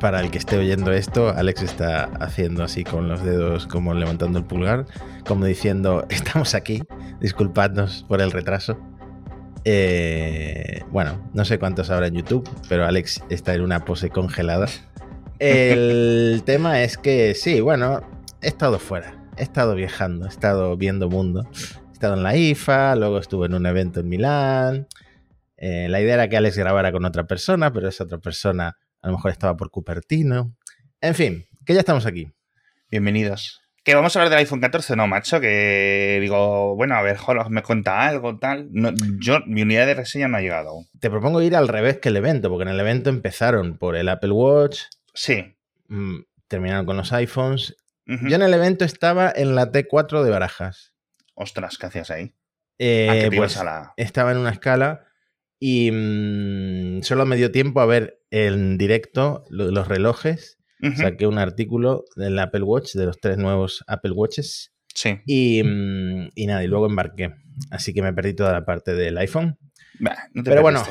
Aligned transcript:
para 0.00 0.20
el 0.20 0.30
que 0.30 0.38
esté 0.38 0.56
oyendo 0.56 0.92
esto, 0.92 1.30
Alex 1.30 1.62
está 1.62 2.04
haciendo 2.20 2.62
así 2.62 2.84
con 2.84 3.08
los 3.08 3.22
dedos, 3.22 3.66
como 3.66 3.94
levantando 3.94 4.38
el 4.38 4.44
pulgar, 4.44 4.86
como 5.26 5.44
diciendo, 5.44 6.06
estamos 6.10 6.54
aquí, 6.54 6.82
disculpadnos 7.20 8.04
por 8.08 8.20
el 8.20 8.30
retraso. 8.30 8.78
Eh, 9.64 10.82
bueno, 10.90 11.28
no 11.34 11.44
sé 11.44 11.58
cuántos 11.58 11.90
habrá 11.90 12.06
en 12.06 12.14
YouTube, 12.14 12.48
pero 12.68 12.86
Alex 12.86 13.22
está 13.28 13.54
en 13.54 13.62
una 13.62 13.84
pose 13.84 14.10
congelada. 14.10 14.66
El 15.38 16.42
tema 16.46 16.82
es 16.82 16.96
que 16.96 17.34
sí, 17.34 17.60
bueno, 17.60 18.00
he 18.40 18.48
estado 18.48 18.78
fuera, 18.78 19.14
he 19.36 19.42
estado 19.42 19.74
viajando, 19.74 20.26
he 20.26 20.28
estado 20.28 20.76
viendo 20.76 21.08
mundo. 21.08 21.48
He 21.90 21.92
estado 21.92 22.14
en 22.14 22.22
la 22.22 22.36
IFA, 22.36 22.94
luego 22.94 23.18
estuve 23.18 23.46
en 23.46 23.54
un 23.54 23.66
evento 23.66 24.00
en 24.00 24.08
Milán. 24.08 24.86
Eh, 25.56 25.88
la 25.88 26.00
idea 26.00 26.14
era 26.14 26.28
que 26.28 26.36
Alex 26.36 26.56
grabara 26.56 26.92
con 26.92 27.04
otra 27.04 27.26
persona, 27.26 27.72
pero 27.72 27.88
esa 27.88 28.04
otra 28.04 28.18
persona 28.18 28.76
a 29.08 29.10
lo 29.10 29.16
mejor 29.16 29.30
estaba 29.30 29.56
por 29.56 29.70
Cupertino. 29.70 30.54
En 31.00 31.14
fin, 31.14 31.46
que 31.64 31.72
ya 31.72 31.80
estamos 31.80 32.04
aquí. 32.04 32.30
Bienvenidos. 32.90 33.62
¿Que 33.82 33.94
vamos 33.94 34.14
a 34.14 34.18
hablar 34.18 34.28
del 34.28 34.40
iPhone 34.40 34.60
14? 34.60 34.96
No, 34.96 35.06
macho, 35.06 35.40
que 35.40 36.18
digo, 36.20 36.76
bueno, 36.76 36.94
a 36.94 37.00
ver, 37.00 37.16
Jolos 37.16 37.48
me 37.48 37.62
cuenta 37.62 38.06
algo, 38.06 38.38
tal. 38.38 38.68
yo, 39.18 39.40
mi 39.46 39.62
unidad 39.62 39.86
de 39.86 39.94
reseña 39.94 40.28
no 40.28 40.36
ha 40.36 40.42
llegado. 40.42 40.84
Te 41.00 41.08
propongo 41.08 41.40
ir 41.40 41.56
al 41.56 41.68
revés 41.68 41.96
que 42.00 42.10
el 42.10 42.18
evento, 42.18 42.50
porque 42.50 42.64
en 42.64 42.68
el 42.68 42.80
evento 42.80 43.08
empezaron 43.08 43.78
por 43.78 43.96
el 43.96 44.10
Apple 44.10 44.32
Watch. 44.32 44.82
Sí. 45.14 45.56
Mm, 45.88 46.18
terminaron 46.46 46.84
con 46.84 46.98
los 46.98 47.10
iPhones. 47.14 47.76
Yo 48.04 48.36
en 48.36 48.42
el 48.42 48.52
evento 48.52 48.84
estaba 48.84 49.32
en 49.34 49.54
la 49.54 49.72
T4 49.72 50.22
de 50.22 50.30
Barajas. 50.30 50.92
Ostras, 51.34 51.78
¿qué 51.78 51.86
hacías 51.86 52.10
ahí? 52.10 52.34
Eh, 52.78 53.30
pues 53.34 53.58
Estaba 53.96 54.32
en 54.32 54.38
una 54.38 54.50
escala 54.50 55.07
y 55.60 55.90
mm, 55.90 57.02
solo 57.02 57.26
me 57.26 57.36
dio 57.36 57.50
tiempo 57.50 57.80
a 57.80 57.86
ver 57.86 58.20
en 58.30 58.78
directo 58.78 59.44
los 59.50 59.88
relojes. 59.88 60.58
Saqué 60.96 61.26
un 61.26 61.38
artículo 61.38 62.04
del 62.14 62.38
Apple 62.38 62.62
Watch, 62.62 62.94
de 62.94 63.06
los 63.06 63.20
tres 63.20 63.36
nuevos 63.36 63.82
Apple 63.88 64.12
Watches. 64.12 64.72
Sí. 64.94 65.18
Y, 65.26 65.62
mm, 65.64 66.28
y 66.36 66.46
nada, 66.46 66.62
y 66.62 66.68
luego 66.68 66.86
embarqué. 66.86 67.34
Así 67.70 67.92
que 67.92 68.02
me 68.02 68.12
perdí 68.12 68.34
toda 68.34 68.52
la 68.52 68.64
parte 68.64 68.94
del 68.94 69.18
iPhone. 69.18 69.58
no 69.98 70.10
te 70.44 70.50
Pero 70.50 70.62
bueno, 70.62 70.84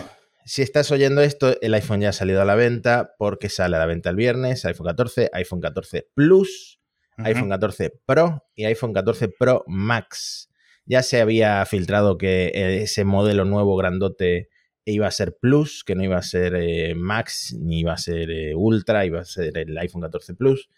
si 0.45 0.61
estás 0.61 0.91
oyendo 0.91 1.21
esto, 1.21 1.59
el 1.61 1.73
iPhone 1.73 2.01
ya 2.01 2.09
ha 2.09 2.13
salido 2.13 2.41
a 2.41 2.45
la 2.45 2.55
venta 2.55 3.15
porque 3.17 3.49
sale 3.49 3.77
a 3.77 3.79
la 3.79 3.85
venta 3.85 4.09
el 4.09 4.17
viernes, 4.17 4.65
iPhone 4.65 4.87
14, 4.87 5.29
iPhone 5.33 5.61
14 5.61 6.09
Plus, 6.13 6.79
iPhone 7.17 7.49
14 7.49 7.93
Pro 8.05 8.45
y 8.55 8.65
iPhone 8.65 8.93
14 8.93 9.29
Pro 9.29 9.63
Max. 9.67 10.49
Ya 10.85 11.03
se 11.03 11.19
había 11.19 11.65
filtrado 11.65 12.17
que 12.17 12.81
ese 12.81 13.03
modelo 13.03 13.43
nuevo 13.45 13.75
grandote 13.75 14.49
iba 14.93 15.07
a 15.07 15.11
ser 15.11 15.37
Plus, 15.39 15.83
que 15.83 15.95
no 15.95 16.03
iba 16.03 16.17
a 16.17 16.21
ser 16.21 16.55
eh, 16.55 16.95
Max, 16.95 17.55
ni 17.59 17.81
iba 17.81 17.93
a 17.93 17.97
ser 17.97 18.31
eh, 18.31 18.55
Ultra, 18.55 19.05
iba 19.05 19.19
a 19.19 19.25
ser 19.25 19.57
el 19.57 19.77
iPhone 19.77 20.01
14 20.01 20.33
Plus. 20.33 20.69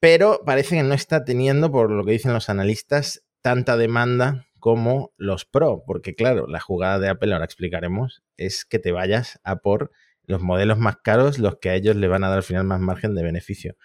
Pero 0.00 0.40
parece 0.44 0.76
que 0.76 0.82
no 0.82 0.94
está 0.94 1.24
teniendo, 1.24 1.70
por 1.70 1.90
lo 1.90 2.04
que 2.04 2.12
dicen 2.12 2.32
los 2.32 2.48
analistas, 2.48 3.24
tanta 3.42 3.76
demanda 3.76 4.46
como 4.60 5.12
los 5.16 5.44
Pro, 5.44 5.84
porque 5.86 6.14
claro, 6.14 6.46
la 6.46 6.60
jugada 6.60 6.98
de 6.98 7.08
Apple, 7.08 7.32
ahora 7.32 7.44
explicaremos, 7.44 8.22
es 8.36 8.64
que 8.64 8.78
te 8.78 8.92
vayas 8.92 9.40
a 9.44 9.56
por 9.56 9.92
los 10.24 10.42
modelos 10.42 10.78
más 10.78 10.96
caros, 11.02 11.38
los 11.38 11.58
que 11.58 11.70
a 11.70 11.74
ellos 11.74 11.96
le 11.96 12.08
van 12.08 12.24
a 12.24 12.28
dar 12.28 12.38
al 12.38 12.42
final 12.42 12.64
más 12.64 12.80
margen 12.80 13.14
de 13.14 13.22
beneficio. 13.22 13.76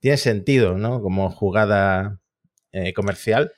Tiene 0.00 0.16
sentido, 0.16 0.78
¿no? 0.78 1.02
Como 1.02 1.30
jugada 1.30 2.20
eh, 2.72 2.92
comercial, 2.92 3.52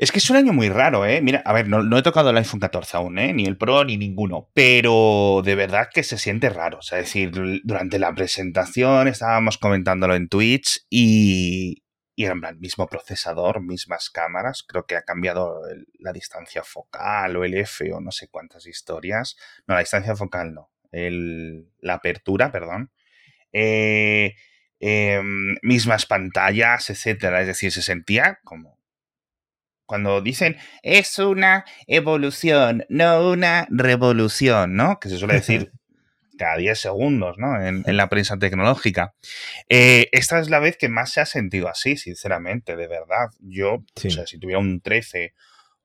es 0.00 0.12
que 0.12 0.18
es 0.18 0.30
un 0.30 0.36
año 0.36 0.54
muy 0.54 0.70
raro, 0.70 1.04
¿eh? 1.04 1.20
Mira, 1.20 1.42
a 1.44 1.52
ver, 1.52 1.68
no, 1.68 1.98
he 1.98 2.02
tocado 2.02 2.30
el 2.30 2.36
iPhone 2.38 2.58
14 2.58 2.96
aún, 2.96 3.18
¿eh? 3.18 3.34
Ni 3.34 3.44
el 3.44 3.58
Pro 3.58 3.84
ni 3.84 3.98
ninguno. 3.98 4.48
Pero 4.54 5.42
de 5.44 5.54
verdad 5.54 5.90
que 5.92 6.02
se 6.02 6.16
siente 6.16 6.48
raro. 6.48 6.78
O 6.78 6.82
sea, 6.82 7.00
es 7.00 7.04
decir, 7.04 7.30
durante 7.64 7.98
la 7.98 8.14
presentación 8.14 9.08
estábamos 9.08 9.58
comentándolo 9.58 10.14
en 10.14 10.30
Twitch 10.30 10.86
y, 10.88 11.84
y 12.16 12.24
era 12.24 12.32
el 12.32 12.58
mismo 12.58 12.86
procesador, 12.86 13.60
mismas 13.60 14.08
cámaras. 14.08 14.64
Creo 14.66 14.86
que 14.86 14.96
ha 14.96 15.02
cambiado 15.02 15.60
la 15.98 16.14
distancia 16.14 16.64
focal 16.64 17.36
o 17.36 17.44
el 17.44 17.52
F 17.52 17.92
o 17.92 18.00
no 18.00 18.10
sé 18.10 18.28
cuántas 18.28 18.66
historias. 18.66 19.36
No, 19.66 19.74
la 19.74 19.80
distancia 19.80 20.16
focal 20.16 20.54
no. 20.54 20.70
la 20.92 21.92
apertura, 21.92 22.50
perdón. 22.50 22.90
Eh, 23.52 24.34
em, 24.78 25.56
mismas 25.60 26.06
pantallas, 26.06 26.88
etcétera. 26.88 27.42
Es 27.42 27.48
decir, 27.48 27.70
se 27.70 27.82
sentía 27.82 28.38
como 28.44 28.79
cuando 29.90 30.20
dicen 30.20 30.56
es 30.84 31.18
una 31.18 31.64
evolución, 31.88 32.86
no 32.88 33.28
una 33.28 33.66
revolución, 33.70 34.76
¿no? 34.76 35.00
Que 35.00 35.08
se 35.08 35.18
suele 35.18 35.34
decir 35.34 35.72
cada 36.38 36.58
10 36.58 36.78
segundos, 36.78 37.38
¿no? 37.38 37.60
En, 37.60 37.82
la 37.96 38.08
prensa 38.08 38.38
tecnológica. 38.38 39.14
Eh, 39.68 40.08
esta 40.12 40.38
es 40.38 40.48
la 40.48 40.60
vez 40.60 40.76
que 40.76 40.88
más 40.88 41.10
se 41.12 41.20
ha 41.20 41.26
sentido 41.26 41.66
así, 41.66 41.96
sinceramente, 41.96 42.76
de 42.76 42.86
verdad. 42.86 43.30
Yo, 43.40 43.82
o 43.96 44.10
sea, 44.10 44.28
si 44.28 44.38
tuviera 44.38 44.60
un 44.60 44.80
13 44.80 45.34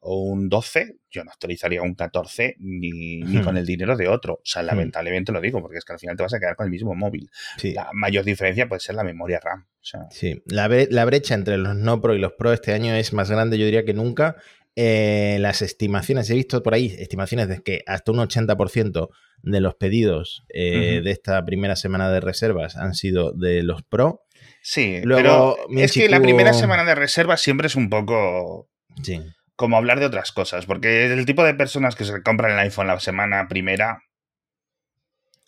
o 0.07 0.21
un 0.21 0.49
12, 0.49 0.97
yo 1.09 1.23
no 1.23 1.31
actualizaría 1.31 1.81
un 1.81 1.95
14 1.95 2.57
ni, 2.59 3.23
con 3.43 3.57
el 3.57 3.65
dinero 3.65 3.97
de 3.97 4.07
otro. 4.07 4.35
O 4.35 4.41
sea, 4.43 4.61
lamentablemente 4.61 5.31
lo 5.31 5.41
digo, 5.41 5.61
porque 5.61 5.79
es 5.79 5.85
que 5.85 5.93
al 5.93 5.99
final 5.99 6.15
te 6.15 6.21
vas 6.21 6.33
a 6.33 6.39
quedar 6.39 6.55
con 6.55 6.65
el 6.65 6.71
mismo 6.71 6.93
móvil. 6.93 7.29
La 7.63 7.89
mayor 7.91 8.23
diferencia 8.23 8.67
puede 8.67 8.81
ser 8.81 8.95
la 8.95 9.03
memoria 9.03 9.39
RAM. 9.39 9.65
Sí, 10.11 10.43
la, 10.45 10.67
brecha 11.05 11.33
entre 11.33 11.57
los 11.57 11.75
no 11.75 12.01
Pro 12.01 12.13
y 12.13 12.19
los 12.19 12.33
Pro 12.33 12.53
este 12.53 12.73
año 12.73 12.93
es 12.93 13.13
más 13.13 13.31
grande, 13.31 13.57
yo 13.57 13.65
diría 13.65 13.83
que 13.83 13.93
nunca. 13.93 14.35
Eh, 14.77 15.37
las 15.39 15.61
estimaciones, 15.61 16.29
he 16.29 16.35
visto 16.35 16.61
por 16.61 16.73
ahí 16.73 16.93
estimaciones 16.99 17.47
de 17.47 17.63
que 17.63 17.81
hasta 17.87 18.11
un 18.11 18.17
80% 18.19 19.09
de 19.41 19.61
los 19.61 19.75
pedidos 19.75 20.43
eh, 20.49 21.01
de 21.01 21.11
esta 21.11 21.43
primera 21.45 21.77
semana 21.77 22.11
de 22.11 22.19
reservas 22.19 22.75
han 22.75 22.93
sido 22.93 23.31
de 23.31 23.63
los 23.63 23.81
Pro. 23.83 24.25
Sí, 24.61 24.99
Luego, 25.03 25.57
pero 25.65 25.81
es 25.81 25.93
que 25.93 26.09
la 26.09 26.19
primera 26.19 26.53
semana 26.53 26.83
de 26.83 26.93
reservas 26.93 27.41
siempre 27.41 27.67
es 27.67 27.75
un 27.75 27.89
poco... 27.89 28.69
Sí 29.01 29.19
como 29.55 29.77
hablar 29.77 29.99
de 29.99 30.05
otras 30.05 30.31
cosas, 30.31 30.65
porque 30.65 31.05
el 31.05 31.25
tipo 31.25 31.43
de 31.43 31.53
personas 31.53 31.95
que 31.95 32.05
se 32.05 32.21
compran 32.21 32.51
el 32.51 32.59
iPhone 32.59 32.87
la 32.87 32.99
semana 32.99 33.47
primera 33.47 34.03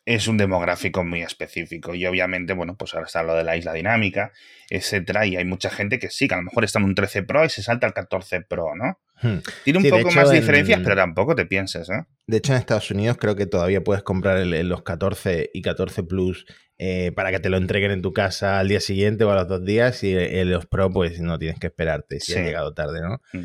es 0.07 0.29
un 0.29 0.37
demográfico 0.37 1.03
muy 1.03 1.21
específico 1.21 1.93
y 1.93 2.05
obviamente, 2.05 2.53
bueno, 2.53 2.77
pues 2.77 2.93
ahora 2.93 3.07
está 3.07 3.23
lo 3.23 3.35
de 3.35 3.43
la 3.43 3.57
isla 3.57 3.73
dinámica, 3.73 4.31
etcétera, 4.69 5.25
y 5.25 5.35
hay 5.35 5.43
mucha 5.43 5.69
gente 5.69 5.99
que 5.99 6.09
sí, 6.09 6.29
que 6.29 6.33
a 6.33 6.37
lo 6.37 6.43
mejor 6.43 6.63
está 6.63 6.79
en 6.79 6.85
un 6.85 6.95
13 6.95 7.23
Pro 7.23 7.43
y 7.43 7.49
se 7.49 7.61
salta 7.61 7.87
al 7.87 7.93
14 7.93 8.39
Pro, 8.39 8.73
¿no? 8.73 9.01
Hmm. 9.21 9.39
Tiene 9.65 9.79
un 9.79 9.89
poco 9.89 10.09
más 10.11 10.31
diferencias, 10.31 10.79
pero 10.81 10.95
tampoco 10.95 11.35
te 11.35 11.45
pienses, 11.45 11.89
¿eh? 11.89 12.05
De 12.25 12.37
hecho, 12.37 12.53
en 12.53 12.59
Estados 12.59 12.89
Unidos 12.89 13.17
creo 13.19 13.35
que 13.35 13.47
todavía 13.47 13.83
puedes 13.83 14.01
comprar 14.01 14.45
los 14.45 14.83
14 14.83 15.49
y 15.53 15.61
14 15.61 16.03
Plus 16.03 16.45
eh, 16.77 17.11
para 17.13 17.31
que 17.31 17.39
te 17.39 17.49
lo 17.49 17.57
entreguen 17.57 17.91
en 17.91 18.01
tu 18.01 18.13
casa 18.13 18.59
al 18.59 18.69
día 18.69 18.79
siguiente 18.79 19.25
o 19.25 19.31
a 19.31 19.35
los 19.35 19.49
dos 19.49 19.65
días 19.65 20.05
y 20.05 20.15
los 20.45 20.67
Pro 20.67 20.89
pues 20.89 21.19
no 21.19 21.37
tienes 21.37 21.59
que 21.59 21.67
esperarte 21.67 22.21
si 22.21 22.33
ha 22.33 22.43
llegado 22.43 22.73
tarde, 22.73 23.01
¿no? 23.01 23.19
Hmm. 23.33 23.43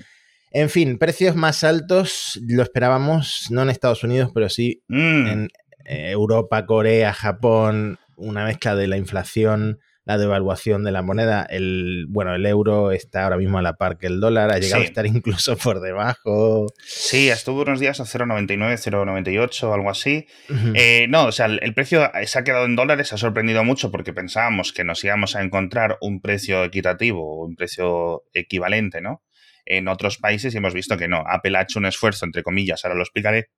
En 0.52 0.68
fin, 0.68 0.98
precios 0.98 1.34
más 1.34 1.64
altos 1.64 2.40
lo 2.46 2.62
esperábamos, 2.62 3.48
no 3.50 3.62
en 3.62 3.70
Estados 3.70 4.04
Unidos, 4.04 4.30
pero 4.34 4.48
sí 4.48 4.82
mm. 4.88 5.26
en 5.26 5.48
eh, 5.86 6.10
Europa, 6.10 6.66
Corea, 6.66 7.12
Japón, 7.12 7.98
una 8.16 8.44
mezcla 8.44 8.76
de 8.76 8.86
la 8.86 8.98
inflación, 8.98 9.80
la 10.04 10.18
devaluación 10.18 10.84
de 10.84 10.92
la 10.92 11.02
moneda. 11.02 11.46
El, 11.48 12.06
bueno, 12.08 12.34
el 12.34 12.44
euro 12.44 12.92
está 12.92 13.24
ahora 13.24 13.36
mismo 13.36 13.58
a 13.58 13.62
la 13.62 13.74
par 13.74 13.98
que 13.98 14.08
el 14.08 14.20
dólar, 14.20 14.52
ha 14.52 14.58
llegado 14.58 14.82
a 14.82 14.84
estar 14.84 15.06
incluso 15.06 15.56
por 15.62 15.80
debajo. 15.80 16.66
Sí, 16.84 17.30
estuvo 17.30 17.62
unos 17.62 17.80
días 17.80 18.00
a 18.00 18.04
0,99, 18.04 18.74
0,98, 18.74 19.72
algo 19.72 19.90
así. 19.90 20.26
Eh, 20.74 21.06
no, 21.08 21.26
o 21.26 21.32
sea, 21.32 21.46
el, 21.46 21.74
precio 21.74 22.10
se 22.24 22.38
ha 22.38 22.44
quedado 22.44 22.66
en 22.66 22.76
dólares, 22.76 23.12
ha 23.12 23.16
sorprendido 23.16 23.64
mucho 23.64 23.90
porque 23.90 24.12
pensábamos 24.12 24.72
que 24.72 24.84
nos 24.84 25.02
íbamos 25.04 25.34
a 25.34 25.42
encontrar 25.42 25.98
un 26.00 26.20
precio 26.20 26.64
equitativo, 26.64 27.44
un 27.44 27.56
precio 27.56 28.24
equivalente, 28.34 29.00
¿no? 29.00 29.22
En 29.64 29.88
otros 29.88 30.18
países 30.18 30.54
y 30.54 30.58
hemos 30.58 30.74
visto 30.74 30.96
que 30.96 31.08
no. 31.08 31.24
Apple 31.26 31.56
ha 31.56 31.62
hecho 31.62 31.78
un 31.78 31.86
esfuerzo, 31.86 32.24
entre 32.24 32.42
comillas, 32.42 32.84
ahora 32.84 32.96
lo 32.96 33.02
explicaré, 33.02 33.50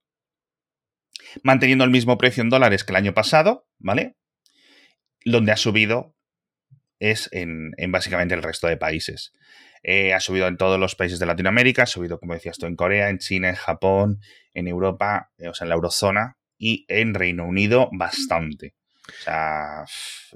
manteniendo 1.42 1.84
el 1.84 1.90
mismo 1.90 2.18
precio 2.18 2.42
en 2.42 2.50
dólares 2.50 2.84
que 2.84 2.92
el 2.92 2.96
año 2.96 3.14
pasado, 3.14 3.66
¿vale? 3.78 4.16
Donde 5.24 5.52
ha 5.52 5.56
subido 5.56 6.14
es 7.00 7.28
en, 7.32 7.72
básicamente 7.88 8.34
el 8.34 8.42
resto 8.42 8.66
de 8.66 8.76
países. 8.76 9.32
Eh, 9.82 10.14
ha 10.14 10.20
subido 10.20 10.46
en 10.46 10.56
todos 10.56 10.80
los 10.80 10.94
países 10.94 11.18
de 11.18 11.26
Latinoamérica, 11.26 11.82
ha 11.82 11.86
subido, 11.86 12.18
como 12.18 12.34
decías 12.34 12.56
tú, 12.56 12.66
en 12.66 12.76
Corea, 12.76 13.10
en 13.10 13.18
China, 13.18 13.50
en 13.50 13.54
Japón, 13.54 14.20
en 14.54 14.68
Europa, 14.68 15.30
eh, 15.36 15.48
o 15.48 15.54
sea, 15.54 15.66
en 15.66 15.70
la 15.70 15.74
eurozona 15.74 16.38
y 16.56 16.86
en 16.88 17.12
Reino 17.12 17.44
Unido 17.44 17.90
bastante. 17.92 18.74
O 19.06 19.22
sea, 19.22 19.84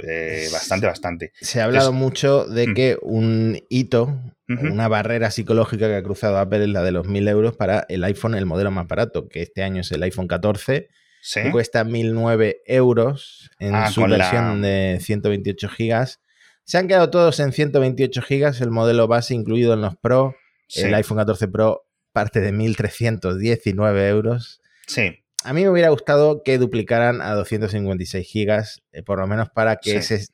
eh, 0.07 0.49
bastante, 0.53 0.87
bastante. 0.87 1.33
Se 1.41 1.61
ha 1.61 1.65
hablado 1.65 1.93
mucho 1.93 2.47
de 2.47 2.69
mm. 2.69 2.75
que 2.75 2.99
un 3.01 3.61
hito, 3.71 4.21
una 4.47 4.89
barrera 4.89 5.31
psicológica 5.31 5.89
que 5.89 5.97
ha 5.97 6.03
cruzado 6.03 6.39
Apple 6.39 6.65
es 6.65 6.69
la 6.69 6.83
de 6.83 6.93
los 6.93 7.07
1000 7.07 7.29
euros 7.29 7.57
para 7.57 7.85
el 7.89 8.05
iPhone, 8.05 8.35
el 8.35 8.47
modelo 8.47 8.71
más 8.71 8.87
barato, 8.87 9.29
que 9.29 9.43
este 9.43 9.63
año 9.63 9.81
es 9.83 9.93
el 9.93 10.03
iPhone 10.03 10.29
14, 10.29 10.89
que 11.35 11.51
cuesta 11.51 11.85
1009 11.85 12.63
euros 12.67 13.51
en 13.59 13.75
ah, 13.75 13.91
su 13.91 14.03
versión 14.03 14.63
de 14.63 14.99
128 15.01 15.69
gigas. 15.69 16.21
Se 16.65 16.79
han 16.79 16.89
quedado 16.89 17.11
todos 17.11 17.41
en 17.41 17.53
128 17.53 18.23
gigas, 18.23 18.61
el 18.61 18.71
modelo 18.71 19.07
base 19.09 19.35
incluido 19.35 19.75
en 19.75 19.81
los 19.81 19.97
Pro, 19.97 20.35
el 20.77 20.95
iPhone 20.95 21.19
14 21.19 21.49
Pro 21.49 21.87
parte 22.13 22.41
de 22.41 22.53
1319 22.53 24.09
euros. 24.09 24.61
Sí. 24.87 25.25
A 25.45 25.53
mí 25.53 25.63
me 25.63 25.71
hubiera 25.71 25.91
gustado 25.91 26.43
que 26.43 26.59
duplicaran 26.59 27.23
a 27.23 27.35
256 27.35 28.27
gigas, 28.27 28.83
eh, 28.93 29.03
por 29.03 29.19
lo 29.19 29.27
menos 29.27 29.49
para 29.51 29.77
que 29.77 29.97
ese 29.97 30.27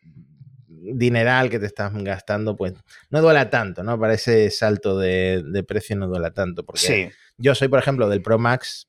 dineral 0.68 1.50
que 1.50 1.58
te 1.58 1.66
estás 1.66 1.92
gastando, 1.94 2.56
pues 2.56 2.74
no 3.10 3.22
duela 3.22 3.50
tanto, 3.50 3.82
¿no? 3.82 3.98
Para 3.98 4.14
ese 4.14 4.50
salto 4.50 4.98
de, 4.98 5.64
precio 5.66 5.96
no 5.96 6.08
duela 6.08 6.32
tanto. 6.32 6.64
Porque 6.64 7.12
yo 7.38 7.54
soy, 7.54 7.68
por 7.68 7.78
ejemplo, 7.78 8.08
del 8.08 8.22
Pro 8.22 8.38
Max. 8.38 8.88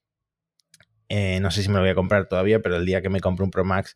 Eh, 1.07 1.39
no 1.39 1.51
sé 1.51 1.61
si 1.61 1.69
me 1.69 1.75
lo 1.75 1.81
voy 1.81 1.91
a 1.91 1.95
comprar 1.95 2.27
todavía, 2.27 2.59
pero 2.59 2.77
el 2.77 2.85
día 2.85 3.01
que 3.01 3.09
me 3.09 3.19
compre 3.19 3.43
un 3.43 3.51
Pro 3.51 3.63
Max 3.63 3.95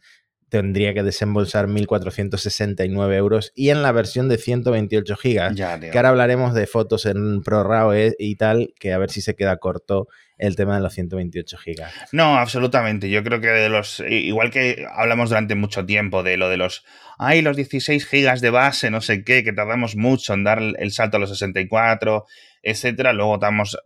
tendría 0.50 0.94
que 0.94 1.04
desembolsar 1.04 1.68
1.469 1.68 3.14
euros 3.16 3.52
y 3.56 3.70
en 3.70 3.82
la 3.82 3.92
versión 3.92 4.28
de 4.28 4.38
128 4.38 5.16
gigas, 5.16 5.56
que 5.56 5.98
ahora 5.98 6.10
hablaremos 6.10 6.54
de 6.54 6.68
fotos 6.68 7.06
en 7.06 7.42
ProRAW 7.42 7.94
eh, 7.94 8.16
y 8.20 8.36
tal, 8.36 8.74
que 8.80 8.94
a 8.94 8.98
ver 8.98 9.12
si 9.12 9.22
se 9.22 9.36
queda 9.36 9.58
corto 9.58 10.08
el 10.38 10.56
tema 10.56 10.76
de 10.76 10.82
los 10.82 10.94
128 10.94 11.58
gigas. 11.58 11.94
No, 12.12 12.38
absolutamente. 12.38 13.10
Yo 13.10 13.24
creo 13.24 13.42
que 13.42 13.48
de 13.48 13.70
los, 13.70 14.00
igual 14.00 14.50
que 14.52 14.86
hablamos 14.92 15.30
durante 15.30 15.54
mucho 15.56 15.86
tiempo 15.86 16.24
de 16.24 16.38
lo 16.38 16.50
de 16.50 16.58
los, 16.58 16.86
hay 17.18 17.42
los 17.42 17.56
16 17.56 18.06
gigas 18.08 18.42
de 18.42 18.50
base, 18.50 18.90
no 18.90 19.02
sé 19.02 19.24
qué, 19.24 19.44
que 19.44 19.54
tardamos 19.54 19.96
mucho 19.96 20.34
en 20.34 20.46
dar 20.46 20.60
el 20.62 20.92
salto 20.92 21.18
a 21.18 21.20
los 21.20 21.30
64, 21.30 22.26
etcétera, 22.64 23.14
luego 23.14 23.36
estamos 23.36 23.78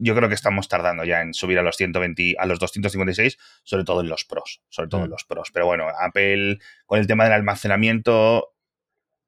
yo 0.00 0.14
creo 0.16 0.28
que 0.28 0.34
estamos 0.34 0.68
tardando 0.68 1.04
ya 1.04 1.20
en 1.20 1.34
subir 1.34 1.58
a 1.58 1.62
los 1.62 1.76
120, 1.76 2.36
a 2.38 2.46
los 2.46 2.58
256, 2.58 3.38
sobre 3.62 3.84
todo 3.84 4.00
en 4.00 4.08
los 4.08 4.24
pros, 4.24 4.62
sobre 4.68 4.88
todo 4.88 5.02
en 5.02 5.08
mm. 5.08 5.10
los 5.10 5.24
pros. 5.24 5.50
Pero 5.52 5.66
bueno, 5.66 5.86
Apple 5.88 6.58
con 6.86 6.98
el 6.98 7.06
tema 7.06 7.24
del 7.24 7.34
almacenamiento 7.34 8.54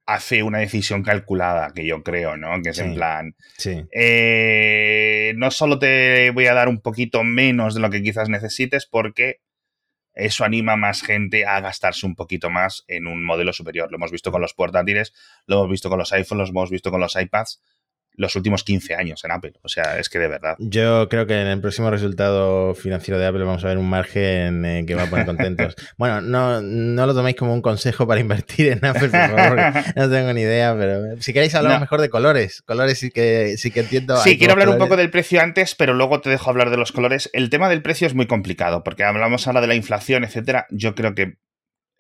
hace 0.07 0.43
una 0.43 0.59
decisión 0.59 1.03
calculada, 1.03 1.73
que 1.75 1.87
yo 1.87 2.03
creo, 2.03 2.37
¿no? 2.37 2.61
Que 2.63 2.71
es 2.71 2.79
en 2.79 2.95
plan, 2.95 3.37
sí. 3.57 3.85
Eh, 3.93 5.33
no 5.37 5.51
solo 5.51 5.79
te 5.79 6.31
voy 6.31 6.47
a 6.47 6.55
dar 6.55 6.69
un 6.69 6.81
poquito 6.81 7.23
menos 7.23 7.75
de 7.75 7.81
lo 7.81 7.91
que 7.91 8.03
quizás 8.03 8.29
necesites, 8.29 8.87
porque 8.87 9.41
eso 10.15 10.45
anima 10.45 10.73
a 10.73 10.77
más 10.77 11.03
gente 11.03 11.47
a 11.47 11.61
gastarse 11.61 12.05
un 12.07 12.15
poquito 12.15 12.51
más 12.51 12.85
en 12.89 13.07
un 13.07 13.25
modelo 13.25 13.53
superior. 13.53 13.91
Lo 13.91 13.97
hemos 13.97 14.11
visto 14.11 14.33
con 14.33 14.43
los 14.43 14.55
portátiles, 14.55 15.13
lo 15.47 15.59
hemos 15.59 15.71
visto 15.71 15.89
con 15.89 15.99
los 15.99 16.13
iPhones, 16.13 16.49
lo 16.49 16.61
hemos 16.61 16.71
visto 16.71 16.91
con 16.91 17.01
los 17.01 17.15
iPads 17.15 17.63
los 18.14 18.37
últimos 18.37 18.64
15 18.64 18.94
años 18.94 19.25
en 19.25 19.32
Apple. 19.32 19.55
O 19.62 19.69
sea, 19.69 19.99
es 19.99 20.09
que 20.09 20.19
de 20.19 20.29
verdad. 20.29 20.56
Yo 20.59 21.09
creo 21.09 21.26
que 21.26 21.41
en 21.41 21.47
el 21.47 21.61
próximo 21.61 21.91
resultado 21.91 22.75
financiero 22.75 23.19
de 23.19 23.26
Apple 23.26 23.44
vamos 23.44 23.64
a 23.64 23.69
ver 23.69 23.79
un 23.79 23.88
margen 23.88 24.64
eh, 24.64 24.85
que 24.87 24.94
va 24.94 25.05
a 25.05 25.06
poner 25.06 25.26
contentos. 25.26 25.75
bueno, 25.97 26.20
no, 26.20 26.61
no 26.61 27.06
lo 27.06 27.14
toméis 27.14 27.37
como 27.37 27.55
un 27.55 27.62
consejo 27.62 28.06
para 28.06 28.20
invertir 28.20 28.69
en 28.69 28.85
Apple, 28.85 29.09
por 29.09 29.37
favor. 29.37 29.59
no 29.97 30.11
tengo 30.11 30.32
ni 30.32 30.43
idea, 30.43 30.75
pero 30.76 31.20
si 31.20 31.32
queréis 31.32 31.55
hablar 31.55 31.81
mejor 31.81 32.00
de 32.00 32.11
colores. 32.11 32.62
Colores 32.62 32.99
sí 32.99 33.11
que, 33.11 33.56
sí 33.56 33.70
que 33.70 33.81
entiendo. 33.81 34.17
Sí, 34.19 34.38
quiero 34.38 34.53
hablar 34.53 34.69
un 34.69 34.79
poco 34.79 34.97
del 34.97 35.11
precio 35.11 35.41
antes, 35.41 35.75
pero 35.75 35.94
luego 35.94 36.20
te 36.20 36.31
dejo 36.31 36.50
hablar 36.50 36.70
de 36.70 36.76
los 36.76 36.93
colores. 36.93 37.31
El 37.32 37.50
tema 37.50 37.69
del 37.69 37.82
precio 37.82 38.06
es 38.06 38.15
muy 38.15 38.26
complicado, 38.26 38.85
porque 38.85 39.05
hablamos 39.05 39.47
ahora 39.47 39.61
de 39.61 39.67
la 39.67 39.75
inflación, 39.75 40.25
etcétera. 40.25 40.67
Yo 40.70 40.94
creo 40.94 41.15
que 41.15 41.37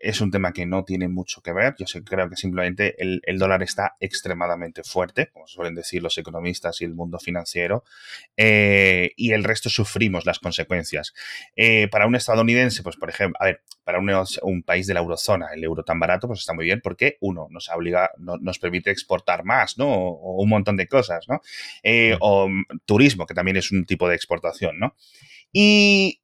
es 0.02 0.20
un 0.20 0.30
tema 0.30 0.52
que 0.52 0.66
no 0.66 0.84
tiene 0.84 1.08
mucho 1.08 1.40
que 1.40 1.52
ver. 1.52 1.74
Yo 1.78 1.86
creo 2.04 2.28
que 2.28 2.36
simplemente 2.36 2.96
el, 2.98 3.38
dólar 3.38 3.62
está 3.62 3.96
extremadamente 4.00 4.82
fuerte, 4.82 5.30
como 5.32 5.46
suelen 5.46 5.74
decir 5.74 6.02
los 6.02 6.18
economistas 6.18 6.80
y 6.80 6.84
el 6.84 6.94
mundo 6.94 7.18
financiero, 7.18 7.84
eh, 8.36 9.12
y 9.16 9.32
el 9.32 9.44
resto 9.44 9.70
sufrimos 9.70 10.26
las 10.26 10.40
consecuencias. 10.40 11.14
Eh, 11.54 11.88
para 11.88 12.06
un 12.06 12.16
estadounidense, 12.16 12.82
pues 12.82 12.96
por 12.96 13.10
ejemplo, 13.10 13.36
a 13.40 13.46
ver, 13.46 13.62
para 13.84 13.98
un, 13.98 14.62
país 14.64 14.86
de 14.86 14.94
la 14.94 15.00
eurozona, 15.00 15.48
el 15.54 15.62
euro 15.62 15.84
tan 15.84 15.98
barato, 16.00 16.26
pues 16.26 16.40
está 16.40 16.52
muy 16.52 16.64
bien 16.64 16.80
porque, 16.82 17.16
uno, 17.20 17.46
nos 17.50 17.68
obliga, 17.68 18.10
nos 18.18 18.58
permite 18.58 18.90
exportar 18.90 19.44
más, 19.44 19.78
¿no? 19.78 19.88
O, 19.92 20.42
un 20.42 20.48
montón 20.48 20.76
de 20.76 20.88
cosas, 20.88 21.26
¿no? 21.28 21.40
Eh, 21.82 22.16
o 22.20 22.48
turismo, 22.86 23.26
que 23.26 23.34
también 23.34 23.56
es 23.56 23.70
un 23.70 23.84
tipo 23.84 24.08
de 24.08 24.16
exportación, 24.16 24.78
¿no? 24.78 24.96
Y, 25.52 26.21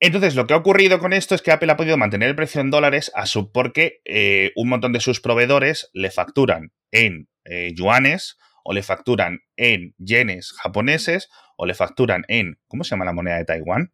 entonces, 0.00 0.36
lo 0.36 0.46
que 0.46 0.54
ha 0.54 0.58
ocurrido 0.58 0.98
con 0.98 1.12
esto 1.12 1.34
es 1.34 1.42
que 1.42 1.50
Apple 1.50 1.72
ha 1.72 1.76
podido 1.76 1.96
mantener 1.96 2.28
el 2.28 2.36
precio 2.36 2.60
en 2.60 2.70
dólares 2.70 3.10
a 3.14 3.26
su, 3.26 3.50
porque 3.50 4.00
eh, 4.04 4.52
un 4.54 4.68
montón 4.68 4.92
de 4.92 5.00
sus 5.00 5.20
proveedores 5.20 5.90
le 5.92 6.10
facturan 6.10 6.72
en 6.92 7.28
eh, 7.44 7.72
yuanes 7.74 8.38
o 8.62 8.72
le 8.72 8.82
facturan 8.82 9.40
en 9.56 9.94
yenes 9.98 10.52
japoneses 10.52 11.30
o 11.56 11.66
le 11.66 11.74
facturan 11.74 12.24
en, 12.28 12.60
¿cómo 12.68 12.84
se 12.84 12.90
llama 12.90 13.04
la 13.04 13.12
moneda 13.12 13.38
de 13.38 13.44
Taiwán? 13.44 13.92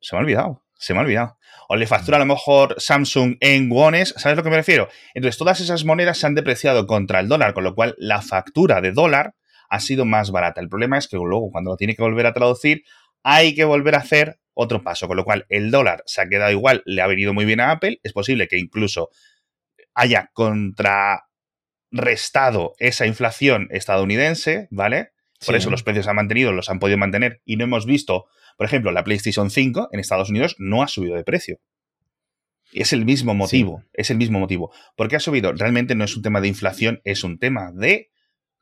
Se 0.00 0.14
me 0.14 0.18
ha 0.18 0.22
olvidado, 0.22 0.64
se 0.74 0.92
me 0.92 1.00
ha 1.00 1.02
olvidado. 1.02 1.38
O 1.68 1.76
le 1.76 1.86
factura 1.86 2.16
a 2.16 2.20
lo 2.20 2.26
mejor 2.26 2.74
Samsung 2.78 3.36
en 3.40 3.70
wones, 3.70 4.14
¿sabes 4.18 4.36
lo 4.36 4.42
que 4.42 4.50
me 4.50 4.56
refiero? 4.56 4.88
Entonces, 5.14 5.38
todas 5.38 5.60
esas 5.60 5.84
monedas 5.84 6.18
se 6.18 6.26
han 6.26 6.34
depreciado 6.34 6.86
contra 6.86 7.20
el 7.20 7.28
dólar, 7.28 7.54
con 7.54 7.64
lo 7.64 7.74
cual 7.74 7.94
la 7.98 8.20
factura 8.20 8.80
de 8.80 8.92
dólar 8.92 9.34
ha 9.70 9.80
sido 9.80 10.04
más 10.04 10.30
barata. 10.30 10.60
El 10.60 10.68
problema 10.68 10.98
es 10.98 11.08
que 11.08 11.16
luego, 11.16 11.50
cuando 11.50 11.70
lo 11.70 11.76
tiene 11.76 11.94
que 11.94 12.02
volver 12.02 12.26
a 12.26 12.32
traducir, 12.32 12.84
hay 13.22 13.54
que 13.54 13.64
volver 13.64 13.94
a 13.94 13.98
hacer 13.98 14.40
otro 14.54 14.82
paso, 14.82 15.06
con 15.06 15.16
lo 15.16 15.24
cual 15.24 15.46
el 15.48 15.70
dólar 15.70 16.02
se 16.06 16.20
ha 16.20 16.28
quedado 16.28 16.50
igual, 16.50 16.82
le 16.84 17.00
ha 17.00 17.06
venido 17.06 17.32
muy 17.32 17.44
bien 17.44 17.60
a 17.60 17.70
Apple, 17.70 18.00
es 18.02 18.12
posible 18.12 18.48
que 18.48 18.58
incluso 18.58 19.10
haya 19.94 20.32
contrarrestado 20.32 22.74
esa 22.78 23.06
inflación 23.06 23.68
estadounidense, 23.70 24.66
¿vale? 24.70 25.12
Por 25.46 25.54
eso 25.54 25.70
los 25.70 25.84
precios 25.84 26.06
se 26.06 26.10
han 26.10 26.16
mantenido, 26.16 26.50
los 26.52 26.70
han 26.70 26.80
podido 26.80 26.98
mantener 26.98 27.40
y 27.44 27.54
no 27.56 27.62
hemos 27.64 27.86
visto, 27.86 28.26
por 28.56 28.66
ejemplo, 28.66 28.90
la 28.90 29.04
PlayStation 29.04 29.50
5 29.50 29.90
en 29.92 30.00
Estados 30.00 30.30
Unidos 30.30 30.56
no 30.58 30.82
ha 30.82 30.88
subido 30.88 31.14
de 31.14 31.22
precio. 31.22 31.60
Y 32.72 32.82
es 32.82 32.92
el 32.92 33.04
mismo 33.04 33.34
motivo, 33.34 33.84
es 33.92 34.10
el 34.10 34.18
mismo 34.18 34.40
motivo. 34.40 34.72
¿Por 34.96 35.08
qué 35.08 35.16
ha 35.16 35.20
subido? 35.20 35.52
Realmente 35.52 35.94
no 35.94 36.04
es 36.04 36.16
un 36.16 36.22
tema 36.22 36.40
de 36.40 36.48
inflación, 36.48 37.00
es 37.04 37.22
un 37.24 37.38
tema 37.38 37.70
de 37.72 38.10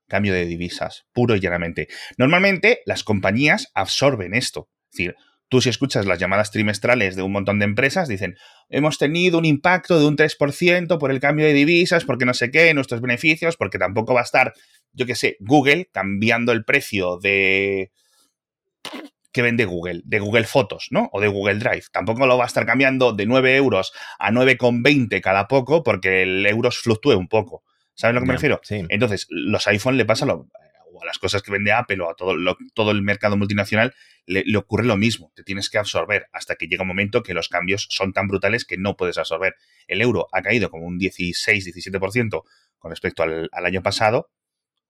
cambio 0.08 0.32
de 0.32 0.47
divisas, 0.47 1.06
puro 1.12 1.37
y 1.37 1.41
llanamente. 1.41 1.88
Normalmente 2.19 2.81
las 2.87 3.05
compañías 3.05 3.69
absorben 3.75 4.35
esto. 4.35 4.69
Es 4.91 4.99
decir, 4.99 5.14
Tú 5.49 5.61
si 5.61 5.69
escuchas 5.69 6.06
las 6.06 6.19
llamadas 6.19 6.50
trimestrales 6.50 7.14
de 7.14 7.23
un 7.23 7.31
montón 7.31 7.61
de 7.61 7.67
empresas, 7.67 8.08
dicen, 8.08 8.37
hemos 8.69 8.99
tenido 8.99 9.38
un 9.38 9.44
impacto 9.44 9.99
de 10.00 10.06
un 10.06 10.17
3% 10.17 10.99
por 10.99 11.12
el 11.12 11.20
cambio 11.20 11.47
de 11.47 11.53
divisas, 11.53 12.05
porque 12.05 12.25
no 12.25 12.35
sé 12.35 12.50
qué, 12.50 12.75
nuestros 12.75 13.00
beneficios, 13.00 13.56
porque 13.56 13.79
tampoco 13.79 14.12
va 14.12 14.23
a 14.23 14.25
estar, 14.25 14.55
yo 14.93 15.06
qué 15.06 15.14
sé, 15.14 15.37
Google 15.38 15.88
cambiando 15.93 16.50
el 16.50 16.64
precio 16.64 17.19
de... 17.19 17.93
que 19.31 19.43
vende 19.43 19.67
Google, 19.67 20.03
de 20.05 20.19
Google 20.19 20.47
Fotos, 20.47 20.88
¿no? 20.91 21.11
O 21.12 21.20
de 21.20 21.29
Google 21.29 21.61
Drive. 21.61 21.85
Tampoco 21.93 22.26
lo 22.26 22.37
va 22.37 22.44
a 22.44 22.49
estar 22.49 22.67
cambiando 22.67 23.12
de 23.12 23.26
9 23.26 23.55
euros 23.55 23.93
a 24.19 24.32
9,20 24.32 25.20
cada 25.20 25.47
poco 25.47 25.85
porque 25.85 26.23
el 26.23 26.44
euro 26.44 26.73
fluctúe 26.73 27.17
un 27.17 27.29
poco. 27.29 27.62
¿Sabes 27.96 28.12
a 28.12 28.14
lo 28.14 28.20
que 28.20 28.26
me 28.26 28.34
refiero? 28.34 28.60
Entonces, 28.69 29.26
los 29.31 29.66
iPhone 29.66 29.96
le 29.96 30.04
pasa 30.04 30.26
lo, 30.26 30.48
o 30.93 31.02
a 31.02 31.06
las 31.06 31.19
cosas 31.19 31.43
que 31.43 31.50
vende 31.50 31.72
Apple 31.72 32.00
o 32.03 32.10
a 32.10 32.15
todo, 32.15 32.34
todo 32.74 32.91
el 32.91 33.03
mercado 33.03 33.36
multinacional, 33.38 33.94
le, 34.26 34.44
ocurre 34.56 34.84
lo 34.84 34.96
mismo. 34.96 35.32
Te 35.34 35.43
tienes 35.43 35.70
que 35.70 35.79
absorber 35.79 36.26
hasta 36.32 36.56
que 36.56 36.67
llega 36.67 36.82
un 36.82 36.88
momento 36.88 37.22
que 37.22 37.32
los 37.32 37.48
cambios 37.48 37.86
son 37.91 38.12
tan 38.12 38.29
brutales 38.29 38.67
que 38.67 38.76
no 38.76 38.96
puedes 38.96 39.17
absorber. 39.17 39.55
El 39.86 40.03
euro 40.03 40.29
ha 40.32 40.43
caído 40.43 40.70
como 40.70 40.86
un 40.86 40.98
16-17% 40.98 42.43
con 42.79 42.91
respecto 42.91 43.22
al, 43.22 43.48
año 43.53 43.82
pasado. 43.82 44.31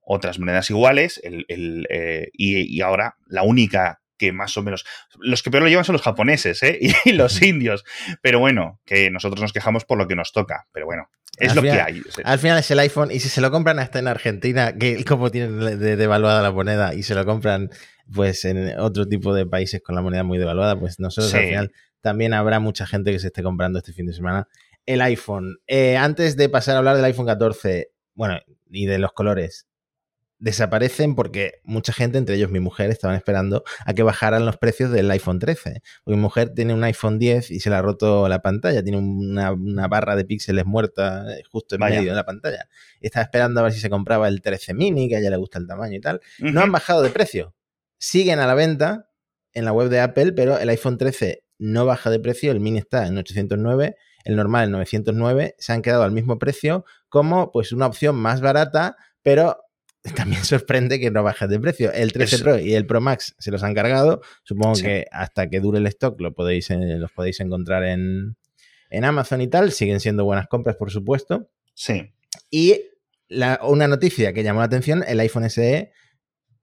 Otras 0.00 0.38
monedas 0.38 0.68
iguales. 0.70 1.20
El, 1.22 1.86
eh, 1.90 2.28
y, 2.32 2.80
ahora 2.80 3.16
la 3.26 3.42
única 3.42 4.00
que 4.16 4.32
más 4.32 4.56
o 4.56 4.62
menos. 4.62 4.84
Los 5.18 5.42
que 5.42 5.50
peor 5.50 5.62
lo 5.62 5.68
llevan 5.68 5.84
son 5.84 5.94
los 5.94 6.02
japoneses 6.02 6.62
¿eh? 6.62 6.78
y 7.04 7.12
los 7.12 7.40
indios. 7.42 7.84
Pero 8.22 8.38
bueno, 8.38 8.80
que 8.84 9.10
nosotros 9.10 9.40
nos 9.40 9.52
quejamos 9.52 9.84
por 9.84 9.98
lo 9.98 10.08
que 10.08 10.16
nos 10.16 10.32
toca. 10.32 10.66
Pero 10.72 10.86
bueno, 10.86 11.10
es 11.38 11.54
lo 11.54 11.62
que 11.62 11.70
hay. 11.70 12.02
Al 12.24 12.38
final 12.38 12.58
es 12.58 12.70
el 12.70 12.78
iPhone 12.78 13.10
y 13.10 13.20
si 13.20 13.28
se 13.28 13.40
lo 13.40 13.50
compran 13.50 13.78
hasta 13.78 13.98
en 13.98 14.08
Argentina, 14.08 14.76
que 14.76 15.04
como 15.04 15.30
tienen 15.30 15.78
devaluada 15.78 16.42
la 16.42 16.52
moneda 16.52 16.94
y 16.94 17.02
se 17.02 17.14
lo 17.14 17.24
compran 17.24 17.70
pues 18.12 18.44
en 18.44 18.78
otro 18.78 19.06
tipo 19.06 19.34
de 19.34 19.46
países 19.46 19.82
con 19.82 19.94
la 19.94 20.02
moneda 20.02 20.22
muy 20.22 20.38
devaluada, 20.38 20.78
pues 20.78 21.00
nosotros 21.00 21.34
al 21.34 21.44
final 21.44 21.72
también 22.00 22.34
habrá 22.34 22.60
mucha 22.60 22.86
gente 22.86 23.10
que 23.10 23.18
se 23.18 23.28
esté 23.28 23.42
comprando 23.42 23.78
este 23.78 23.92
fin 23.92 24.06
de 24.06 24.12
semana 24.12 24.48
el 24.86 25.00
iPhone. 25.00 25.58
Eh, 25.66 25.96
antes 25.96 26.36
de 26.36 26.48
pasar 26.48 26.76
a 26.76 26.78
hablar 26.78 26.96
del 26.96 27.04
iPhone 27.04 27.26
14, 27.26 27.90
bueno, 28.14 28.38
y 28.70 28.86
de 28.86 28.98
los 28.98 29.12
colores, 29.12 29.66
desaparecen 30.38 31.14
porque 31.14 31.60
mucha 31.64 31.92
gente, 31.92 32.18
entre 32.18 32.36
ellos 32.36 32.50
mi 32.50 32.60
mujer, 32.60 32.90
estaban 32.90 33.16
esperando 33.16 33.64
a 33.84 33.94
que 33.94 34.02
bajaran 34.02 34.44
los 34.44 34.56
precios 34.56 34.90
del 34.90 35.10
iPhone 35.10 35.38
13. 35.38 35.82
Porque 36.04 36.16
mi 36.16 36.22
mujer 36.22 36.52
tiene 36.54 36.74
un 36.74 36.84
iPhone 36.84 37.18
10 37.18 37.50
y 37.50 37.60
se 37.60 37.70
le 37.70 37.76
ha 37.76 37.82
roto 37.82 38.28
la 38.28 38.42
pantalla, 38.42 38.82
tiene 38.82 38.98
una, 38.98 39.88
barra 39.88 40.16
de 40.16 40.24
píxeles 40.24 40.66
muerta 40.66 41.24
eh, 41.32 41.42
justo 41.50 41.76
en 41.76 41.80
medio 41.80 42.10
de 42.10 42.16
la 42.16 42.24
pantalla. 42.24 42.68
estaba 43.00 43.24
esperando 43.24 43.60
a 43.60 43.64
ver 43.64 43.72
si 43.72 43.80
se 43.80 43.90
compraba 43.90 44.28
el 44.28 44.42
13 44.42 44.74
mini, 44.74 45.08
que 45.08 45.16
a 45.16 45.18
ella 45.20 45.30
le 45.30 45.36
gusta 45.36 45.58
el 45.58 45.66
tamaño 45.66 45.96
y 45.96 46.00
tal. 46.00 46.20
No 46.38 46.60
han 46.60 46.72
bajado 46.72 47.02
de 47.02 47.10
precio. 47.10 47.54
Siguen 47.98 48.38
a 48.38 48.46
la 48.46 48.54
venta 48.54 49.10
en 49.52 49.64
la 49.64 49.72
web 49.72 49.88
de 49.88 50.00
Apple, 50.00 50.32
pero 50.32 50.58
el 50.58 50.68
iPhone 50.68 50.98
13 50.98 51.44
no 51.58 51.86
baja 51.86 52.10
de 52.10 52.20
precio, 52.20 52.52
el 52.52 52.60
mini 52.60 52.78
está 52.78 53.06
en 53.06 53.16
809, 53.16 53.96
el 54.24 54.36
normal 54.36 54.64
en 54.64 54.72
909, 54.72 55.54
se 55.58 55.72
han 55.72 55.82
quedado 55.82 56.02
al 56.02 56.12
mismo 56.12 56.38
precio 56.38 56.84
como 57.08 57.50
pues 57.52 57.72
una 57.72 57.86
opción 57.86 58.16
más 58.16 58.40
barata, 58.40 58.96
pero 59.22 59.56
también 60.14 60.44
sorprende 60.44 61.00
que 61.00 61.10
no 61.10 61.22
baje 61.22 61.46
de 61.48 61.58
precio. 61.58 61.92
El 61.92 62.12
13 62.12 62.38
Pro 62.38 62.58
y 62.58 62.74
el 62.74 62.86
Pro 62.86 63.00
Max 63.00 63.34
se 63.38 63.50
los 63.50 63.62
han 63.62 63.74
cargado. 63.74 64.20
Supongo 64.44 64.74
que 64.80 65.06
hasta 65.10 65.48
que 65.48 65.60
dure 65.60 65.78
el 65.78 65.86
stock 65.86 66.20
lo 66.20 66.34
podéis, 66.34 66.68
los 66.70 67.10
podéis 67.12 67.40
encontrar 67.40 67.84
en, 67.84 68.36
Amazon 69.02 69.40
y 69.40 69.48
tal. 69.48 69.72
Siguen 69.72 70.00
siendo 70.00 70.24
buenas 70.24 70.48
compras, 70.48 70.76
por 70.76 70.90
supuesto. 70.90 71.50
Sí. 71.74 72.12
Y 72.50 72.80
una 73.62 73.88
noticia 73.88 74.32
que 74.32 74.42
llamó 74.42 74.60
la 74.60 74.66
atención, 74.66 75.04
el 75.06 75.20
iPhone 75.20 75.50
SE 75.50 75.92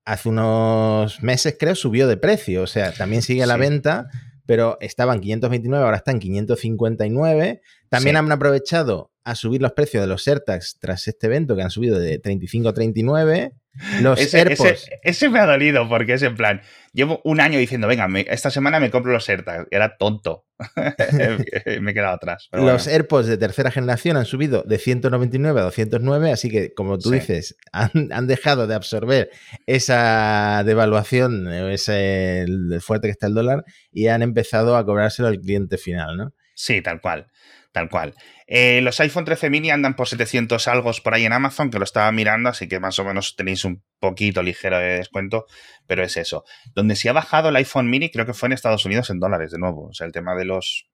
hace 0.05 0.29
unos 0.29 1.21
meses, 1.21 1.55
creo, 1.59 1.75
subió 1.75 2.07
de 2.07 2.17
precio. 2.17 2.63
O 2.63 2.67
sea, 2.67 2.93
también 2.93 3.21
sigue 3.21 3.43
a 3.43 3.47
la 3.47 3.57
venta, 3.57 4.09
pero 4.45 4.77
estaban 4.81 5.21
529, 5.21 5.83
ahora 5.83 5.97
están 5.97 6.19
559. 6.19 7.61
También 7.89 8.17
han 8.17 8.31
aprovechado 8.31 9.11
a 9.23 9.35
subir 9.35 9.61
los 9.61 9.73
precios 9.73 10.03
de 10.03 10.07
los 10.07 10.27
AirTags 10.27 10.79
tras 10.79 11.07
este 11.07 11.27
evento, 11.27 11.55
que 11.55 11.63
han 11.63 11.69
subido 11.69 11.99
de 11.99 12.19
35 12.19 12.69
a 12.69 12.73
39. 12.73 13.53
Los 14.01 14.19
ese, 14.19 14.39
AirPods. 14.39 14.87
Ese, 15.01 15.29
me 15.29 15.39
ha 15.39 15.45
dolido 15.45 15.89
porque 15.89 16.13
es 16.13 16.21
en 16.21 16.35
plan, 16.35 16.61
llevo 16.93 17.21
un 17.23 17.41
año 17.41 17.57
diciendo, 17.57 17.87
venga, 17.87 18.07
esta 18.27 18.51
semana 18.51 18.79
me 18.79 18.91
compro 18.91 19.11
los 19.11 19.27
AirTags. 19.27 19.67
Era 19.71 19.97
tonto. 19.97 20.45
me 21.81 21.91
he 21.91 21.93
quedado 21.93 22.13
atrás. 22.13 22.49
los 22.51 22.87
AirPods 22.87 23.27
de 23.27 23.37
tercera 23.37 23.71
generación 23.71 24.15
han 24.17 24.25
subido 24.25 24.63
de 24.63 24.77
199 24.77 25.59
a 25.59 25.63
209, 25.63 26.31
así 26.31 26.49
que, 26.49 26.73
como 26.73 26.99
tú 26.99 27.09
dices, 27.11 27.57
han, 27.71 28.27
dejado 28.27 28.67
de 28.67 28.75
absorber 28.75 29.31
esa 29.65 30.63
devaluación, 30.63 31.47
ese 31.51 32.45
fuerte 32.79 33.07
que 33.07 33.11
está 33.11 33.27
el 33.27 33.33
dólar, 33.33 33.65
y 33.91 34.07
han 34.07 34.21
empezado 34.21 34.77
a 34.77 34.85
cobrárselo 34.85 35.27
al 35.27 35.39
cliente 35.39 35.77
final, 35.77 36.15
¿no? 36.15 36.33
Sí, 36.55 36.81
tal 36.81 37.01
cual. 37.01 37.27
Tal 37.73 37.89
cual. 37.89 38.13
Eh, 38.55 38.81
los 38.81 38.99
iPhone 38.99 39.25
13 39.25 39.49
mini 39.49 39.71
andan 39.71 39.95
por 39.95 40.07
700 40.07 40.67
algo 40.67 40.91
por 41.03 41.15
ahí 41.15 41.25
en 41.25 41.33
Amazon, 41.33 41.71
que 41.71 41.79
lo 41.79 41.85
estaba 41.85 42.11
mirando, 42.11 42.49
así 42.49 42.67
que 42.67 42.79
más 42.79 42.99
o 42.99 43.03
menos 43.03 43.35
tenéis 43.35 43.65
un 43.65 43.81
poquito 43.99 44.43
ligero 44.43 44.77
de 44.77 44.97
descuento, 44.97 45.47
pero 45.87 46.03
es 46.03 46.17
eso. 46.17 46.45
Donde 46.75 46.95
sí 46.95 47.07
ha 47.07 47.13
bajado 47.13 47.49
el 47.49 47.55
iPhone 47.55 47.89
mini, 47.89 48.11
creo 48.11 48.27
que 48.27 48.35
fue 48.35 48.45
en 48.45 48.53
Estados 48.53 48.85
Unidos 48.85 49.09
en 49.09 49.19
dólares, 49.19 49.49
de 49.49 49.57
nuevo. 49.57 49.87
O 49.87 49.93
sea, 49.95 50.05
el 50.05 50.13
tema 50.13 50.35
de 50.35 50.45
los 50.45 50.87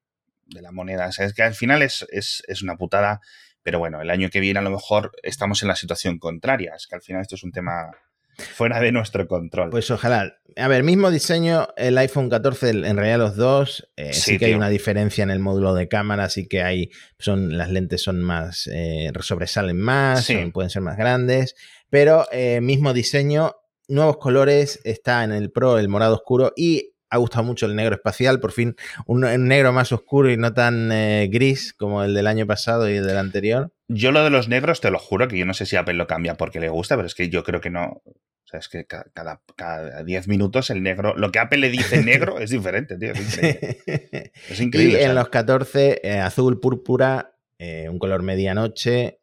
de 0.46 0.62
la 0.62 0.72
moneda. 0.72 1.08
O 1.08 1.12
sea, 1.12 1.26
es 1.26 1.34
que 1.34 1.44
al 1.44 1.54
final 1.54 1.82
es, 1.82 2.08
es, 2.12 2.44
es 2.48 2.62
una 2.62 2.78
putada, 2.78 3.20
pero 3.62 3.78
bueno, 3.78 4.02
el 4.02 4.10
año 4.10 4.30
que 4.30 4.40
viene 4.40 4.60
a 4.60 4.64
lo 4.64 4.72
mejor 4.72 5.12
estamos 5.22 5.62
en 5.62 5.68
la 5.68 5.76
situación 5.76 6.18
contraria. 6.18 6.76
Es 6.78 6.88
que 6.88 6.96
al 6.96 7.02
final 7.02 7.24
esto 7.24 7.36
es 7.36 7.44
un 7.44 7.52
tema 7.52 7.92
fuera 8.38 8.80
de 8.80 8.92
nuestro 8.92 9.28
control. 9.28 9.70
Pues 9.70 9.90
ojalá. 9.92 10.36
A 10.56 10.68
ver, 10.68 10.84
mismo 10.84 11.12
diseño, 11.12 11.68
el 11.78 11.98
iPhone 11.98 12.30
14, 12.30 12.70
en 12.70 12.98
realidad 12.98 13.20
los 13.20 13.36
dos, 13.36 13.90
eh, 13.96 14.14
sí, 14.14 14.38
que 14.38 14.46
hay 14.46 14.54
una 14.54 14.70
diferencia 14.70 15.24
en 15.24 15.30
el 15.30 15.40
módulo 15.40 15.74
de 15.74 15.88
cámara, 15.88 16.30
sí 16.30 16.48
que 16.48 16.64
hay, 16.64 16.90
son, 17.18 17.58
las 17.58 17.70
lentes 17.70 18.02
son 18.02 18.22
más, 18.22 18.68
eh, 18.72 19.12
sobresalen 19.22 19.80
más, 19.80 20.30
pueden 20.54 20.70
ser 20.70 20.82
más 20.82 20.98
grandes, 20.98 21.56
pero 21.90 22.26
eh, 22.32 22.62
mismo 22.62 22.94
diseño, 22.94 23.56
nuevos 23.88 24.18
colores, 24.18 24.80
está 24.84 25.24
en 25.24 25.32
el 25.32 25.52
Pro 25.52 25.78
el 25.78 25.88
morado 25.88 26.16
oscuro 26.16 26.52
y 26.56 26.94
ha 27.10 27.18
gustado 27.18 27.44
mucho 27.44 27.66
el 27.66 27.76
negro 27.76 27.96
espacial, 27.96 28.40
por 28.40 28.52
fin 28.52 28.76
un, 29.06 29.22
negro 29.48 29.72
más 29.72 29.92
oscuro 29.92 30.30
y 30.32 30.38
no 30.38 30.54
tan 30.54 30.90
gris 31.32 31.74
como 31.74 32.04
el 32.04 32.14
del 32.14 32.28
año 32.28 32.46
pasado 32.46 32.90
y 32.90 32.98
el 32.98 33.08
del 33.08 33.18
anterior. 33.18 33.72
Yo 33.92 34.12
lo 34.12 34.24
de 34.24 34.30
los 34.30 34.48
negros, 34.48 34.82
te 34.82 34.92
lo 34.92 35.00
juro, 35.00 35.28
que 35.28 35.38
yo 35.38 35.48
no 35.48 35.56
sé 35.56 35.66
si 35.66 35.76
Apple 35.76 35.96
lo 35.96 36.06
cambia 36.06 36.36
porque 36.36 36.60
le 36.60 36.70
gusta, 36.70 36.96
pero 36.96 37.08
es 37.08 37.16
que 37.16 37.30
yo 37.30 37.44
creo 37.44 37.60
que 37.60 37.72
no. 37.72 38.04
O 38.06 38.52
sea, 38.52 38.60
es 38.60 38.70
que 38.70 38.86
cada, 38.86 39.42
cada 39.56 40.04
10 40.04 40.28
minutos 40.28 40.70
el 40.70 40.84
negro, 40.84 41.16
lo 41.18 41.32
que 41.32 41.40
Apple 41.40 41.58
le 41.58 41.70
dice 41.70 42.04
negro 42.06 42.40
es 42.40 42.52
diferente, 42.52 42.98
tío. 42.98 43.14
Es 43.14 44.60
increíble. 44.62 45.00
y 45.02 45.04
en 45.04 45.16
los 45.16 45.30
14, 45.30 46.02
eh, 46.04 46.20
azul, 46.20 46.60
púrpura, 46.60 47.36
eh, 47.58 47.90
un 47.90 47.98
color 47.98 48.22
medianoche, 48.22 49.22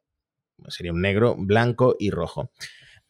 sería 0.67 0.93
un 0.93 1.01
negro, 1.01 1.37
blanco 1.39 1.95
y 1.99 2.11
rojo. 2.11 2.51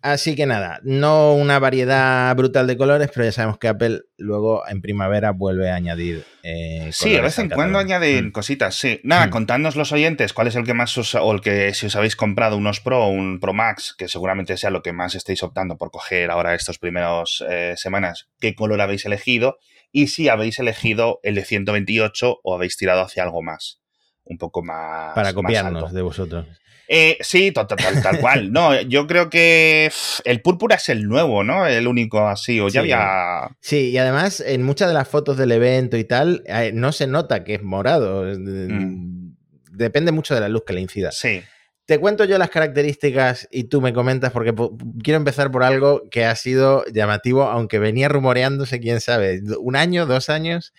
Así 0.02 0.36
que 0.36 0.46
nada, 0.46 0.78
no 0.84 1.32
una 1.32 1.58
variedad 1.58 2.34
brutal 2.36 2.66
de 2.66 2.76
colores, 2.76 3.10
pero 3.12 3.24
ya 3.24 3.32
sabemos 3.32 3.58
que 3.58 3.66
Apple 3.66 4.02
luego 4.16 4.62
en 4.68 4.80
primavera 4.80 5.32
vuelve 5.32 5.70
a 5.70 5.74
añadir. 5.74 6.24
Eh, 6.42 6.90
sí, 6.92 7.10
de 7.10 7.22
vez 7.22 7.38
en 7.38 7.48
cuando 7.48 7.78
añaden 7.78 8.26
mm. 8.26 8.30
cositas, 8.30 8.76
sí. 8.76 9.00
Nada, 9.02 9.26
mm. 9.26 9.30
contadnos 9.30 9.74
los 9.74 9.92
oyentes 9.92 10.32
cuál 10.32 10.46
es 10.46 10.54
el 10.54 10.64
que 10.64 10.74
más 10.74 10.96
os, 10.98 11.14
o 11.14 11.32
el 11.32 11.40
que 11.40 11.74
si 11.74 11.86
os 11.86 11.96
habéis 11.96 12.14
comprado 12.14 12.56
unos 12.56 12.80
Pro 12.80 13.06
o 13.06 13.08
un 13.08 13.40
Pro 13.40 13.52
Max, 13.52 13.94
que 13.98 14.06
seguramente 14.06 14.56
sea 14.56 14.70
lo 14.70 14.82
que 14.82 14.92
más 14.92 15.14
estéis 15.14 15.42
optando 15.42 15.76
por 15.76 15.90
coger 15.90 16.30
ahora 16.30 16.54
estos 16.54 16.78
primeros 16.78 17.44
eh, 17.48 17.74
semanas, 17.76 18.28
qué 18.38 18.54
color 18.54 18.80
habéis 18.82 19.06
elegido 19.06 19.58
y 19.90 20.08
si 20.08 20.28
habéis 20.28 20.58
elegido 20.58 21.20
el 21.22 21.34
de 21.34 21.44
128 21.44 22.40
o 22.42 22.54
habéis 22.54 22.76
tirado 22.76 23.00
hacia 23.00 23.22
algo 23.22 23.42
más, 23.42 23.80
un 24.24 24.38
poco 24.38 24.62
más. 24.62 25.14
Para 25.14 25.32
copiarnos 25.32 25.92
de 25.92 26.02
vosotros. 26.02 26.46
Eh, 26.88 27.18
sí, 27.20 27.52
tal, 27.52 27.66
tal, 27.66 28.20
cual. 28.20 28.52
No, 28.52 28.80
yo 28.82 29.06
creo 29.06 29.28
que 29.28 29.90
el 30.24 30.40
púrpura 30.40 30.76
es 30.76 30.88
el 30.88 31.08
nuevo, 31.08 31.42
¿no? 31.42 31.66
El 31.66 31.86
único 31.86 32.26
así, 32.28 32.60
o 32.60 32.68
ya 32.68 32.80
había... 32.80 33.56
Sí, 33.60 33.90
y 33.90 33.98
además 33.98 34.40
en 34.40 34.62
muchas 34.62 34.88
de 34.88 34.94
las 34.94 35.08
fotos 35.08 35.36
del 35.36 35.52
evento 35.52 35.96
y 35.96 36.04
tal, 36.04 36.42
eh, 36.46 36.70
no 36.72 36.92
se 36.92 37.06
nota 37.06 37.44
que 37.44 37.54
es 37.54 37.62
morado. 37.62 38.24
Mm. 38.24 39.34
Depende 39.72 40.12
mucho 40.12 40.34
de 40.34 40.40
la 40.40 40.48
luz 40.48 40.62
que 40.66 40.72
le 40.72 40.80
incida. 40.80 41.10
Sí. 41.12 41.42
Te 41.86 41.98
cuento 42.00 42.24
yo 42.24 42.38
las 42.38 42.50
características 42.50 43.46
y 43.50 43.64
tú 43.64 43.80
me 43.80 43.92
comentas 43.92 44.32
porque 44.32 44.54
quiero 45.02 45.18
empezar 45.18 45.52
por 45.52 45.62
algo 45.62 46.02
que 46.10 46.24
ha 46.24 46.34
sido 46.34 46.84
llamativo, 46.86 47.44
aunque 47.44 47.78
venía 47.78 48.08
rumoreándose, 48.08 48.80
quién 48.80 49.00
sabe, 49.00 49.40
un 49.60 49.76
año, 49.76 50.06
dos 50.06 50.28
años. 50.28 50.72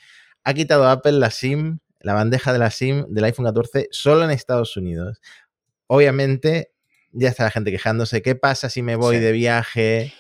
Ha 0.44 0.54
quitado 0.54 0.88
Apple 0.90 1.14
la 1.14 1.32
SIM, 1.32 1.80
la 2.02 2.14
bandeja 2.14 2.52
de 2.52 2.60
la 2.60 2.72
SIM 2.72 3.06
del 3.10 3.24
iPhone 3.24 3.46
14 3.46 3.88
solo 3.92 4.26
en 4.26 4.32
Estados 4.32 4.76
Unidos 4.76 5.22
obviamente 5.88 6.72
ya 7.12 7.30
está 7.30 7.46
la 7.46 7.52
gente 7.52 7.72
quejándose, 7.72 8.22
¿qué 8.22 8.36
pasa 8.36 8.70
si 8.70 8.82
me 8.82 8.96
voy 8.96 9.18
de 9.18 9.32
viaje 9.32 10.14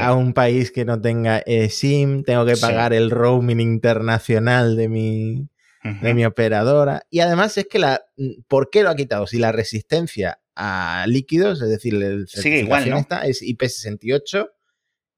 a 0.00 0.14
un 0.14 0.32
país 0.32 0.70
que 0.70 0.84
no 0.84 1.00
tenga 1.00 1.42
eh, 1.46 1.68
SIM? 1.68 2.22
Tengo 2.24 2.46
que 2.46 2.56
pagar 2.56 2.92
el 2.92 3.10
roaming 3.10 3.60
internacional 3.60 4.76
de 4.76 4.88
mi, 4.88 5.48
de 5.82 6.14
mi 6.14 6.24
operadora. 6.24 7.02
Y 7.10 7.20
además 7.20 7.56
es 7.58 7.66
que 7.66 7.78
la, 7.78 8.02
¿por 8.48 8.70
qué 8.70 8.82
lo 8.82 8.90
ha 8.90 8.96
quitado? 8.96 9.26
Si 9.26 9.38
la 9.38 9.52
resistencia 9.52 10.40
a 10.54 11.04
líquidos, 11.06 11.62
es 11.62 11.68
decir, 11.68 11.94
el 11.94 12.28
Sigue 12.28 12.60
igual, 12.60 13.06
es 13.24 13.42
IP68, 13.42 14.50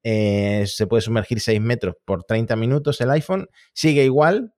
eh, 0.03 0.65
se 0.67 0.87
puede 0.87 1.01
sumergir 1.01 1.39
6 1.39 1.61
metros 1.61 1.95
por 2.03 2.23
30 2.23 2.55
minutos 2.55 2.99
el 3.01 3.11
iPhone, 3.11 3.47
sigue 3.73 4.03
igual, 4.03 4.53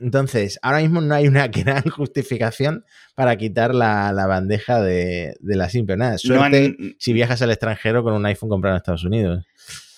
entonces, 0.00 0.58
ahora 0.62 0.78
mismo 0.78 1.00
no 1.00 1.14
hay 1.14 1.26
una 1.26 1.48
gran 1.48 1.82
justificación 1.82 2.84
para 3.14 3.36
quitar 3.36 3.74
la, 3.74 4.12
bandeja 4.26 4.80
de, 4.80 5.36
la 5.40 5.68
simple. 5.68 5.96
Nada, 5.96 6.18
suerte 6.18 6.76
si 6.98 7.12
viajas 7.12 7.42
al 7.42 7.50
extranjero 7.50 8.02
con 8.02 8.14
un 8.14 8.26
iPhone 8.26 8.48
comprado 8.48 8.76
en 8.76 8.78
Estados 8.78 9.04
Unidos. 9.04 9.46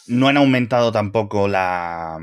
No 0.07 0.29
han 0.29 0.37
aumentado 0.37 0.91
tampoco 0.91 1.49
la, 1.49 2.19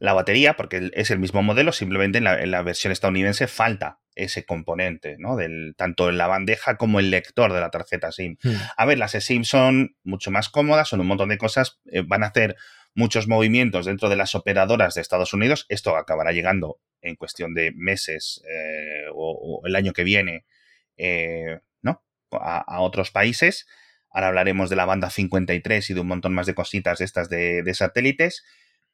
batería, 0.00 0.54
porque 0.56 0.90
es 0.94 1.10
el 1.10 1.18
mismo 1.18 1.42
modelo, 1.42 1.72
simplemente 1.72 2.18
en 2.18 2.50
la, 2.50 2.62
versión 2.62 2.92
estadounidense 2.92 3.46
falta 3.46 3.98
ese 4.16 4.44
componente, 4.44 5.16
¿no? 5.18 5.36
Del, 5.36 5.74
tanto 5.76 6.10
en 6.10 6.18
la 6.18 6.26
bandeja 6.26 6.76
como 6.76 7.00
el 7.00 7.10
lector 7.10 7.52
de 7.52 7.60
la 7.60 7.70
tarjeta 7.70 8.12
SIM. 8.12 8.36
Hmm. 8.42 8.54
A 8.76 8.84
ver, 8.84 8.98
las 8.98 9.12
SIM 9.12 9.44
son 9.44 9.96
mucho 10.02 10.30
más 10.30 10.50
cómodas, 10.50 10.88
son 10.88 11.00
un 11.00 11.06
montón 11.06 11.30
de 11.30 11.38
cosas, 11.38 11.80
eh, 11.86 12.02
van 12.06 12.24
a 12.24 12.26
hacer 12.26 12.56
muchos 12.94 13.28
movimientos 13.28 13.86
dentro 13.86 14.08
de 14.08 14.16
las 14.16 14.34
operadoras 14.34 14.94
de 14.94 15.00
Estados 15.00 15.32
Unidos. 15.32 15.66
Esto 15.68 15.96
acabará 15.96 16.32
llegando 16.32 16.80
en 17.02 17.16
cuestión 17.16 17.54
de 17.54 17.72
meses 17.74 18.42
eh, 18.48 19.06
o, 19.14 19.62
el 19.64 19.76
año 19.76 19.92
que 19.92 20.04
viene, 20.04 20.44
eh, 20.96 21.60
¿no? 21.82 22.02
A, 22.32 22.80
otros 22.80 23.10
países. 23.10 23.66
Ahora 24.10 24.28
hablaremos 24.28 24.70
de 24.70 24.76
la 24.76 24.84
banda 24.84 25.10
53 25.10 25.90
y 25.90 25.94
de 25.94 26.00
un 26.00 26.08
montón 26.08 26.34
más 26.34 26.46
de 26.46 26.54
cositas 26.54 26.98
de 26.98 27.04
estas 27.04 27.28
de, 27.28 27.74
satélites. 27.74 28.44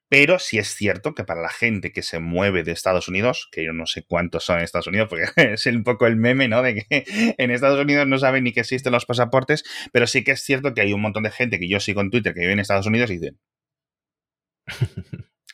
Pero 0.08 0.38
sí 0.38 0.58
es 0.58 0.68
cierto 0.68 1.16
que 1.16 1.24
para 1.24 1.42
la 1.42 1.48
gente 1.48 1.90
que 1.90 2.02
se 2.02 2.20
mueve 2.20 2.62
de 2.62 2.70
Estados 2.70 3.08
Unidos, 3.08 3.48
que 3.50 3.64
yo 3.64 3.72
no 3.72 3.86
sé 3.86 4.04
cuántos 4.06 4.44
son 4.44 4.58
en 4.58 4.62
Estados 4.62 4.86
Unidos, 4.86 5.08
porque 5.08 5.24
es 5.54 5.66
un 5.66 5.82
poco 5.82 6.06
el 6.06 6.14
meme, 6.14 6.46
¿no? 6.46 6.62
De 6.62 6.76
que 6.76 7.04
en 7.38 7.50
Estados 7.50 7.80
Unidos 7.80 8.06
no 8.06 8.16
saben 8.18 8.44
ni 8.44 8.52
que 8.52 8.60
existen 8.60 8.92
los 8.92 9.04
pasaportes, 9.04 9.64
pero 9.92 10.06
sí 10.06 10.22
que 10.22 10.30
es 10.32 10.42
cierto 10.42 10.74
que 10.74 10.82
hay 10.82 10.92
un 10.92 11.00
montón 11.00 11.24
de 11.24 11.32
gente 11.32 11.58
que 11.58 11.68
yo 11.68 11.80
sigo 11.80 12.02
en 12.02 12.10
Twitter 12.10 12.34
que 12.34 12.40
vive 12.40 12.52
en 12.52 12.60
Estados 12.60 12.86
Unidos 12.86 13.10
y 13.10 13.14
dicen, 13.14 13.40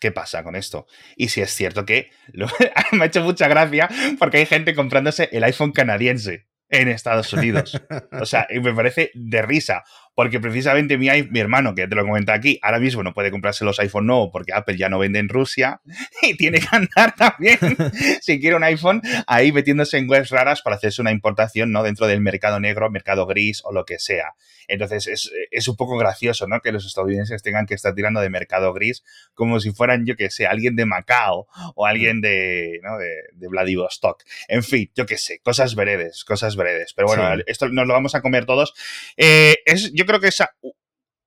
¿Qué 0.01 0.11
pasa 0.11 0.43
con 0.43 0.57
esto? 0.57 0.87
Y 1.17 1.29
si 1.29 1.41
es 1.43 1.53
cierto 1.53 1.87
que 1.87 2.11
me 2.93 3.05
ha 3.05 3.07
hecho 3.07 3.23
mucha 3.23 3.47
gracia 3.49 3.89
porque 4.19 4.39
hay 4.39 4.47
gente 4.47 4.75
comprándose 4.75 5.29
el 5.33 5.45
iPhone 5.45 5.73
canadiense 5.73 6.49
en 6.73 6.89
Estados 6.89 7.33
Unidos. 7.33 7.81
O 8.11 8.27
sea, 8.27 8.49
me 8.51 8.75
parece 8.75 9.13
de 9.15 9.43
risa, 9.43 9.85
porque 10.15 10.41
precisamente 10.41 10.99
mi, 10.99 11.09
mi 11.31 11.41
hermano, 11.41 11.75
que 11.75 11.89
te 11.89 11.95
lo 11.95 12.05
comenté 12.05 12.33
aquí, 12.33 12.59
ahora 12.63 12.79
mismo 12.79 13.03
no 13.03 13.15
puede 13.15 13.31
comprarse 13.31 13.65
los 13.65 13.79
iPhone 13.81 14.07
nuevos 14.07 14.31
porque 14.33 14.53
Apple 14.53 14.77
ya 14.77 14.89
no 14.89 14.99
vende 14.99 15.19
en 15.19 15.29
Rusia 15.29 15.81
y 16.23 16.37
tiene 16.37 16.61
que 16.61 16.69
andar 16.71 17.15
también, 17.17 17.59
si 18.21 18.41
quiere 18.41 18.57
un 18.57 18.65
iPhone, 18.65 19.03
ahí 19.27 19.53
metiéndose 19.53 19.99
en 19.99 20.09
webs 20.09 20.31
raras 20.31 20.63
para 20.63 20.77
hacerse 20.77 21.01
una 21.01 21.13
importación, 21.13 21.73
¿no? 21.73 21.83
Dentro 21.83 22.07
del 22.07 22.21
mercado 22.21 22.61
negro, 22.61 22.91
mercado 22.91 23.27
gris 23.27 23.63
o 23.65 23.73
lo 23.73 23.85
que 23.85 23.99
sea. 23.99 24.35
Entonces 24.69 25.07
es, 25.07 25.31
es, 25.51 25.69
un 25.69 25.77
poco 25.77 25.97
gracioso, 25.99 26.47
¿no? 26.47 26.61
Que 26.61 26.73
los 26.73 26.87
estadounidenses 26.87 27.43
tengan 27.43 27.67
que 27.67 27.75
estar 27.75 27.95
tirando 27.95 28.21
de 28.21 28.31
mercado 28.31 28.73
gris 28.73 29.03
como 29.35 29.61
si 29.61 29.73
fueran, 29.73 30.07
yo 30.07 30.17
que 30.17 30.31
sé, 30.31 30.47
alguien 30.47 30.77
de 30.77 30.87
Macao 30.87 31.47
o 31.75 31.87
alguien 31.87 32.21
de, 32.21 32.81
¿no? 32.83 32.97
de, 32.99 33.11
de 33.33 33.49
Vladivostok. 33.49 34.23
En 34.49 34.63
fin, 34.63 34.91
yo 34.95 35.05
que 35.07 35.19
sé, 35.19 35.41
cosas 35.41 35.75
veredes, 35.75 36.25
cosas 36.25 36.57
veredes. 36.57 36.95
Pero 36.95 37.09
bueno, 37.09 37.43
esto 37.47 37.69
nos 37.69 37.87
lo 37.87 37.93
vamos 37.93 38.15
a 38.15 38.23
comer 38.23 38.47
todos. 38.47 38.73
Eh, 39.17 39.57
es, 39.67 39.93
yo 39.93 40.02
creo 40.07 40.21
que 40.21 40.29
esa, 40.29 40.51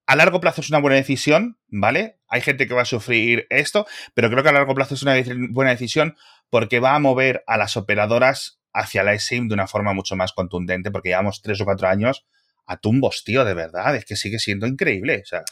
a 0.06 0.16
largo 0.16 0.40
plazo 0.40 0.62
es 0.62 0.70
una 0.70 0.80
buena 0.80 0.98
decisión, 0.98 1.58
¿vale? 1.68 2.20
Hay 2.28 2.42
gente 2.42 2.68
que 2.68 2.74
va 2.74 2.84
a 2.84 2.86
sufrir 2.86 3.48
esto, 3.50 3.88
pero 4.14 4.30
creo 4.30 4.44
que 4.44 4.50
a 4.50 4.54
largo 4.54 4.76
plazo 4.76 4.96
es 4.96 5.04
una 5.04 5.16
buena 5.50 5.72
decisión 5.72 6.16
porque 6.50 6.80
va 6.80 6.96
a 6.96 7.00
mover 7.00 7.44
a 7.48 7.58
las 7.58 7.76
operadoras 7.78 8.60
hacia 8.74 9.04
la 9.04 9.14
eSIM 9.14 9.48
de 9.48 9.54
una 9.54 9.68
forma 9.68 9.94
mucho 9.94 10.16
más 10.16 10.34
contundente, 10.34 10.92
porque 10.92 11.10
llevamos 11.10 11.42
tres 11.42 11.60
o 11.62 11.66
cuatro 11.66 11.88
años 11.88 12.26
a 12.68 12.78
tumbos, 12.78 13.24
tío, 13.24 13.46
de 13.46 13.54
verdad. 13.54 13.96
Es 13.96 14.06
que 14.06 14.16
sigue 14.16 14.40
siendo 14.40 14.68
increíble. 14.68 15.22
O 15.24 15.26
sea. 15.26 15.44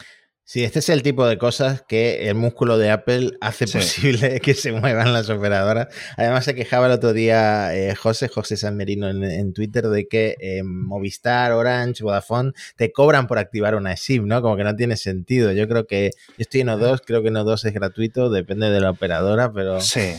Sí, 0.46 0.62
este 0.62 0.80
es 0.80 0.90
el 0.90 1.02
tipo 1.02 1.26
de 1.26 1.38
cosas 1.38 1.82
que 1.88 2.28
el 2.28 2.34
músculo 2.34 2.76
de 2.76 2.90
Apple 2.90 3.32
hace 3.40 3.66
posible 3.66 4.40
que 4.42 4.52
se 4.52 4.72
muevan 4.72 5.14
las 5.14 5.30
operadoras. 5.30 5.88
Además, 6.18 6.44
se 6.44 6.54
quejaba 6.54 6.86
el 6.86 6.92
otro 6.92 7.14
día 7.14 7.74
eh, 7.74 7.94
José, 7.94 8.28
José 8.28 8.58
San 8.58 8.76
Merino 8.76 9.08
en, 9.08 9.52
Twitter, 9.54 9.88
de 9.88 10.06
que 10.06 10.36
eh, 10.38 10.62
Movistar, 10.62 11.52
Orange, 11.52 12.04
Vodafone 12.04 12.52
te 12.76 12.92
cobran 12.92 13.26
por 13.26 13.38
activar 13.38 13.74
una 13.74 13.96
SIM, 13.96 14.28
¿no? 14.28 14.42
Como 14.42 14.58
que 14.58 14.64
no 14.64 14.76
tiene 14.76 14.98
sentido. 14.98 15.50
Yo 15.52 15.66
creo 15.66 15.86
que 15.86 16.10
yo 16.28 16.34
estoy 16.36 16.60
en 16.60 16.68
O2, 16.68 17.00
creo 17.06 17.22
que 17.22 17.28
en 17.28 17.36
O2 17.36 17.64
es 17.64 17.72
gratuito, 17.72 18.28
depende 18.28 18.68
de 18.70 18.80
la 18.80 18.90
operadora, 18.90 19.50
pero. 19.50 19.80
Sí 19.80 20.14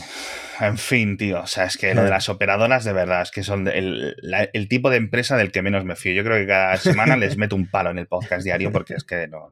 en 0.60 0.78
fin, 0.78 1.16
tío. 1.16 1.40
O 1.40 1.46
sea, 1.46 1.64
es 1.64 1.76
que 1.76 1.94
lo 1.94 2.02
de 2.02 2.10
las 2.10 2.28
operadoras, 2.28 2.84
de 2.84 2.92
verdad, 2.92 3.22
es 3.22 3.30
que 3.30 3.42
son 3.42 3.68
el, 3.68 4.66
tipo 4.68 4.90
de 4.90 4.96
empresa 4.96 5.36
del 5.36 5.52
que 5.52 5.62
menos 5.62 5.84
me 5.84 5.96
fío. 5.96 6.12
Yo 6.12 6.24
creo 6.24 6.36
que 6.36 6.46
cada 6.46 6.76
semana 6.76 7.16
les 7.16 7.36
meto 7.36 7.56
un 7.56 7.66
palo 7.66 7.90
en 7.90 7.98
el 7.98 8.06
podcast 8.06 8.44
diario 8.44 8.72
porque 8.72 8.94
es 8.94 9.04
que 9.04 9.28
no, 9.28 9.50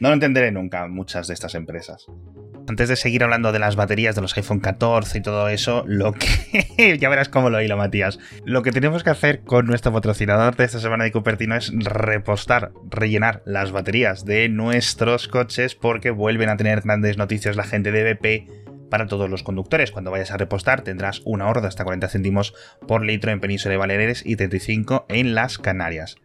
no, 0.00 0.08
lo 0.08 0.14
entenderé 0.14 0.52
nunca 0.52 0.86
muchas 0.86 1.28
de 1.28 1.34
estas 1.34 1.54
empresas. 1.54 2.06
Antes 2.68 2.88
de 2.88 2.96
seguir 2.96 3.24
hablando 3.24 3.52
de 3.52 3.58
las 3.58 3.76
baterías 3.76 4.14
de 4.14 4.22
los 4.22 4.36
iPhone 4.36 4.60
14 4.60 5.18
y 5.18 5.22
todo 5.22 5.48
eso, 5.48 5.84
lo 5.86 6.12
que. 6.12 6.96
ya 7.00 7.08
verás 7.08 7.28
cómo 7.28 7.50
lo 7.50 7.60
hilo, 7.60 7.76
Matías. 7.76 8.18
Lo 8.44 8.62
que 8.62 8.72
tenemos 8.72 9.02
que 9.02 9.10
hacer 9.10 9.40
con 9.40 9.66
nuestro 9.66 9.92
patrocinador 9.92 10.56
de 10.56 10.64
esta 10.64 10.80
semana 10.80 11.04
de 11.04 11.12
Cupertino 11.12 11.56
es 11.56 11.72
repostar, 11.72 12.72
rellenar 12.90 13.42
las 13.46 13.72
baterías 13.72 14.24
de 14.24 14.48
nuestros 14.48 15.28
coches 15.28 15.74
porque 15.74 16.10
vuelven 16.10 16.48
a 16.48 16.56
tener 16.56 16.82
grandes 16.82 17.16
noticias 17.16 17.56
la 17.56 17.64
gente 17.64 17.90
de 17.92 18.14
BP 18.14 18.62
para 18.92 19.06
todos 19.06 19.30
los 19.30 19.42
conductores. 19.42 19.90
Cuando 19.90 20.10
vayas 20.10 20.32
a 20.32 20.36
repostar 20.36 20.82
tendrás 20.82 21.22
un 21.24 21.40
ahorro 21.40 21.62
de 21.62 21.68
hasta 21.68 21.82
40 21.82 22.08
céntimos 22.10 22.52
por 22.86 23.02
litro 23.02 23.32
en 23.32 23.40
Península 23.40 23.72
de 23.72 23.78
Baleares 23.78 24.22
y 24.26 24.36
35 24.36 25.06
en 25.08 25.34
las 25.34 25.56
Canarias. 25.56 26.16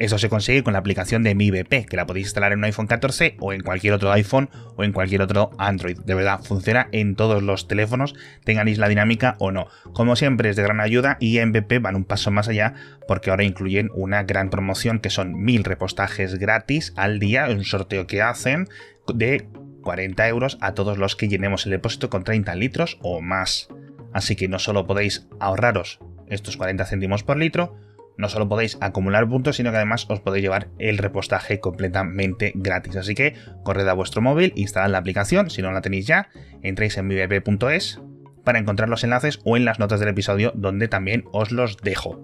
Eso 0.00 0.18
se 0.18 0.28
consigue 0.28 0.64
con 0.64 0.72
la 0.72 0.80
aplicación 0.80 1.22
de 1.22 1.36
Mi 1.36 1.52
BP, 1.52 1.86
que 1.86 1.96
la 1.96 2.06
podéis 2.06 2.26
instalar 2.26 2.50
en 2.50 2.58
un 2.58 2.64
iPhone 2.64 2.88
14 2.88 3.36
o 3.38 3.52
en 3.52 3.60
cualquier 3.60 3.92
otro 3.92 4.10
iPhone 4.10 4.50
o 4.74 4.82
en 4.82 4.92
cualquier 4.92 5.22
otro 5.22 5.50
Android. 5.56 5.98
De 6.00 6.14
verdad, 6.14 6.40
funciona 6.42 6.88
en 6.90 7.14
todos 7.14 7.44
los 7.44 7.68
teléfonos, 7.68 8.16
tengan 8.42 8.66
isla 8.66 8.88
dinámica 8.88 9.36
o 9.38 9.52
no. 9.52 9.68
Como 9.92 10.16
siempre, 10.16 10.50
es 10.50 10.56
de 10.56 10.64
gran 10.64 10.80
ayuda 10.80 11.16
y 11.20 11.38
en 11.38 11.52
BP 11.52 11.80
van 11.80 11.94
un 11.94 12.04
paso 12.04 12.32
más 12.32 12.48
allá 12.48 12.74
porque 13.06 13.30
ahora 13.30 13.44
incluyen 13.44 13.88
una 13.94 14.24
gran 14.24 14.50
promoción 14.50 14.98
que 14.98 15.10
son 15.10 15.40
mil 15.44 15.62
repostajes 15.62 16.40
gratis 16.40 16.92
al 16.96 17.20
día, 17.20 17.46
un 17.48 17.62
sorteo 17.64 18.08
que 18.08 18.20
hacen 18.20 18.68
de 19.14 19.48
40 19.82 20.28
euros 20.28 20.58
a 20.60 20.74
todos 20.74 20.98
los 20.98 21.16
que 21.16 21.28
llenemos 21.28 21.66
el 21.66 21.72
depósito 21.72 22.10
con 22.10 22.24
30 22.24 22.54
litros 22.54 22.98
o 23.02 23.20
más. 23.20 23.68
Así 24.12 24.36
que 24.36 24.48
no 24.48 24.58
solo 24.58 24.86
podéis 24.86 25.26
ahorraros 25.38 26.00
estos 26.28 26.56
40 26.56 26.84
céntimos 26.86 27.22
por 27.22 27.36
litro, 27.36 27.76
no 28.16 28.28
solo 28.28 28.48
podéis 28.48 28.76
acumular 28.80 29.28
puntos, 29.28 29.56
sino 29.56 29.70
que 29.70 29.78
además 29.78 30.06
os 30.08 30.20
podéis 30.20 30.42
llevar 30.42 30.68
el 30.78 30.98
repostaje 30.98 31.58
completamente 31.58 32.52
gratis. 32.54 32.96
Así 32.96 33.14
que 33.14 33.34
corred 33.64 33.88
a 33.88 33.94
vuestro 33.94 34.20
móvil, 34.20 34.52
instalad 34.56 34.90
la 34.90 34.98
aplicación, 34.98 35.48
si 35.48 35.62
no 35.62 35.72
la 35.72 35.80
tenéis 35.80 36.06
ya, 36.06 36.28
entréis 36.62 36.98
en 36.98 37.08
vip.es 37.08 38.00
para 38.44 38.58
encontrar 38.58 38.88
los 38.88 39.04
enlaces 39.04 39.40
o 39.44 39.56
en 39.56 39.64
las 39.64 39.78
notas 39.78 40.00
del 40.00 40.10
episodio 40.10 40.52
donde 40.54 40.88
también 40.88 41.24
os 41.32 41.50
los 41.50 41.78
dejo. 41.78 42.22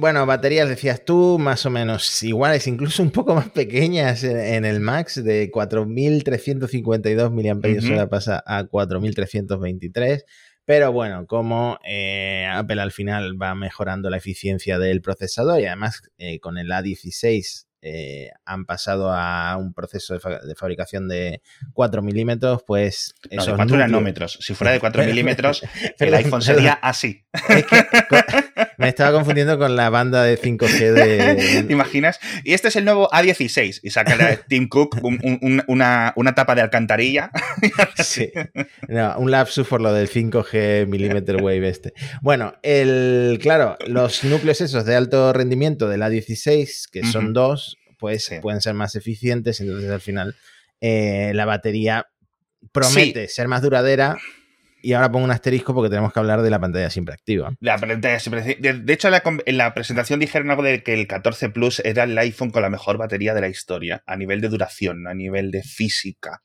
Bueno, 0.00 0.26
baterías 0.26 0.68
decías 0.68 1.04
tú, 1.04 1.40
más 1.40 1.66
o 1.66 1.70
menos 1.70 2.22
iguales, 2.22 2.68
incluso 2.68 3.02
un 3.02 3.10
poco 3.10 3.34
más 3.34 3.50
pequeñas 3.50 4.22
en, 4.22 4.64
el 4.64 4.78
Max, 4.78 5.24
de 5.24 5.50
4.352 5.50 7.32
mAh 7.32 8.08
pasa 8.08 8.40
a 8.46 8.62
4.323. 8.62 10.22
Pero 10.64 10.92
bueno, 10.92 11.26
como 11.26 11.80
eh, 11.84 12.46
Apple 12.48 12.80
al 12.80 12.92
final 12.92 13.42
va 13.42 13.56
mejorando 13.56 14.08
la 14.08 14.18
eficiencia 14.18 14.78
del 14.78 15.02
procesador 15.02 15.60
y 15.60 15.66
además 15.66 16.00
eh, 16.16 16.38
con 16.38 16.58
el 16.58 16.70
A16 16.70 17.66
eh, 17.80 18.30
han 18.44 18.66
pasado 18.66 19.12
a 19.12 19.56
un 19.56 19.72
proceso 19.72 20.14
de, 20.14 20.20
fabricación 20.56 21.08
de 21.08 21.42
4 21.72 22.02
milímetros, 22.02 22.62
pues... 22.66 23.14
No, 23.30 23.44
de 23.44 23.54
4 23.54 23.76
nanómetros. 23.76 24.38
Si 24.40 24.54
fuera 24.54 24.72
de 24.72 24.80
4 24.80 25.02
milímetros, 25.06 25.62
el 25.98 26.14
iPhone 26.14 26.42
sería 26.42 26.74
así. 26.74 27.24
me 28.76 28.88
estaba 28.88 29.12
confundiendo 29.12 29.58
con 29.58 29.76
la 29.76 29.90
banda 29.90 30.22
de 30.22 30.40
5G 30.40 30.92
de... 30.92 31.62
¿Te 31.64 31.72
imaginas? 31.72 32.20
Y 32.44 32.52
este 32.52 32.68
es 32.68 32.76
el 32.76 32.84
nuevo 32.84 33.08
A16 33.10 33.80
y 33.82 33.90
saca 33.90 34.16
Tim 34.48 34.68
Cook 34.68 35.00
una, 35.02 36.34
tapa 36.34 36.54
de 36.54 36.62
alcantarilla. 36.62 37.30
sí. 37.96 38.30
un 39.16 39.30
lapsus 39.30 39.66
por 39.66 39.80
lo 39.80 39.92
del 39.92 40.08
5G 40.08 40.86
millimeter 40.86 41.36
wave 41.42 41.68
este. 41.68 41.92
Bueno, 42.22 42.54
el, 42.62 43.38
claro, 43.40 43.76
los 43.86 44.24
núcleos 44.24 44.60
esos 44.60 44.84
de 44.84 44.96
alto 44.96 45.32
rendimiento 45.32 45.88
del 45.88 46.02
A16, 46.02 46.90
que 46.90 47.04
son 47.04 47.32
dos, 47.32 47.76
pues 47.98 48.30
pueden 48.40 48.60
ser 48.60 48.74
más 48.74 48.94
eficientes, 48.94 49.60
entonces 49.60 49.90
al 49.90 50.00
final 50.00 50.36
eh, 50.80 51.32
la 51.34 51.44
batería 51.44 52.06
promete 52.72 53.28
ser 53.28 53.48
más 53.48 53.62
duradera. 53.62 54.16
Y 54.80 54.92
ahora 54.92 55.10
pongo 55.10 55.24
un 55.24 55.30
asterisco 55.30 55.74
porque 55.74 55.90
tenemos 55.90 56.12
que 56.12 56.20
hablar 56.20 56.42
de 56.42 56.50
la 56.50 56.58
pantalla 56.58 56.90
siempre 56.90 57.14
activa. 57.14 57.52
La 57.60 57.78
pantalla 57.78 58.18
siempre 58.18 58.56
De 58.56 58.92
hecho, 58.92 59.08
en 59.44 59.56
la 59.56 59.74
presentación 59.74 60.20
dijeron 60.20 60.50
algo 60.50 60.62
de 60.62 60.82
que 60.82 60.94
el 60.94 61.06
14 61.06 61.50
Plus 61.50 61.80
era 61.80 62.04
el 62.04 62.16
iPhone 62.18 62.50
con 62.50 62.62
la 62.62 62.70
mejor 62.70 62.96
batería 62.96 63.34
de 63.34 63.40
la 63.40 63.48
historia, 63.48 64.02
a 64.06 64.16
nivel 64.16 64.40
de 64.40 64.48
duración, 64.48 65.06
a 65.06 65.14
nivel 65.14 65.50
de 65.50 65.62
física. 65.62 66.42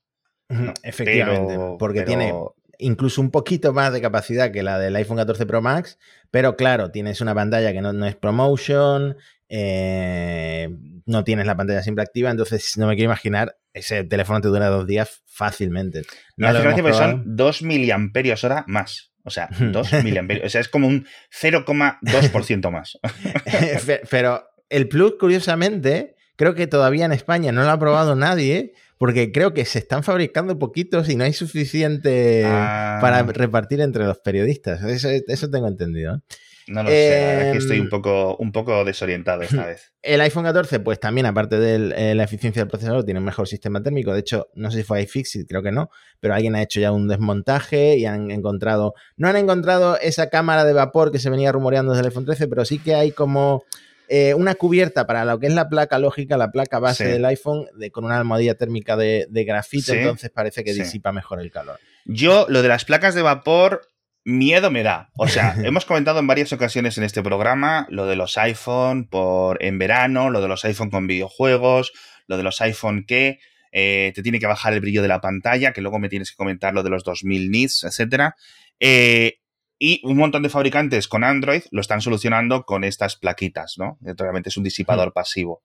Efectivamente, 0.83 1.57
porque 1.79 2.03
tiene 2.03 2.33
incluso 2.79 3.21
un 3.21 3.31
poquito 3.31 3.73
más 3.73 3.93
de 3.93 4.01
capacidad 4.01 4.51
que 4.51 4.63
la 4.63 4.77
del 4.77 4.95
iPhone 4.95 5.17
14 5.17 5.45
Pro 5.45 5.61
Max, 5.61 5.97
pero 6.31 6.55
claro, 6.55 6.91
tienes 6.91 7.21
una 7.21 7.33
pantalla 7.33 7.71
que 7.71 7.81
no, 7.81 7.93
no 7.93 8.05
es 8.05 8.15
ProMotion, 8.15 9.15
eh, 9.49 10.69
no 11.05 11.23
tienes 11.23 11.45
la 11.45 11.55
pantalla 11.55 11.83
siempre 11.83 12.03
activa, 12.03 12.31
entonces 12.31 12.77
no 12.77 12.87
me 12.87 12.95
quiero 12.95 13.11
imaginar, 13.11 13.57
ese 13.73 14.03
teléfono 14.03 14.41
te 14.41 14.47
dura 14.47 14.67
dos 14.67 14.87
días 14.87 15.23
fácilmente. 15.25 16.03
No 16.37 16.51
la 16.51 16.93
son 16.93 17.23
2 17.25 17.63
miliamperios 17.63 18.43
hora 18.43 18.63
más. 18.67 19.11
O 19.23 19.29
sea, 19.29 19.49
2 19.59 20.03
miliamperios. 20.03 20.45
O 20.45 20.49
sea, 20.49 20.61
es 20.61 20.69
como 20.69 20.87
un 20.87 21.05
0,2% 21.41 22.71
más. 22.71 22.99
Pero 24.09 24.43
el 24.69 24.87
Plus, 24.87 25.15
curiosamente, 25.19 26.15
creo 26.35 26.55
que 26.55 26.67
todavía 26.67 27.05
en 27.05 27.13
España 27.13 27.51
no 27.51 27.63
lo 27.63 27.69
ha 27.69 27.79
probado 27.79 28.15
nadie, 28.15 28.73
porque 28.97 29.31
creo 29.31 29.53
que 29.53 29.65
se 29.65 29.79
están 29.79 30.03
fabricando 30.03 30.57
poquitos 30.59 31.09
y 31.09 31.15
no 31.15 31.23
hay 31.23 31.33
suficiente 31.33 32.43
para 32.43 33.19
ah. 33.19 33.23
repartir 33.23 33.81
entre 33.81 34.05
los 34.05 34.19
periodistas. 34.19 34.83
Eso, 34.83 35.09
eso 35.09 35.49
tengo 35.49 35.67
entendido. 35.67 36.21
No 36.67 36.83
lo 36.83 36.89
sé, 36.89 37.47
aquí 37.49 37.57
estoy 37.57 37.79
un 37.79 37.85
em, 37.85 37.89
poco, 37.89 38.37
un 38.37 38.51
poco 38.51 38.85
desorientado 38.85 39.41
esta 39.41 39.65
vez. 39.65 39.93
El 40.01 40.21
iPhone 40.21 40.43
14, 40.43 40.79
pues 40.79 40.99
también, 40.99 41.25
aparte 41.25 41.57
de 41.59 41.93
eh, 41.95 42.15
la 42.15 42.23
eficiencia 42.23 42.61
del 42.61 42.69
procesador, 42.69 43.03
tiene 43.03 43.19
un 43.19 43.25
mejor 43.25 43.47
sistema 43.47 43.81
térmico. 43.81 44.13
De 44.13 44.19
hecho, 44.19 44.49
no 44.55 44.71
sé 44.71 44.79
si 44.79 44.83
fue 44.83 45.01
iFixit, 45.01 45.47
creo 45.47 45.61
que 45.61 45.71
no, 45.71 45.89
pero 46.19 46.33
alguien 46.33 46.55
ha 46.55 46.61
hecho 46.61 46.79
ya 46.79 46.91
un 46.91 47.07
desmontaje 47.07 47.97
y 47.97 48.05
han 48.05 48.31
encontrado. 48.31 48.93
No 49.17 49.27
han 49.27 49.35
encontrado 49.35 49.97
esa 49.99 50.29
cámara 50.29 50.63
de 50.65 50.73
vapor 50.73 51.11
que 51.11 51.19
se 51.19 51.29
venía 51.29 51.51
rumoreando 51.51 51.91
desde 51.91 52.01
el 52.01 52.07
iPhone 52.07 52.25
13, 52.25 52.47
pero 52.47 52.65
sí 52.65 52.79
que 52.79 52.95
hay 52.95 53.11
como. 53.11 53.63
Eh, 54.09 54.33
una 54.33 54.53
cubierta 54.53 55.07
para 55.07 55.23
lo 55.23 55.39
que 55.39 55.47
es 55.47 55.53
la 55.53 55.69
placa 55.69 55.97
lógica, 55.97 56.35
la 56.37 56.51
placa 56.51 56.77
base 56.77 57.07
del 57.07 57.23
iPhone, 57.23 57.67
de, 57.77 57.89
con 57.89 58.03
una 58.03 58.17
almohadilla 58.17 58.53
térmica 58.53 58.97
de, 58.97 59.25
grafito, 59.31 59.93
entonces 59.93 60.29
parece 60.29 60.63
que 60.63 60.73
disipa 60.73 61.13
mejor 61.13 61.39
el 61.39 61.49
calor. 61.49 61.79
Yo, 62.05 62.45
lo 62.49 62.61
de 62.61 62.67
las 62.67 62.83
placas 62.83 63.15
de 63.15 63.21
vapor, 63.21 63.87
miedo 64.25 64.71
me 64.71 64.83
da. 64.83 65.09
O 65.17 65.27
sea, 65.27 65.55
hemos 65.63 65.85
comentado 65.85 66.19
en 66.19 66.27
varias 66.27 66.53
ocasiones 66.53 66.97
en 66.97 67.03
este 67.03 67.23
programa 67.23 67.87
lo 67.89 68.05
de 68.05 68.15
los 68.15 68.37
iPhone 68.37 69.07
por 69.07 69.63
en 69.63 69.77
verano, 69.77 70.29
lo 70.29 70.41
de 70.41 70.47
los 70.47 70.65
iPhone 70.65 70.89
con 70.89 71.07
videojuegos, 71.07 71.93
lo 72.27 72.37
de 72.37 72.43
los 72.43 72.61
iPhone 72.61 73.05
que 73.07 73.39
eh, 73.71 74.11
te 74.15 74.21
tiene 74.21 74.39
que 74.39 74.47
bajar 74.47 74.73
el 74.73 74.81
brillo 74.81 75.01
de 75.01 75.07
la 75.07 75.19
pantalla, 75.19 75.73
que 75.73 75.81
luego 75.81 75.99
me 75.99 76.09
tienes 76.09 76.31
que 76.31 76.37
comentar 76.37 76.73
lo 76.73 76.83
de 76.83 76.89
los 76.89 77.03
2000 77.03 77.51
nits, 77.51 77.83
etcétera. 77.83 78.35
Eh, 78.79 79.39
y 79.79 79.99
un 80.03 80.15
montón 80.15 80.43
de 80.43 80.49
fabricantes 80.49 81.07
con 81.07 81.23
Android 81.23 81.63
lo 81.71 81.81
están 81.81 81.99
solucionando 81.99 82.63
con 82.63 82.83
estas 82.83 83.17
plaquitas, 83.17 83.75
¿no? 83.77 83.97
Realmente 84.01 84.49
es 84.49 84.57
un 84.57 84.63
disipador 84.63 85.11
pasivo. 85.11 85.63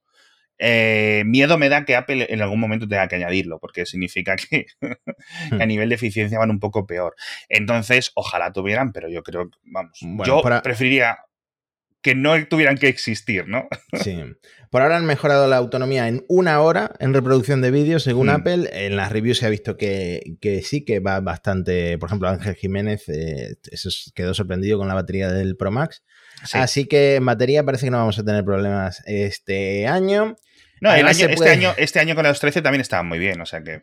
Eh, 0.59 1.23
miedo 1.27 1.57
me 1.59 1.69
da 1.69 1.85
que 1.85 1.97
Apple 1.97 2.27
en 2.31 2.43
algún 2.43 2.61
momento 2.61 2.89
tenga 2.89 3.09
que 3.09 3.17
añadirlo, 3.17 3.59
porque 3.59 3.87
significa 3.87 4.37
que, 4.37 4.67
a 5.53 5.55
hmm. 5.55 5.69
nivel 5.69 5.89
de 5.89 5.95
eficiencia 5.95 6.39
van 6.39 6.51
un 6.51 6.61
poco 6.61 6.87
peor. 6.87 7.15
Entonces, 7.49 8.13
ojalá 8.15 8.53
tuvieran, 8.53 8.93
pero 8.93 9.09
yo 9.09 9.23
creo, 9.23 9.51
vamos, 9.65 9.99
yo 10.27 10.43
preferiría 10.63 11.19
que 12.01 12.15
no 12.15 12.47
tuvieran 12.47 12.79
que 12.79 12.89
existir, 12.89 13.49
¿no? 13.49 13.69
sí. 14.03 14.19
Por 14.71 14.83
ahora 14.83 14.97
han 14.97 15.07
mejorado 15.07 15.49
la 15.49 15.57
autonomía 15.57 16.09
en 16.09 16.25
una 16.29 16.61
hora 16.61 16.93
en 17.01 17.15
reproducción 17.15 17.63
de 17.63 17.71
vídeo, 17.71 17.99
según 18.01 18.27
hmm. 18.27 18.31
Apple. 18.31 18.71
En 18.73 18.97
las 18.97 19.11
reviews 19.11 19.39
se 19.39 19.47
ha 19.47 19.51
visto 19.51 19.77
que, 19.77 20.37
sí, 20.63 20.85
que 20.85 21.01
va 21.01 21.21
bastante. 21.21 21.99
Por 21.99 22.09
ejemplo, 22.09 22.29
Ángel 22.29 22.55
Jiménez 22.55 23.09
eh, 23.09 23.57
eso 23.71 23.89
quedó 24.15 24.35
sorprendido 24.35 24.79
con 24.79 24.89
la 24.89 24.95
batería 24.95 25.31
del 25.31 25.57
Pro 25.57 25.71
Max. 25.71 26.03
Así 26.53 26.87
que 26.87 27.17
en 27.17 27.27
batería 27.27 27.65
parece 27.65 27.87
que 27.87 27.91
no 27.91 27.99
vamos 27.99 28.19
a 28.19 28.25
tener 28.25 28.45
problemas 28.45 29.03
este 29.07 29.87
año. 29.89 30.37
No, 30.81 30.95
este, 30.95 31.49
año, 31.49 31.75
este 31.77 32.01
año 32.01 32.15
con 32.15 32.25
los 32.25 32.39
13 32.39 32.63
también 32.63 32.81
estaba 32.81 33.03
muy 33.03 33.19
bien, 33.19 33.41
o 33.41 33.47
sea 33.47 33.63
que. 33.63 33.83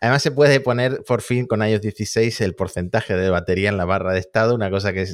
Además, 0.00 0.22
se 0.22 0.30
puede 0.30 0.60
poner 0.60 1.02
por 1.06 1.22
fin 1.22 1.46
con 1.46 1.62
iOS 1.62 1.80
16 1.80 2.40
el 2.40 2.54
porcentaje 2.54 3.14
de 3.14 3.30
batería 3.30 3.68
en 3.68 3.76
la 3.76 3.84
barra 3.84 4.12
de 4.12 4.20
estado, 4.20 4.54
una 4.54 4.70
cosa 4.70 4.92
que 4.92 5.06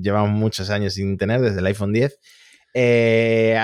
llevamos 0.00 0.30
muchos 0.30 0.70
años 0.70 0.94
sin 0.94 1.16
tener 1.16 1.40
desde 1.40 1.60
el 1.60 1.66
iPhone 1.66 1.92
10. 1.92 2.18
Eh, 2.74 3.58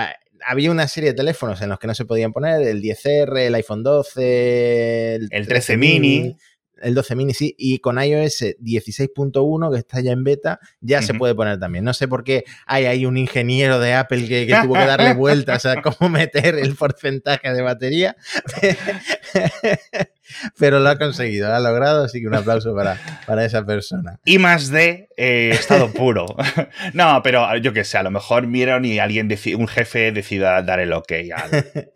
había 0.44 0.70
una 0.70 0.88
serie 0.88 1.10
de 1.10 1.16
teléfonos 1.16 1.60
en 1.62 1.68
los 1.68 1.78
que 1.78 1.86
no 1.86 1.94
se 1.94 2.04
podían 2.04 2.32
poner, 2.32 2.62
el 2.62 2.82
10R, 2.82 3.38
el 3.38 3.54
iPhone 3.54 3.82
12, 3.82 5.14
el, 5.30 5.46
13, 5.46 5.76
mini 5.76 6.36
el 6.80 6.94
12 6.94 7.14
mini 7.16 7.34
sí, 7.34 7.54
y 7.58 7.78
con 7.78 8.02
iOS 8.02 8.42
16.1, 8.60 9.72
que 9.72 9.78
está 9.78 10.00
ya 10.00 10.12
en 10.12 10.24
beta, 10.24 10.60
ya 10.80 11.02
se 11.02 11.14
puede 11.14 11.34
poner 11.34 11.58
también. 11.58 11.84
No 11.84 11.94
sé 11.94 12.08
por 12.08 12.24
qué 12.24 12.44
hay 12.66 12.86
ahí 12.86 13.06
un 13.06 13.16
ingeniero 13.16 13.78
de 13.78 13.94
Apple 13.94 14.26
que, 14.26 14.46
tuvo 14.62 14.74
que 14.74 14.86
darle 14.86 15.14
vueltas 15.14 15.66
a 15.66 15.82
cómo 15.82 16.10
meter 16.10 16.56
el 16.56 16.74
porcentaje 16.74 17.52
de 17.52 17.62
batería, 17.62 18.16
pero 20.58 20.80
lo 20.80 20.88
ha 20.88 20.98
conseguido, 20.98 21.48
lo 21.48 21.54
ha 21.54 21.60
logrado, 21.60 22.04
así 22.04 22.20
que 22.20 22.26
un 22.26 22.34
aplauso 22.34 22.74
para, 22.74 22.98
para 23.26 23.44
esa 23.44 23.64
persona. 23.64 24.20
Y 24.24 24.38
más 24.38 24.70
de 24.70 25.08
eh, 25.16 25.50
estado 25.52 25.92
puro. 25.92 26.26
no, 26.94 27.20
pero 27.22 27.56
yo 27.58 27.72
qué 27.72 27.84
sé, 27.84 27.98
a 27.98 28.02
lo 28.02 28.10
mejor 28.10 28.46
vieron 28.46 28.84
y 28.84 28.98
alguien, 28.98 29.28
un 29.56 29.68
jefe 29.68 30.12
decida 30.12 30.62
dar 30.62 30.80
el 30.80 30.92
ok 30.92 31.12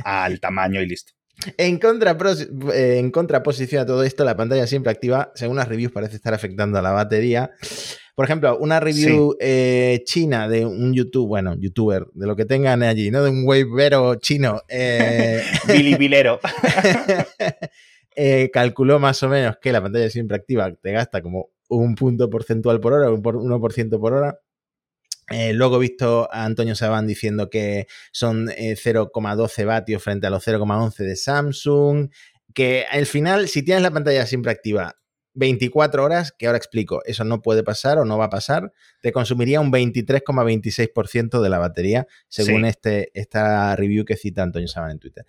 al 0.04 0.40
tamaño 0.40 0.80
y 0.80 0.86
listo. 0.86 1.12
En, 1.56 1.80
eh, 1.80 2.98
en 2.98 3.10
contraposición 3.10 3.82
a 3.82 3.86
todo 3.86 4.02
esto, 4.02 4.24
la 4.24 4.36
pantalla 4.36 4.66
siempre 4.66 4.92
activa, 4.92 5.32
según 5.34 5.56
las 5.56 5.68
reviews, 5.68 5.92
parece 5.92 6.16
estar 6.16 6.34
afectando 6.34 6.78
a 6.78 6.82
la 6.82 6.92
batería. 6.92 7.50
Por 8.14 8.26
ejemplo, 8.26 8.56
una 8.58 8.78
review 8.78 9.36
eh, 9.40 10.02
china 10.04 10.48
de 10.48 10.64
un 10.64 10.94
YouTube, 10.94 11.26
bueno, 11.26 11.56
youtuber, 11.58 12.06
de 12.14 12.26
lo 12.28 12.36
que 12.36 12.44
tengan 12.44 12.84
allí, 12.84 13.10
¿no? 13.10 13.24
De 13.24 13.30
un 13.30 13.44
wavero 13.44 14.14
chino. 14.16 14.62
Eh, 14.68 15.42
Bilibilero. 15.66 16.38
eh, 18.16 18.50
calculó 18.52 19.00
más 19.00 19.20
o 19.24 19.28
menos 19.28 19.56
que 19.60 19.72
la 19.72 19.82
pantalla 19.82 20.08
siempre 20.10 20.36
activa 20.36 20.72
te 20.80 20.92
gasta 20.92 21.22
como 21.22 21.50
un 21.68 21.96
punto 21.96 22.30
porcentual 22.30 22.78
por 22.78 22.92
hora, 22.92 23.10
un 23.10 23.20
1% 23.20 23.98
por 23.98 24.12
hora. 24.12 24.38
Eh, 25.30 25.52
luego 25.52 25.76
he 25.76 25.80
visto 25.80 26.28
a 26.32 26.44
Antonio 26.44 26.74
Sabán 26.74 27.06
diciendo 27.06 27.48
que 27.48 27.86
son 28.12 28.48
0,12 28.48 29.58
eh, 29.58 29.64
vatios 29.64 30.02
frente 30.02 30.26
a 30.26 30.30
los 30.30 30.46
0,11 30.46 30.96
de 30.96 31.16
Samsung. 31.16 32.10
Que 32.52 32.84
al 32.90 33.06
final, 33.06 33.48
si 33.48 33.62
tienes 33.62 33.82
la 33.82 33.90
pantalla 33.90 34.26
siempre 34.26 34.52
activa 34.52 34.96
24 35.34 36.04
horas, 36.04 36.32
que 36.32 36.46
ahora 36.46 36.58
explico, 36.58 37.02
eso 37.04 37.24
no 37.24 37.42
puede 37.42 37.62
pasar 37.62 37.98
o 37.98 38.04
no 38.04 38.16
va 38.16 38.26
a 38.26 38.30
pasar, 38.30 38.72
te 39.00 39.12
consumiría 39.12 39.60
un 39.60 39.72
23,26% 39.72 41.40
de 41.40 41.48
la 41.48 41.58
batería, 41.58 42.06
según 42.28 42.64
este, 42.64 43.10
esta 43.14 43.74
review 43.76 44.04
que 44.04 44.16
cita 44.16 44.42
Antonio 44.42 44.68
Sabán 44.68 44.92
en 44.92 44.98
Twitter. 45.00 45.26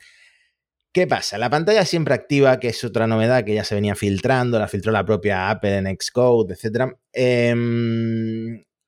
¿Qué 0.96 1.08
pasa? 1.08 1.38
La 1.38 1.50
pantalla 1.50 1.84
siempre 1.84 2.14
activa, 2.14 2.58
que 2.60 2.70
es 2.70 2.82
otra 2.86 3.06
novedad 3.06 3.44
que 3.44 3.54
ya 3.54 3.66
se 3.66 3.76
venía 3.76 3.96
filtrando, 3.96 4.58
la 4.60 4.70
filtró 4.70 4.94
la 4.94 5.04
propia 5.04 5.50
Apple 5.50 5.76
en 5.76 5.98
Xcode, 6.00 6.54
etc. 6.54 6.94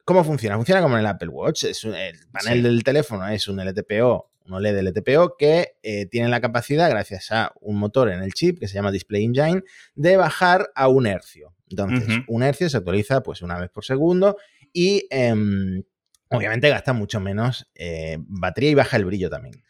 ¿Cómo 0.08 0.24
funciona? 0.24 0.56
Funciona 0.56 0.82
como 0.82 0.96
en 0.96 1.02
el 1.02 1.06
Apple 1.06 1.28
Watch. 1.28 1.66
Es 1.66 1.84
el 1.84 1.94
panel 2.32 2.64
del 2.64 2.82
teléfono 2.82 3.28
es 3.28 3.46
un 3.50 3.60
LTPO, 3.60 4.32
un 4.46 4.54
OLED 4.54 4.88
LTPO 4.88 5.36
que 5.38 5.74
eh, 5.84 6.06
tiene 6.06 6.30
la 6.30 6.40
capacidad, 6.40 6.90
gracias 6.90 7.30
a 7.34 7.52
un 7.60 7.78
motor 7.78 8.10
en 8.10 8.24
el 8.24 8.32
chip 8.32 8.58
que 8.58 8.70
se 8.70 8.76
llama 8.76 8.94
Display 8.94 9.26
Engine, 9.26 9.64
de 9.96 10.16
bajar 10.16 10.72
a 10.76 10.88
un 10.88 11.08
hercio. 11.08 11.54
Entonces, 11.70 12.22
un 12.30 12.42
hercio 12.42 12.70
se 12.70 12.78
actualiza 12.78 13.22
pues 13.22 13.42
una 13.42 13.60
vez 13.60 13.70
por 13.70 13.84
segundo 13.84 14.38
y 14.72 15.06
em, 15.10 15.84
obviamente 16.30 16.70
gasta 16.70 16.94
mucho 16.94 17.20
menos 17.20 17.70
eh, 17.76 18.16
batería 18.30 18.70
y 18.70 18.76
baja 18.76 18.96
el 18.96 19.04
brillo 19.04 19.30
también. 19.30 19.62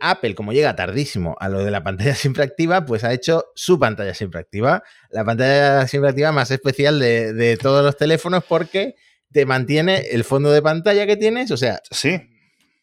Apple, 0.00 0.34
como 0.34 0.52
llega 0.52 0.74
tardísimo 0.74 1.36
a 1.38 1.48
lo 1.48 1.64
de 1.64 1.70
la 1.70 1.84
pantalla 1.84 2.14
siempre 2.16 2.42
activa, 2.42 2.84
pues 2.84 3.04
ha 3.04 3.12
hecho 3.12 3.44
su 3.54 3.78
pantalla 3.78 4.12
siempre 4.12 4.40
activa. 4.40 4.82
La 5.10 5.24
pantalla 5.24 5.86
siempre 5.86 6.10
activa 6.10 6.32
más 6.32 6.50
especial 6.50 6.98
de 6.98 7.56
todos 7.62 7.84
los 7.84 7.96
teléfonos 7.96 8.42
porque 8.42 8.96
te 9.32 9.46
mantiene 9.46 9.98
el 10.10 10.24
fondo 10.24 10.50
de 10.50 10.62
pantalla 10.62 11.06
que 11.06 11.16
tienes, 11.16 11.50
o 11.50 11.56
sea, 11.56 11.80
sí. 11.90 12.28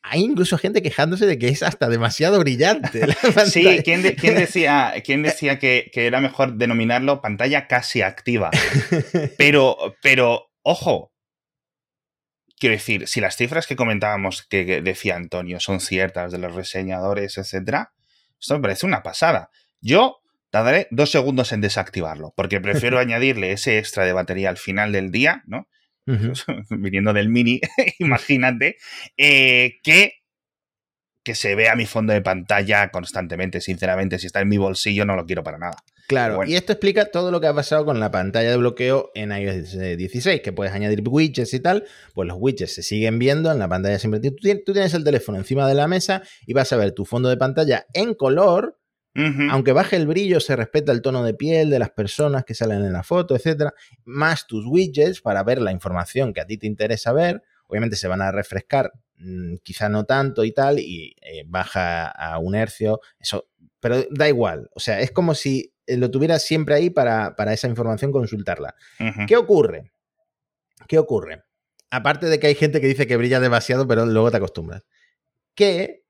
Hay 0.01 0.21
incluso 0.21 0.57
gente 0.57 0.81
quejándose 0.81 1.25
de 1.25 1.37
que 1.37 1.49
es 1.49 1.61
hasta 1.61 1.89
demasiado 1.89 2.39
brillante. 2.39 3.05
sí, 3.45 3.81
¿quién, 3.83 4.01
decía, 4.01 4.93
¿quién 5.03 5.23
decía 5.23 5.59
que, 5.59 5.91
era 5.93 6.21
mejor 6.21 6.55
denominarlo 6.55 7.21
pantalla 7.21 7.67
casi 7.67 8.01
activa? 8.01 8.49
Pero, 9.37 9.95
pero, 10.01 10.51
ojo, 10.61 11.11
quiero 12.57 12.75
decir, 12.75 13.07
si 13.07 13.19
las 13.21 13.35
cifras 13.35 13.67
que 13.67 13.75
comentábamos 13.75 14.43
que, 14.43 14.81
decía 14.81 15.15
Antonio 15.15 15.59
son 15.59 15.79
ciertas 15.79 16.31
de 16.31 16.37
los 16.37 16.55
reseñadores, 16.55 17.37
etcétera, 17.37 17.93
esto 18.39 18.55
me 18.55 18.61
parece 18.61 18.85
una 18.85 19.03
pasada. 19.03 19.49
Yo 19.81 20.21
tardaré 20.49 20.87
dos 20.91 21.11
segundos 21.11 21.51
en 21.51 21.61
desactivarlo, 21.61 22.33
porque 22.35 22.61
prefiero 22.61 22.99
añadirle 22.99 23.51
ese 23.51 23.79
extra 23.79 24.05
de 24.05 24.13
batería 24.13 24.49
al 24.49 24.57
final 24.57 24.91
del 24.91 25.11
día, 25.11 25.43
¿no? 25.45 25.67
viniendo 26.69 27.13
del 27.13 27.29
mini, 27.29 27.61
imagínate, 27.99 28.77
eh, 29.17 29.77
que, 29.83 30.13
que 31.23 31.35
se 31.35 31.55
vea 31.55 31.75
mi 31.75 31.85
fondo 31.85 32.13
de 32.13 32.21
pantalla 32.21 32.89
constantemente, 32.89 33.61
sinceramente, 33.61 34.19
si 34.19 34.27
está 34.27 34.41
en 34.41 34.49
mi 34.49 34.57
bolsillo 34.57 35.05
no 35.05 35.15
lo 35.15 35.25
quiero 35.25 35.43
para 35.43 35.57
nada. 35.57 35.77
Claro, 36.07 36.43
y 36.43 36.55
esto 36.55 36.73
explica 36.73 37.11
todo 37.11 37.29
lo 37.29 37.39
que 37.39 37.45
ha 37.45 37.53
pasado 37.53 37.85
con 37.85 37.99
la 37.99 38.09
pantalla 38.09 38.49
de 38.49 38.57
bloqueo 38.57 39.11
en 39.13 39.31
iOS 39.31 39.77
16, 39.77 40.41
que 40.41 40.51
puedes 40.51 40.73
añadir 40.73 41.03
widgets 41.07 41.53
y 41.53 41.59
tal, 41.59 41.85
pues 42.15 42.27
los 42.27 42.35
widgets 42.39 42.73
se 42.73 42.81
siguen 42.81 43.19
viendo 43.19 43.51
en 43.51 43.59
la 43.59 43.69
pantalla 43.69 43.99
siempre. 43.99 44.19
Tú 44.19 44.73
tienes 44.73 44.95
el 44.95 45.03
teléfono 45.03 45.37
encima 45.37 45.67
de 45.67 45.75
la 45.75 45.87
mesa 45.87 46.23
y 46.47 46.53
vas 46.53 46.73
a 46.73 46.77
ver 46.77 46.93
tu 46.93 47.05
fondo 47.05 47.29
de 47.29 47.37
pantalla 47.37 47.85
en 47.93 48.15
color 48.15 48.78
aunque 49.49 49.71
baje 49.71 49.95
el 49.95 50.07
brillo, 50.07 50.39
se 50.39 50.55
respeta 50.55 50.91
el 50.91 51.01
tono 51.01 51.23
de 51.23 51.33
piel 51.33 51.69
de 51.69 51.79
las 51.79 51.89
personas 51.91 52.45
que 52.45 52.53
salen 52.53 52.83
en 52.83 52.93
la 52.93 53.03
foto, 53.03 53.35
etcétera, 53.35 53.73
más 54.05 54.47
tus 54.47 54.65
widgets 54.65 55.21
para 55.21 55.43
ver 55.43 55.61
la 55.61 55.71
información 55.71 56.33
que 56.33 56.41
a 56.41 56.45
ti 56.45 56.57
te 56.57 56.67
interesa 56.67 57.13
ver. 57.13 57.41
Obviamente 57.67 57.95
se 57.95 58.07
van 58.07 58.21
a 58.21 58.31
refrescar, 58.31 58.91
mm, 59.17 59.55
quizá 59.63 59.89
no 59.89 60.05
tanto 60.05 60.43
y 60.43 60.51
tal, 60.51 60.79
y 60.79 61.15
eh, 61.21 61.43
baja 61.45 62.07
a 62.07 62.39
un 62.39 62.55
hercio, 62.55 62.99
eso, 63.19 63.49
pero 63.79 64.03
da 64.11 64.27
igual. 64.27 64.69
O 64.73 64.79
sea, 64.79 64.99
es 64.99 65.11
como 65.11 65.35
si 65.35 65.73
eh, 65.85 65.97
lo 65.97 66.11
tuvieras 66.11 66.43
siempre 66.43 66.75
ahí 66.75 66.89
para, 66.89 67.35
esa 67.51 67.67
información 67.67 68.11
consultarla. 68.11 68.75
¿Qué 69.27 69.37
ocurre? 69.37 69.91
¿Qué 70.87 70.97
ocurre? 70.97 71.43
Aparte 71.91 72.27
de 72.27 72.39
que 72.39 72.47
hay 72.47 72.55
gente 72.55 72.79
que 72.81 72.87
dice 72.87 73.07
que 73.07 73.17
brilla 73.17 73.39
demasiado, 73.39 73.87
pero 73.87 74.05
luego 74.05 74.29
te 74.31 74.37
acostumbras. 74.37 74.85
Que 75.55 76.03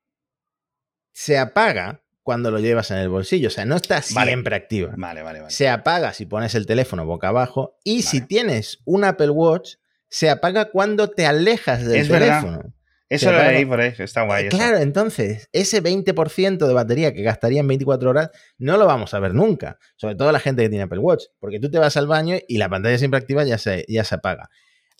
se 1.12 1.38
apaga 1.38 2.02
cuando 2.22 2.50
lo 2.50 2.58
llevas 2.58 2.90
en 2.90 2.98
el 2.98 3.08
bolsillo. 3.08 3.48
O 3.48 3.50
sea, 3.50 3.64
no 3.64 3.76
está 3.76 4.02
siempre 4.02 4.54
activa. 4.56 4.92
Vale, 4.96 5.22
vale, 5.22 5.40
vale. 5.40 5.52
Se 5.52 5.68
apaga 5.68 6.12
si 6.12 6.26
pones 6.26 6.54
el 6.54 6.66
teléfono 6.66 7.06
boca 7.06 7.28
abajo. 7.28 7.78
Y 7.84 8.02
si 8.02 8.20
tienes 8.20 8.78
un 8.84 9.04
Apple 9.04 9.30
Watch, 9.30 9.74
se 10.08 10.30
apaga 10.30 10.70
cuando 10.70 11.10
te 11.10 11.26
alejas 11.26 11.84
del 11.84 12.08
teléfono. 12.08 12.74
Eso 13.08 13.32
lo 13.32 13.42
leí 13.42 13.64
por 13.64 13.80
ahí, 13.80 13.92
está 13.98 14.22
guay. 14.22 14.48
Claro, 14.48 14.78
entonces, 14.78 15.48
ese 15.52 15.82
20% 15.82 16.64
de 16.64 16.72
batería 16.72 17.12
que 17.12 17.22
gastaría 17.22 17.58
en 17.58 17.66
24 17.66 18.08
horas 18.08 18.30
no 18.56 18.76
lo 18.76 18.86
vamos 18.86 19.14
a 19.14 19.18
ver 19.18 19.34
nunca. 19.34 19.78
Sobre 19.96 20.14
todo 20.14 20.30
la 20.30 20.38
gente 20.38 20.62
que 20.62 20.68
tiene 20.68 20.84
Apple 20.84 21.00
Watch. 21.00 21.24
Porque 21.40 21.58
tú 21.58 21.68
te 21.72 21.80
vas 21.80 21.96
al 21.96 22.06
baño 22.06 22.36
y 22.46 22.58
la 22.58 22.68
pantalla 22.68 22.96
siempre 22.98 23.18
activa 23.18 23.42
ya 23.42 23.58
se, 23.58 23.84
ya 23.88 24.04
se 24.04 24.14
apaga. 24.14 24.48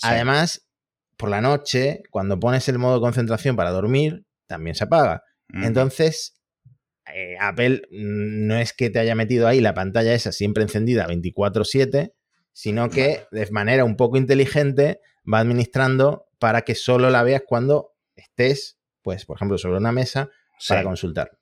Además, 0.02 0.66
por 1.16 1.28
la 1.28 1.40
noche, 1.40 2.02
cuando 2.11 2.40
pones 2.40 2.68
el 2.68 2.78
modo 2.78 3.00
concentración 3.00 3.54
para 3.54 3.70
dormir, 3.70 4.24
también 4.46 4.74
se 4.74 4.85
apaga. 4.85 5.22
Entonces, 5.52 6.39
eh, 7.14 7.36
Apple 7.40 7.82
no 7.90 8.56
es 8.56 8.72
que 8.72 8.90
te 8.90 8.98
haya 8.98 9.14
metido 9.14 9.46
ahí 9.46 9.60
la 9.60 9.74
pantalla 9.74 10.14
esa 10.14 10.32
siempre 10.32 10.62
encendida 10.62 11.06
24/7, 11.06 12.12
sino 12.52 12.90
que 12.90 13.24
de 13.30 13.50
manera 13.50 13.84
un 13.84 13.96
poco 13.96 14.16
inteligente 14.16 15.00
va 15.32 15.38
administrando 15.38 16.26
para 16.38 16.62
que 16.62 16.74
solo 16.74 17.10
la 17.10 17.22
veas 17.22 17.42
cuando 17.46 17.94
estés, 18.16 18.78
pues, 19.02 19.24
por 19.24 19.36
ejemplo, 19.36 19.58
sobre 19.58 19.78
una 19.78 19.92
mesa 19.92 20.30
para 20.68 20.82
consultar. 20.82 21.39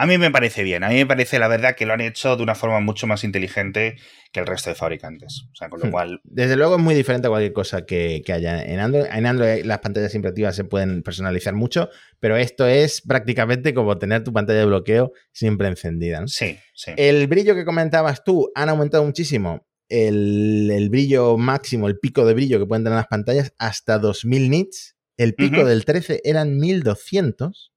A 0.00 0.06
mí 0.06 0.16
me 0.16 0.30
parece 0.30 0.62
bien, 0.62 0.84
a 0.84 0.90
mí 0.90 0.94
me 0.94 1.06
parece 1.06 1.40
la 1.40 1.48
verdad 1.48 1.74
que 1.74 1.84
lo 1.84 1.92
han 1.92 2.00
hecho 2.00 2.36
de 2.36 2.44
una 2.44 2.54
forma 2.54 2.78
mucho 2.78 3.08
más 3.08 3.24
inteligente 3.24 3.96
que 4.30 4.38
el 4.38 4.46
resto 4.46 4.70
de 4.70 4.76
fabricantes. 4.76 5.42
O 5.50 5.56
sea, 5.56 5.68
con 5.68 5.80
lo 5.80 5.86
hmm. 5.86 5.90
cual... 5.90 6.20
Desde 6.22 6.54
luego 6.54 6.76
es 6.76 6.80
muy 6.80 6.94
diferente 6.94 7.26
a 7.26 7.30
cualquier 7.30 7.52
cosa 7.52 7.84
que, 7.84 8.22
haya 8.32 8.62
en 8.62 8.78
Android. 8.78 9.06
En 9.10 9.26
Android 9.26 9.64
las 9.64 9.80
pantallas 9.80 10.14
activas 10.14 10.54
se 10.54 10.62
pueden 10.62 11.02
personalizar 11.02 11.52
mucho, 11.52 11.90
pero 12.20 12.36
esto 12.36 12.64
es 12.64 13.00
prácticamente 13.00 13.74
como 13.74 13.98
tener 13.98 14.22
tu 14.22 14.32
pantalla 14.32 14.60
de 14.60 14.66
bloqueo 14.66 15.10
siempre 15.32 15.66
encendida. 15.66 16.22
Sí, 16.28 16.56
sí. 16.74 16.92
El 16.96 17.26
brillo 17.26 17.56
que 17.56 17.64
comentabas 17.64 18.22
tú 18.22 18.52
han 18.54 18.68
aumentado 18.68 19.04
muchísimo. 19.04 19.66
El, 19.88 20.88
brillo 20.92 21.36
máximo, 21.38 21.88
el 21.88 21.98
pico 21.98 22.24
de 22.24 22.34
brillo 22.34 22.60
que 22.60 22.66
pueden 22.66 22.84
tener 22.84 22.98
las 22.98 23.08
pantallas, 23.08 23.52
hasta 23.58 23.98
2000 23.98 24.48
nits. 24.48 24.94
El 25.16 25.34
pico 25.34 25.64
del 25.64 25.84
13 25.84 26.20
eran 26.22 26.56
1200 26.56 27.72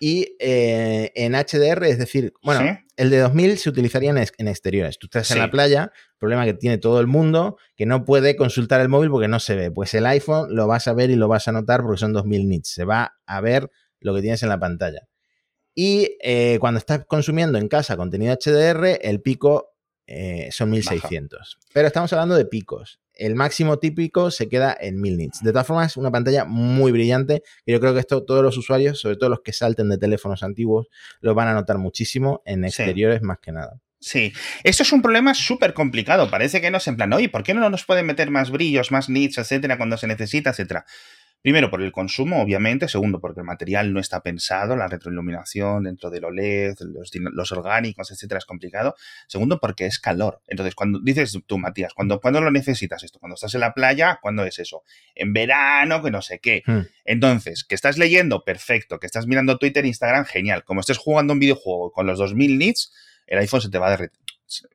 y 0.00 0.36
eh, 0.38 1.12
en 1.14 1.32
HDR, 1.32 1.84
es 1.84 1.98
decir, 1.98 2.32
bueno, 2.42 2.78
el 2.96 3.10
de 3.10 3.18
2000 3.18 3.58
se 3.58 3.68
utilizaría 3.68 4.10
en, 4.10 4.48
exteriores. 4.48 4.98
Tú 4.98 5.06
estás 5.06 5.30
en 5.30 5.38
la 5.38 5.50
playa, 5.50 5.92
problema 6.18 6.44
que 6.44 6.54
tiene 6.54 6.78
todo 6.78 7.00
el 7.00 7.06
mundo, 7.06 7.56
que 7.76 7.86
no 7.86 8.04
puede 8.04 8.36
consultar 8.36 8.80
el 8.80 8.88
móvil 8.88 9.10
porque 9.10 9.28
no 9.28 9.40
se 9.40 9.56
ve. 9.56 9.70
Pues 9.70 9.94
el 9.94 10.06
iPhone 10.06 10.54
lo 10.54 10.66
vas 10.66 10.88
a 10.88 10.94
ver 10.94 11.10
y 11.10 11.16
lo 11.16 11.28
vas 11.28 11.48
a 11.48 11.52
notar 11.52 11.82
porque 11.82 11.98
son 11.98 12.12
2000 12.12 12.48
nits. 12.48 12.70
Se 12.70 12.84
va 12.84 13.18
a 13.26 13.40
ver 13.40 13.70
lo 14.00 14.14
que 14.14 14.20
tienes 14.20 14.42
en 14.42 14.48
la 14.48 14.58
pantalla. 14.58 15.08
Y 15.74 16.16
eh, 16.20 16.58
cuando 16.60 16.78
estás 16.78 17.04
consumiendo 17.06 17.58
en 17.58 17.68
casa 17.68 17.96
contenido 17.96 18.34
HDR, 18.34 18.98
el 19.00 19.20
pico 19.20 19.76
eh, 20.06 20.48
son 20.50 20.70
1600. 20.70 21.58
Pero 21.72 21.86
estamos 21.86 22.12
hablando 22.12 22.34
de 22.34 22.46
picos. 22.46 23.00
El 23.18 23.34
máximo 23.34 23.78
típico 23.78 24.30
se 24.30 24.48
queda 24.48 24.76
en 24.80 25.00
1000 25.00 25.16
nits. 25.16 25.42
De 25.42 25.50
todas 25.52 25.66
formas, 25.66 25.92
es 25.92 25.96
una 25.96 26.10
pantalla 26.10 26.44
muy 26.44 26.92
brillante 26.92 27.42
que 27.66 27.72
yo 27.72 27.80
creo 27.80 27.92
que 27.92 28.00
esto 28.00 28.24
todos 28.24 28.42
los 28.42 28.56
usuarios, 28.56 29.00
sobre 29.00 29.16
todo 29.16 29.28
los 29.30 29.40
que 29.42 29.52
salten 29.52 29.88
de 29.88 29.98
teléfonos 29.98 30.42
antiguos, 30.42 30.88
lo 31.20 31.34
van 31.34 31.48
a 31.48 31.54
notar 31.54 31.78
muchísimo 31.78 32.42
en 32.46 32.64
exteriores 32.64 33.22
más 33.22 33.38
que 33.40 33.52
nada. 33.52 33.80
Sí, 34.00 34.32
esto 34.62 34.84
es 34.84 34.92
un 34.92 35.02
problema 35.02 35.34
súper 35.34 35.74
complicado. 35.74 36.30
Parece 36.30 36.60
que 36.60 36.70
no 36.70 36.76
es 36.78 36.86
en 36.86 36.96
plan, 36.96 37.12
oye, 37.12 37.28
¿por 37.28 37.42
qué 37.42 37.52
no 37.52 37.68
nos 37.68 37.84
pueden 37.84 38.06
meter 38.06 38.30
más 38.30 38.50
brillos, 38.50 38.92
más 38.92 39.08
nits, 39.08 39.38
etcétera, 39.38 39.76
cuando 39.76 39.96
se 39.96 40.06
necesita, 40.06 40.50
etcétera? 40.50 40.86
Primero, 41.40 41.70
por 41.70 41.82
el 41.82 41.92
consumo, 41.92 42.42
obviamente. 42.42 42.88
Segundo, 42.88 43.20
porque 43.20 43.40
el 43.40 43.46
material 43.46 43.92
no 43.92 44.00
está 44.00 44.22
pensado, 44.22 44.74
la 44.74 44.88
retroiluminación 44.88 45.84
dentro 45.84 46.10
del 46.10 46.24
OLED, 46.24 46.76
los, 46.80 47.12
los 47.14 47.52
orgánicos, 47.52 48.10
etcétera, 48.10 48.38
es 48.38 48.44
complicado. 48.44 48.96
Segundo, 49.28 49.60
porque 49.60 49.86
es 49.86 50.00
calor. 50.00 50.40
Entonces, 50.48 50.74
cuando 50.74 50.98
dices 51.00 51.38
tú, 51.46 51.58
Matías, 51.58 51.94
cuando, 51.94 52.20
cuando 52.20 52.40
lo 52.40 52.50
necesitas 52.50 53.04
esto? 53.04 53.20
Cuando 53.20 53.34
estás 53.34 53.54
en 53.54 53.60
la 53.60 53.72
playa, 53.72 54.18
¿cuándo 54.20 54.44
es 54.44 54.58
eso? 54.58 54.82
En 55.14 55.32
verano, 55.32 56.02
que 56.02 56.10
no 56.10 56.22
sé 56.22 56.40
qué. 56.40 56.62
Hmm. 56.66 56.80
Entonces, 57.04 57.64
que 57.64 57.76
estás 57.76 57.98
leyendo, 57.98 58.44
perfecto. 58.44 58.98
Que 58.98 59.06
estás 59.06 59.26
mirando 59.28 59.58
Twitter, 59.58 59.86
Instagram, 59.86 60.24
genial. 60.24 60.64
Como 60.64 60.80
estés 60.80 60.98
jugando 60.98 61.32
un 61.32 61.38
videojuego 61.38 61.92
con 61.92 62.06
los 62.06 62.18
2000 62.18 62.58
nits, 62.58 62.92
el 63.28 63.38
iPhone 63.38 63.60
se 63.60 63.70
te 63.70 63.78
va 63.78 63.86
a 63.86 63.90
derretir. 63.90 64.18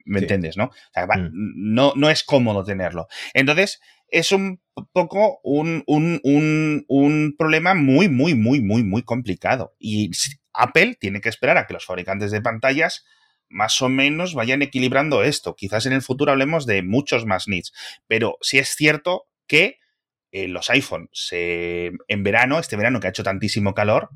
¿Me 0.06 0.20
entiendes, 0.20 0.56
no? 0.56 0.66
O 0.66 0.94
sea, 0.94 1.06
hmm. 1.08 1.32
no? 1.34 1.94
No 1.96 2.10
es 2.10 2.24
cómodo 2.24 2.64
tenerlo. 2.64 3.08
Entonces, 3.34 3.82
es 4.14 4.32
un 4.32 4.62
poco 4.92 5.40
un, 5.44 5.84
un, 5.88 7.36
problema 7.36 7.74
muy, 7.74 8.08
muy, 8.08 8.36
muy, 8.36 8.62
muy, 8.62 8.84
muy 8.84 9.02
complicado. 9.02 9.76
Y 9.80 10.12
Apple 10.54 10.96
tiene 11.00 11.20
que 11.20 11.30
esperar 11.30 11.58
a 11.58 11.66
que 11.66 11.74
los 11.74 11.86
fabricantes 11.86 12.30
de 12.30 12.42
pantallas 12.42 13.06
más 13.50 13.82
o 13.82 13.90
menos 13.90 14.36
vayan 14.36 14.62
equilibrando 14.62 15.24
esto. 15.24 15.56
Quizás 15.56 15.88
en 15.88 15.94
el 15.94 16.04
futuro 16.04 16.32
hablemos 16.32 16.68
de 16.68 16.84
muchos 16.84 17.26
más 17.26 17.48
nits. 17.48 17.74
Pero 18.08 18.38
sí 18.42 18.60
es 18.60 18.76
cierto 18.76 19.26
que 19.48 19.80
eh, 20.32 20.48
los 20.48 20.70
iPhones 20.70 21.30
en 21.32 22.24
verano, 22.24 22.60
este 22.60 22.76
verano 22.76 23.00
que 23.00 23.08
ha 23.08 23.12
hecho 23.12 23.24
tantísimo 23.24 23.74
calor, 23.74 24.10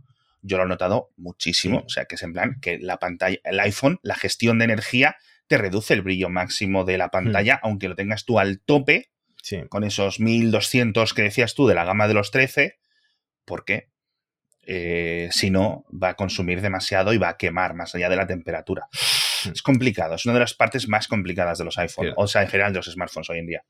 yo 0.44 0.58
lo 0.58 0.66
he 0.66 0.68
notado 0.68 1.10
muchísimo. 1.18 1.84
O 1.88 1.90
sea, 1.90 2.06
que 2.06 2.16
es 2.16 2.22
en 2.22 2.34
plan 2.34 2.58
que 2.62 2.78
la 2.78 2.98
pantalla, 2.98 3.38
el 3.44 3.60
iPhone, 3.62 4.00
la 4.04 4.14
gestión 4.14 4.60
de 4.60 4.66
energía, 4.66 5.18
te 5.48 5.58
reduce 5.58 5.96
el 5.96 6.04
brillo 6.04 6.30
máximo 6.30 6.86
de 6.86 7.00
la 7.00 7.08
hmm. 7.08 7.12
pantalla, 7.12 7.60
aunque 7.64 7.90
lo 7.90 7.96
tengas 7.96 8.26
tú 8.26 8.38
al 8.38 8.60
tope 8.60 9.10
con 9.70 9.84
esos 9.84 10.20
1200 10.20 11.14
que 11.14 11.24
decías 11.24 11.56
tú 11.56 11.68
de 11.68 11.76
la 11.76 11.86
gama 11.86 12.08
de 12.08 12.14
los 12.14 12.32
13, 12.32 12.80
porque 13.46 13.90
eh, 14.70 15.30
si 15.32 15.50
no, 15.50 15.86
va 15.92 16.10
a 16.10 16.14
consumir 16.16 16.62
demasiado 16.62 17.14
y 17.14 17.18
va 17.18 17.30
a 17.30 17.38
quemar 17.38 17.74
más 17.74 17.96
allá 17.96 18.10
de 18.10 18.18
la 18.18 18.28
temperatura. 18.28 18.90
Hmm. 19.46 19.52
Es 19.54 19.62
complicado, 19.62 20.16
es 20.16 20.26
una 20.26 20.34
de 20.34 20.42
las 20.42 20.54
partes 20.54 20.90
más 20.90 21.08
complicadas 21.08 21.58
de 21.58 21.64
los 21.64 21.78
iPhones, 21.78 22.14
o 22.18 22.28
sea, 22.28 22.42
en 22.42 22.50
general 22.50 22.74
de 22.74 22.80
los 22.80 22.92
smartphones 22.92 23.30
hoy 23.30 23.40
en 23.40 23.48
día. 23.48 23.64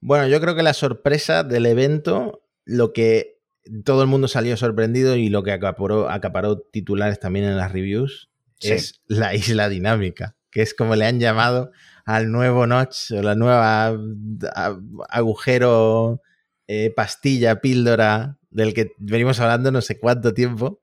Bueno, 0.00 0.28
yo 0.28 0.40
creo 0.40 0.54
que 0.54 0.62
la 0.62 0.74
sorpresa 0.74 1.44
del 1.44 1.66
evento, 1.66 2.42
lo 2.64 2.92
que 2.92 3.38
todo 3.84 4.02
el 4.02 4.08
mundo 4.08 4.28
salió 4.28 4.56
sorprendido 4.56 5.16
y 5.16 5.30
lo 5.30 5.42
que 5.42 5.52
acaparó, 5.52 6.10
acaparó 6.10 6.58
titulares 6.60 7.18
también 7.18 7.46
en 7.46 7.56
las 7.56 7.72
reviews, 7.72 8.30
es 8.60 9.02
la 9.06 9.34
isla 9.34 9.70
dinámica, 9.70 10.36
que 10.50 10.62
es 10.62 10.74
como 10.74 10.94
le 10.94 11.06
han 11.06 11.20
llamado 11.20 11.70
al 12.08 12.32
nuevo 12.32 12.66
notch 12.66 13.10
o 13.10 13.22
la 13.22 13.34
nueva 13.34 13.94
agujero, 15.10 16.22
eh, 16.66 16.90
pastilla, 16.96 17.60
píldora 17.60 18.38
del 18.48 18.72
que 18.72 18.92
venimos 18.96 19.40
hablando 19.40 19.70
no 19.70 19.82
sé 19.82 20.00
cuánto 20.00 20.32
tiempo, 20.32 20.80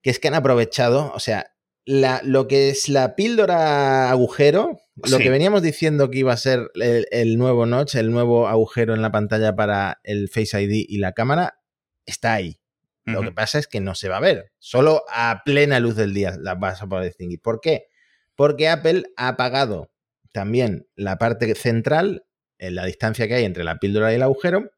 que 0.00 0.08
es 0.08 0.18
que 0.18 0.28
han 0.28 0.34
aprovechado, 0.34 1.12
o 1.14 1.20
sea, 1.20 1.52
lo 1.84 2.48
que 2.48 2.70
es 2.70 2.88
la 2.88 3.14
píldora 3.14 4.10
agujero, 4.10 4.80
lo 5.06 5.18
que 5.18 5.28
veníamos 5.28 5.60
diciendo 5.60 6.10
que 6.10 6.20
iba 6.20 6.32
a 6.32 6.38
ser 6.38 6.70
el, 6.74 7.36
nuevo 7.36 7.66
notch, 7.66 7.96
el 7.96 8.10
nuevo 8.10 8.48
agujero 8.48 8.94
en 8.94 9.02
la 9.02 9.12
pantalla 9.12 9.54
para 9.54 10.00
el 10.02 10.30
Face 10.30 10.58
ID 10.62 10.86
y 10.88 10.96
la 10.96 11.12
cámara, 11.12 11.58
está 12.06 12.32
ahí. 12.32 12.58
Lo 13.04 13.20
que 13.20 13.32
pasa 13.32 13.58
es 13.58 13.68
que 13.68 13.80
no 13.80 13.94
se 13.94 14.08
va 14.08 14.16
a 14.16 14.20
ver. 14.20 14.50
Solo 14.58 15.04
a 15.10 15.42
plena 15.44 15.78
luz 15.78 15.94
del 15.94 16.14
día 16.14 16.38
la 16.40 16.54
vas 16.54 16.80
a 16.80 16.86
poder 16.86 17.04
distinguir. 17.04 17.42
¿Por 17.42 17.60
qué? 17.60 17.88
Porque 18.34 18.70
Apple 18.70 19.04
ha 19.16 19.28
apagado 19.28 19.90
también 20.36 20.86
la 20.96 21.16
parte 21.16 21.54
central, 21.54 22.26
en 22.58 22.74
la 22.74 22.84
distancia 22.84 23.26
que 23.26 23.36
hay 23.36 23.44
entre 23.44 23.64
la 23.64 23.78
píldora 23.78 24.12
y 24.12 24.16
el 24.16 24.22
agujero, 24.22 24.70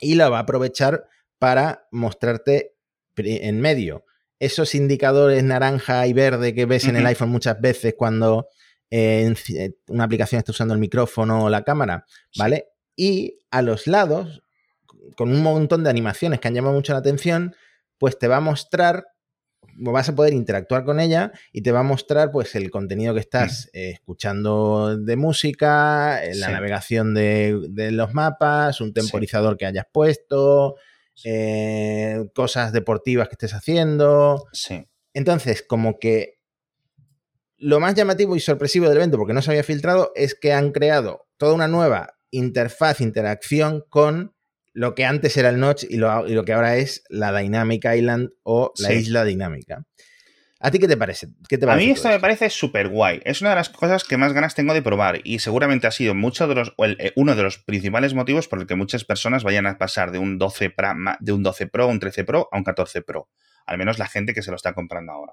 y 0.00 0.14
la 0.14 0.28
va 0.28 0.38
a 0.38 0.42
aprovechar 0.42 1.08
para 1.40 1.88
mostrarte 1.90 2.76
en 3.16 3.60
medio. 3.60 4.04
Esos 4.38 4.76
indicadores 4.76 5.42
naranja 5.42 6.06
y 6.06 6.12
verde 6.12 6.54
que 6.54 6.66
ves 6.66 6.84
en 6.84 6.94
el 6.94 7.04
iPhone 7.04 7.30
muchas 7.30 7.60
veces 7.60 7.96
cuando 7.98 8.46
eh, 8.88 9.34
eh, 9.48 9.72
una 9.88 10.04
aplicación 10.04 10.38
está 10.38 10.52
usando 10.52 10.72
el 10.72 10.78
micrófono 10.78 11.46
o 11.46 11.50
la 11.50 11.64
cámara, 11.64 12.06
¿vale? 12.38 12.68
Y 12.94 13.40
a 13.50 13.62
los 13.62 13.88
lados, 13.88 14.44
con 15.16 15.32
un 15.32 15.42
montón 15.42 15.82
de 15.82 15.90
animaciones 15.90 16.38
que 16.38 16.46
han 16.46 16.54
llamado 16.54 16.74
mucho 16.74 16.92
la 16.92 17.00
atención, 17.00 17.56
pues 17.98 18.20
te 18.20 18.28
va 18.28 18.36
a 18.36 18.40
mostrar 18.40 19.04
vas 19.74 20.08
a 20.08 20.14
poder 20.14 20.32
interactuar 20.32 20.84
con 20.84 21.00
ella 21.00 21.32
y 21.52 21.62
te 21.62 21.72
va 21.72 21.80
a 21.80 21.84
mostrar 21.84 22.30
pues 22.30 22.54
el 22.54 22.70
contenido 22.70 23.14
que 23.14 23.20
estás 23.20 23.66
mm. 23.66 23.76
eh, 23.78 23.90
escuchando 23.90 24.96
de 24.96 25.16
música, 25.16 26.24
eh, 26.24 26.34
la 26.34 26.50
navegación 26.50 27.14
de, 27.14 27.90
los 27.92 28.14
mapas, 28.14 28.80
un 28.80 28.92
temporizador 28.92 29.56
que 29.56 29.66
hayas 29.66 29.86
puesto, 29.92 30.76
eh, 31.24 32.24
cosas 32.34 32.72
deportivas 32.72 33.28
que 33.28 33.34
estés 33.34 33.54
haciendo. 33.54 34.46
Sí. 34.52 34.86
Entonces, 35.14 35.62
como 35.62 35.98
que 35.98 36.36
lo 37.58 37.80
más 37.80 37.94
llamativo 37.94 38.36
y 38.36 38.40
sorpresivo 38.40 38.88
del 38.88 38.98
evento, 38.98 39.16
porque 39.16 39.32
no 39.32 39.42
se 39.42 39.50
había 39.50 39.64
filtrado, 39.64 40.12
es 40.14 40.34
que 40.34 40.52
han 40.52 40.72
creado 40.72 41.26
toda 41.38 41.54
una 41.54 41.68
nueva 41.68 42.18
interfaz, 42.30 43.00
interacción 43.00 43.84
con 43.88 44.35
lo 44.76 44.94
que 44.94 45.06
antes 45.06 45.34
era 45.38 45.48
el 45.48 45.58
Notch 45.58 45.84
y 45.88 45.96
lo, 45.96 46.44
que 46.44 46.52
ahora 46.52 46.76
es 46.76 47.02
la 47.08 47.34
Dynamic 47.34 47.86
Island 47.96 48.28
o 48.42 48.74
la 48.76 48.92
isla 48.92 49.24
dinámica. 49.24 49.86
¿A 50.60 50.70
ti 50.70 50.78
qué 50.78 50.86
te 50.86 50.98
parece? 50.98 51.28
a 51.28 51.76
mí 51.76 51.90
esto, 51.90 52.08
me 52.10 52.20
parece 52.20 52.50
súper 52.50 52.88
guay. 52.88 53.22
Es 53.24 53.40
una 53.40 53.50
de 53.50 53.56
las 53.56 53.70
cosas 53.70 54.04
que 54.04 54.18
más 54.18 54.34
ganas 54.34 54.54
tengo 54.54 54.74
de 54.74 54.82
probar 54.82 55.20
y 55.24 55.38
seguramente 55.38 55.86
ha 55.86 55.90
sido 55.90 56.14
mucho 56.14 56.46
de 56.46 56.56
los, 56.56 56.74
eh, 56.78 57.12
uno 57.16 57.34
de 57.34 57.42
los 57.42 57.56
principales 57.56 58.12
motivos 58.12 58.48
por 58.48 58.60
el 58.60 58.66
que 58.66 58.74
muchas 58.74 59.06
personas 59.06 59.44
vayan 59.44 59.66
a 59.66 59.78
pasar 59.78 60.12
de 60.12 60.18
un 60.18 60.36
12 60.36 60.68
Pro, 60.68 60.92
de 61.20 61.32
un 61.32 61.42
12 61.42 61.68
Pro, 61.68 61.88
un 61.88 61.98
13 61.98 62.24
Pro 62.24 62.48
a 62.52 62.58
un 62.58 62.64
14 62.64 63.00
Pro. 63.00 63.30
Al 63.64 63.78
menos 63.78 63.98
la 63.98 64.08
gente 64.08 64.34
que 64.34 64.42
se 64.42 64.50
lo 64.50 64.56
está 64.56 64.74
comprando 64.74 65.12
ahora. 65.12 65.32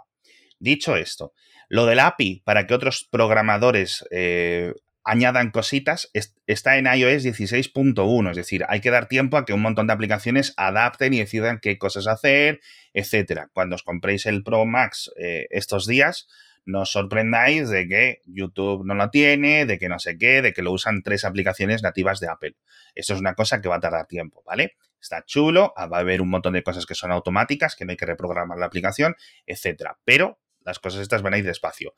Dicho 0.57 0.95
esto, 0.95 1.33
lo 1.67 1.85
del 1.85 1.99
API 1.99 2.43
para 2.45 2.65
que 2.65 2.73
otros 2.73 3.05
programadores 3.11 4.05
eh, 4.09 4.71
añadan 5.03 5.51
cositas, 5.51 6.09
está 6.47 6.77
en 6.77 6.85
iOS 6.85 7.23
16.1, 7.23 8.31
es 8.31 8.37
decir, 8.37 8.65
hay 8.69 8.79
que 8.79 8.89
dar 8.89 9.07
tiempo 9.07 9.37
a 9.37 9.45
que 9.45 9.53
un 9.53 9.61
montón 9.61 9.87
de 9.87 9.93
aplicaciones 9.93 10.53
adapten 10.55 11.13
y 11.13 11.19
decidan 11.19 11.59
qué 11.59 11.77
cosas 11.77 12.07
hacer, 12.07 12.61
etcétera. 12.93 13.49
Cuando 13.53 13.75
os 13.75 13.83
compréis 13.83 14.25
el 14.25 14.43
Pro 14.43 14.65
Max 14.65 15.11
eh, 15.17 15.47
estos 15.49 15.87
días, 15.87 16.27
no 16.65 16.81
os 16.81 16.91
sorprendáis 16.91 17.69
de 17.69 17.87
que 17.87 18.21
YouTube 18.25 18.85
no 18.85 18.95
lo 18.95 19.09
tiene, 19.09 19.65
de 19.65 19.77
que 19.77 19.89
no 19.89 19.99
sé 19.99 20.17
qué, 20.17 20.41
de 20.41 20.53
que 20.53 20.61
lo 20.61 20.71
usan 20.71 21.03
tres 21.03 21.25
aplicaciones 21.25 21.83
nativas 21.83 22.19
de 22.19 22.29
Apple. 22.29 22.55
Eso 22.95 23.13
es 23.13 23.19
una 23.19 23.33
cosa 23.33 23.61
que 23.61 23.67
va 23.67 23.75
a 23.75 23.81
tardar 23.81 24.07
tiempo, 24.07 24.43
¿vale? 24.45 24.77
Está 25.01 25.25
chulo, 25.25 25.73
ah, 25.75 25.87
va 25.87 25.97
a 25.97 25.99
haber 25.99 26.21
un 26.21 26.29
montón 26.29 26.53
de 26.53 26.63
cosas 26.63 26.85
que 26.85 26.95
son 26.95 27.11
automáticas, 27.11 27.75
que 27.75 27.83
no 27.83 27.91
hay 27.91 27.97
que 27.97 28.05
reprogramar 28.05 28.57
la 28.57 28.67
aplicación, 28.67 29.15
etcétera. 29.45 29.97
Pero 30.05 30.39
las 30.61 30.79
cosas 30.79 31.01
estas 31.01 31.21
van 31.21 31.33
a 31.33 31.37
ir 31.37 31.45
despacio. 31.45 31.93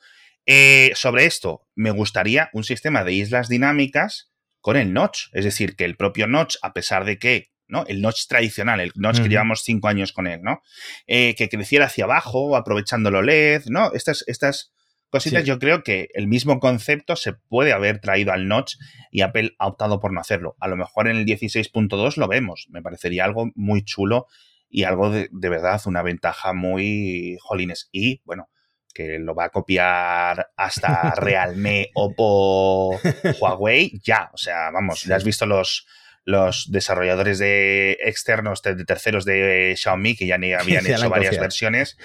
Eh, 0.46 0.92
sobre 0.96 1.26
esto, 1.26 1.68
me 1.76 1.92
gustaría 1.92 2.50
un 2.54 2.64
sistema 2.64 3.04
de 3.04 3.14
islas 3.14 3.50
dinámicas 3.50 4.32
con 4.62 4.78
el 4.78 4.94
notch. 4.94 5.28
Es 5.34 5.46
decir, 5.46 5.76
que 5.76 5.86
el 5.86 5.96
propio 5.96 6.28
notch, 6.28 6.56
a 6.62 6.74
pesar 6.74 7.06
de 7.06 7.20
que, 7.20 7.52
¿no? 7.68 7.86
El 7.88 8.02
notch 8.02 8.28
tradicional, 8.28 8.80
el 8.80 8.92
notch 8.96 9.22
que 9.22 9.30
llevamos 9.30 9.62
cinco 9.64 9.88
años 9.88 10.12
con 10.12 10.28
él, 10.28 10.42
¿no? 10.44 10.62
Eh, 11.08 11.36
que 11.36 11.50
creciera 11.50 11.86
hacia 11.86 12.06
abajo, 12.06 12.56
aprovechando 12.56 13.10
el 13.10 13.16
OLED, 13.16 13.66
¿no? 13.68 13.92
Estas, 13.94 14.24
estas 14.28 14.74
cositas, 15.10 15.46
yo 15.46 15.60
creo 15.60 15.84
que 15.84 16.10
el 16.14 16.28
mismo 16.28 16.60
concepto 16.60 17.16
se 17.16 17.34
puede 17.34 17.74
haber 17.74 18.00
traído 18.00 18.34
al 18.34 18.48
notch 18.48 18.76
y 19.12 19.22
Apple 19.22 19.56
ha 19.60 19.68
optado 19.68 20.00
por 20.00 20.12
no 20.12 20.20
hacerlo. 20.20 20.56
A 20.60 20.68
lo 20.68 20.76
mejor 20.76 21.08
en 21.08 21.18
el 21.18 21.26
16.2 21.26 22.18
lo 22.18 22.28
vemos. 22.28 22.68
Me 22.70 22.82
parecería 22.82 23.24
algo 23.24 23.52
muy 23.56 23.84
chulo 23.84 24.28
y 24.68 24.84
algo 24.84 25.10
de, 25.10 25.30
de 25.32 25.50
verdad, 25.50 25.82
una 25.86 26.02
ventaja 26.02 26.54
muy 26.54 27.38
jolines. 27.40 27.88
Y 27.92 28.22
bueno, 28.26 28.50
que 28.96 29.20
lo 29.20 29.36
va 29.36 29.46
a 29.46 29.50
copiar 29.50 30.52
hasta 30.56 31.12
Realme, 31.18 31.92
Oppo, 31.94 33.00
Huawei, 33.40 34.00
ya. 34.02 34.32
O 34.34 34.38
sea, 34.38 34.72
vamos, 34.72 35.04
ya 35.04 35.18
has 35.18 35.26
visto 35.26 35.46
los, 35.46 35.86
los 36.24 36.72
desarrolladores 36.72 37.38
de 37.38 37.98
externos, 38.02 38.62
de, 38.64 38.84
terceros 38.86 39.26
de 39.26 39.76
Xiaomi, 39.78 40.16
que 40.16 40.26
ya 40.26 40.38
ni 40.38 40.54
habían 40.54 40.88
hecho 40.88 41.10
varias 41.10 41.38
versiones. 41.38 41.98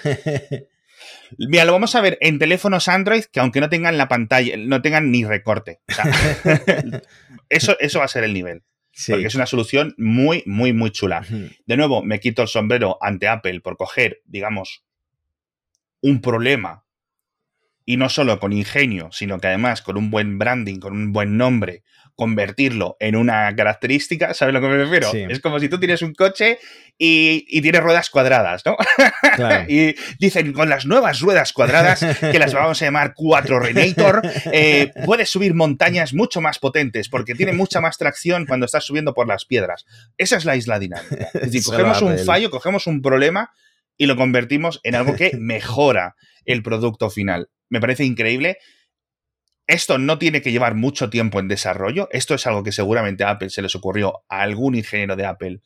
Mira, 1.37 1.63
lo 1.63 1.71
vamos 1.71 1.95
a 1.95 2.01
ver 2.01 2.17
en 2.19 2.37
teléfonos 2.37 2.89
Android 2.89 3.23
que 3.23 3.39
aunque 3.39 3.61
no 3.61 3.69
tengan 3.69 3.97
la 3.97 4.09
pantalla, 4.09 4.57
no 4.57 4.81
tengan 4.81 5.11
ni 5.11 5.23
recorte. 5.23 5.79
eso, 7.49 7.77
eso 7.79 7.99
va 7.99 8.05
a 8.05 8.09
ser 8.09 8.25
el 8.25 8.33
nivel. 8.33 8.63
Porque 9.07 9.27
es 9.27 9.35
una 9.35 9.45
solución 9.45 9.95
muy, 9.97 10.43
muy, 10.45 10.73
muy 10.73 10.91
chula. 10.91 11.25
De 11.65 11.77
nuevo, 11.77 12.03
me 12.03 12.19
quito 12.19 12.41
el 12.41 12.49
sombrero 12.49 12.97
ante 13.01 13.29
Apple 13.29 13.61
por 13.61 13.77
coger, 13.77 14.21
digamos, 14.25 14.83
un 16.01 16.21
problema 16.21 16.83
y 17.85 17.97
no 17.97 18.09
solo 18.09 18.39
con 18.39 18.53
ingenio, 18.53 19.09
sino 19.11 19.39
que 19.39 19.47
además 19.47 19.81
con 19.81 19.97
un 19.97 20.11
buen 20.11 20.37
branding, 20.37 20.79
con 20.79 20.93
un 20.93 21.11
buen 21.11 21.37
nombre, 21.37 21.83
convertirlo 22.15 22.97
en 22.99 23.15
una 23.15 23.53
característica, 23.55 24.33
¿sabes 24.33 24.53
lo 24.53 24.61
que 24.61 24.67
me 24.67 24.77
refiero? 24.77 25.11
Es 25.11 25.39
como 25.39 25.59
si 25.59 25.69
tú 25.69 25.79
tienes 25.79 26.01
un 26.03 26.13
coche 26.13 26.59
y, 26.97 27.45
y 27.49 27.61
tienes 27.61 27.81
ruedas 27.81 28.09
cuadradas, 28.09 28.63
¿no? 28.65 28.77
y 29.67 29.95
dicen, 30.19 30.53
con 30.53 30.69
las 30.69 30.85
nuevas 30.85 31.19
ruedas 31.19 31.51
cuadradas, 31.51 32.05
que 32.19 32.37
las 32.37 32.53
vamos 32.53 32.81
a 32.81 32.85
llamar 32.85 33.13
4 33.15 33.59
Renator, 33.59 34.21
eh, 34.51 34.91
puedes 35.05 35.29
subir 35.29 35.55
montañas 35.55 36.13
mucho 36.13 36.41
más 36.41 36.59
potentes 36.59 37.09
porque 37.09 37.33
tiene 37.33 37.53
mucha 37.53 37.81
más 37.81 37.97
tracción 37.97 38.45
cuando 38.45 38.67
estás 38.67 38.85
subiendo 38.85 39.13
por 39.13 39.27
las 39.27 39.45
piedras. 39.45 39.85
Esa 40.17 40.37
es 40.37 40.45
la 40.45 40.55
isla 40.55 40.77
dinámica. 40.77 41.29
Es 41.33 41.51
decir, 41.51 41.63
cogemos 41.65 42.01
un 42.03 42.19
fallo, 42.19 42.51
cogemos 42.51 42.85
un 42.85 43.01
problema 43.01 43.51
y 44.01 44.07
lo 44.07 44.15
convertimos 44.15 44.79
en 44.81 44.95
algo 44.95 45.15
que 45.15 45.31
mejora 45.39 46.15
el 46.45 46.63
producto 46.63 47.11
final. 47.11 47.51
Me 47.69 47.79
parece 47.79 48.03
increíble 48.03 48.57
esto 49.67 49.99
no 49.99 50.17
tiene 50.17 50.41
que 50.41 50.51
llevar 50.51 50.73
mucho 50.73 51.11
tiempo 51.11 51.39
en 51.39 51.47
desarrollo. 51.47 52.09
Esto 52.11 52.33
es 52.33 52.47
algo 52.47 52.63
que 52.63 52.71
seguramente 52.71 53.23
a 53.23 53.29
Apple 53.29 53.51
se 53.51 53.61
les 53.61 53.75
ocurrió 53.75 54.23
a 54.27 54.41
algún 54.41 54.73
ingeniero 54.73 55.15
de 55.15 55.25
Apple 55.25 55.61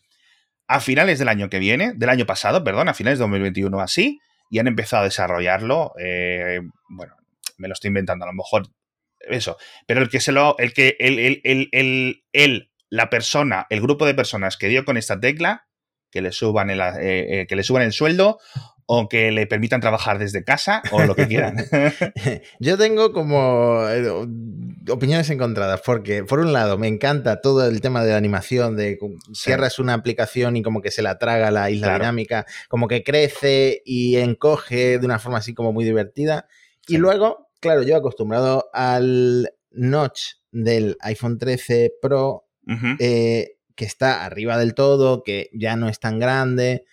a 0.68 0.82
finales 0.82 1.18
del 1.18 1.30
año 1.30 1.50
que 1.50 1.60
viene, 1.60 1.94
del 1.96 2.10
año 2.10 2.26
pasado, 2.26 2.62
perdón, 2.62 2.90
a 2.90 2.94
finales 2.94 3.20
de 3.20 3.24
2021 3.24 3.80
así, 3.80 4.20
y 4.50 4.60
han 4.60 4.68
empezado 4.68 5.04
a 5.04 5.06
desarrollarlo. 5.06 5.94
Eh, 5.98 6.60
bueno, 6.90 7.16
me 7.58 7.70
lo 7.70 7.74
estoy 7.74 7.88
inventando, 7.88 8.26
a 8.26 8.28
lo 8.28 8.34
mejor 8.34 8.68
eso. 9.22 9.58
Pero 9.88 10.02
el 10.02 10.10
que 10.10 10.20
se 10.20 10.34
lo. 10.34 10.58
El 10.60 10.74
que. 10.74 10.98
El, 11.00 11.42
el, 11.44 12.22
el, 12.32 12.72
la 12.90 13.10
persona, 13.10 13.66
el 13.70 13.82
grupo 13.82 14.06
de 14.06 14.14
personas 14.14 14.58
que 14.58 14.68
dio 14.68 14.84
con 14.84 14.98
esta 14.98 15.20
tecla, 15.20 15.68
que 16.16 16.22
le 16.22 16.32
suban 16.32 16.70
el, 16.70 16.80
eh, 16.80 17.42
eh, 17.42 17.46
que 17.46 17.58
le 17.58 17.64
suban 17.64 17.84
el 17.84 17.92
sueldo 17.92 18.40
o 18.86 19.10
que 19.10 19.34
le 19.34 19.48
permitan 19.48 19.82
trabajar 19.82 20.18
desde 20.18 20.46
casa 20.46 20.82
o 20.92 21.04
lo 21.04 21.14
que 21.14 21.28
quieran. 21.28 21.58
Yo 22.62 22.78
tengo 22.78 23.12
como 23.12 23.86
eh, 23.90 24.10
opiniones 24.90 25.30
encontradas 25.30 25.82
porque, 25.86 26.24
por 26.24 26.40
un 26.40 26.54
lado, 26.54 26.78
me 26.78 26.88
encanta 26.88 27.42
todo 27.42 27.68
el 27.68 27.82
tema 27.82 28.02
de 28.06 28.12
la 28.12 28.18
animación, 28.18 28.78
de 28.78 28.98
cierras 29.34 29.78
una 29.78 29.94
aplicación 29.94 30.56
y 30.56 30.62
como 30.62 30.82
que 30.82 30.90
se 30.90 31.02
la 31.02 31.18
traga 31.18 31.52
la 31.52 31.70
isla 31.70 31.96
dinámica, 31.96 32.46
como 32.70 32.88
que 32.88 33.04
crece 33.04 33.82
y 33.84 34.16
encoge 34.16 35.00
de 35.00 35.06
una 35.06 35.20
forma 35.20 35.40
así 35.40 35.54
como 35.54 35.74
muy 35.74 35.84
divertida. 35.84 36.48
Y 36.88 36.96
luego, 36.96 37.50
claro, 37.60 37.84
yo 37.84 37.98
acostumbrado 37.98 38.70
al 38.72 39.50
notch 39.72 40.36
del 40.54 40.96
iPhone 41.02 41.38
13 41.38 41.92
Pro, 42.02 42.48
eh, 43.00 43.55
que 43.76 43.86
está 43.86 44.26
arriba 44.26 44.58
del 44.58 44.74
todo, 44.74 45.24
que 45.24 45.50
ya 45.54 45.76
no 45.76 45.90
es 45.90 46.00
tan 46.00 46.20
grande 46.20 46.86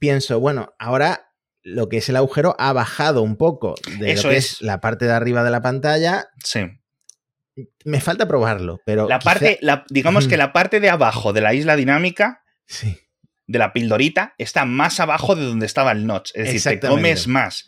pienso, 0.00 0.40
bueno, 0.40 0.74
ahora 0.80 1.30
lo 1.62 1.88
que 1.88 1.98
es 1.98 2.08
el 2.08 2.16
agujero 2.16 2.56
ha 2.58 2.72
bajado 2.72 3.22
un 3.22 3.36
poco 3.36 3.76
de 4.00 4.16
lo 4.16 4.22
que 4.22 4.36
es. 4.36 4.60
la 4.62 4.80
parte 4.80 5.04
de 5.04 5.12
arriba 5.12 5.44
de 5.44 5.50
la 5.50 5.62
pantalla. 5.62 6.28
Sí. 6.42 6.66
Me 7.84 8.00
falta 8.00 8.26
probarlo, 8.26 8.80
pero. 8.84 9.06
La 9.06 9.20
parte, 9.20 9.60
digamos 9.90 10.26
que 10.26 10.36
la 10.36 10.52
parte 10.52 10.80
de 10.80 10.90
abajo 10.90 11.32
de 11.32 11.42
la 11.42 11.54
isla 11.54 11.76
dinámica. 11.76 12.42
Sí. 12.66 12.98
De 13.46 13.58
la 13.58 13.72
pildorita 13.72 14.34
está 14.38 14.64
más 14.64 15.00
abajo 15.00 15.34
de 15.34 15.44
donde 15.44 15.66
estaba 15.66 15.90
el 15.90 16.06
notch. 16.06 16.30
Es 16.34 16.52
decir, 16.52 16.78
te 16.78 16.86
comes 16.86 17.26
más. 17.26 17.66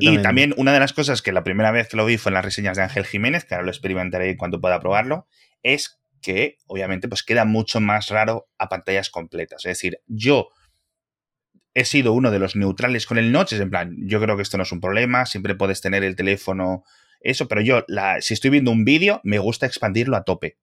Y 0.00 0.18
también 0.18 0.52
una 0.56 0.72
de 0.72 0.80
las 0.80 0.92
cosas 0.92 1.22
que 1.22 1.30
la 1.30 1.44
primera 1.44 1.70
vez 1.70 1.88
que 1.88 1.96
lo 1.96 2.04
vi 2.04 2.18
fue 2.18 2.30
en 2.30 2.34
las 2.34 2.44
reseñas 2.44 2.76
de 2.76 2.82
Ángel 2.82 3.06
Jiménez, 3.06 3.44
que 3.44 3.54
ahora 3.54 3.64
lo 3.64 3.70
experimentaré 3.70 4.36
cuando 4.36 4.60
pueda 4.60 4.80
probarlo, 4.80 5.28
es 5.62 5.99
que 6.20 6.58
obviamente 6.66 7.08
pues 7.08 7.22
queda 7.22 7.44
mucho 7.44 7.80
más 7.80 8.08
raro 8.08 8.48
a 8.58 8.68
pantallas 8.68 9.10
completas. 9.10 9.64
Es 9.64 9.70
decir, 9.70 10.00
yo 10.06 10.48
he 11.74 11.84
sido 11.84 12.12
uno 12.12 12.30
de 12.30 12.38
los 12.38 12.56
neutrales 12.56 13.06
con 13.06 13.18
el 13.18 13.32
notch, 13.32 13.52
es 13.52 13.60
en 13.60 13.70
plan, 13.70 13.96
yo 13.98 14.20
creo 14.20 14.36
que 14.36 14.42
esto 14.42 14.56
no 14.56 14.64
es 14.64 14.72
un 14.72 14.80
problema, 14.80 15.26
siempre 15.26 15.54
puedes 15.54 15.80
tener 15.80 16.04
el 16.04 16.16
teléfono, 16.16 16.84
eso, 17.20 17.48
pero 17.48 17.60
yo, 17.60 17.84
la, 17.86 18.20
si 18.20 18.34
estoy 18.34 18.50
viendo 18.50 18.70
un 18.70 18.84
vídeo, 18.84 19.20
me 19.24 19.38
gusta 19.38 19.66
expandirlo 19.66 20.16
a 20.16 20.24
tope. 20.24 20.58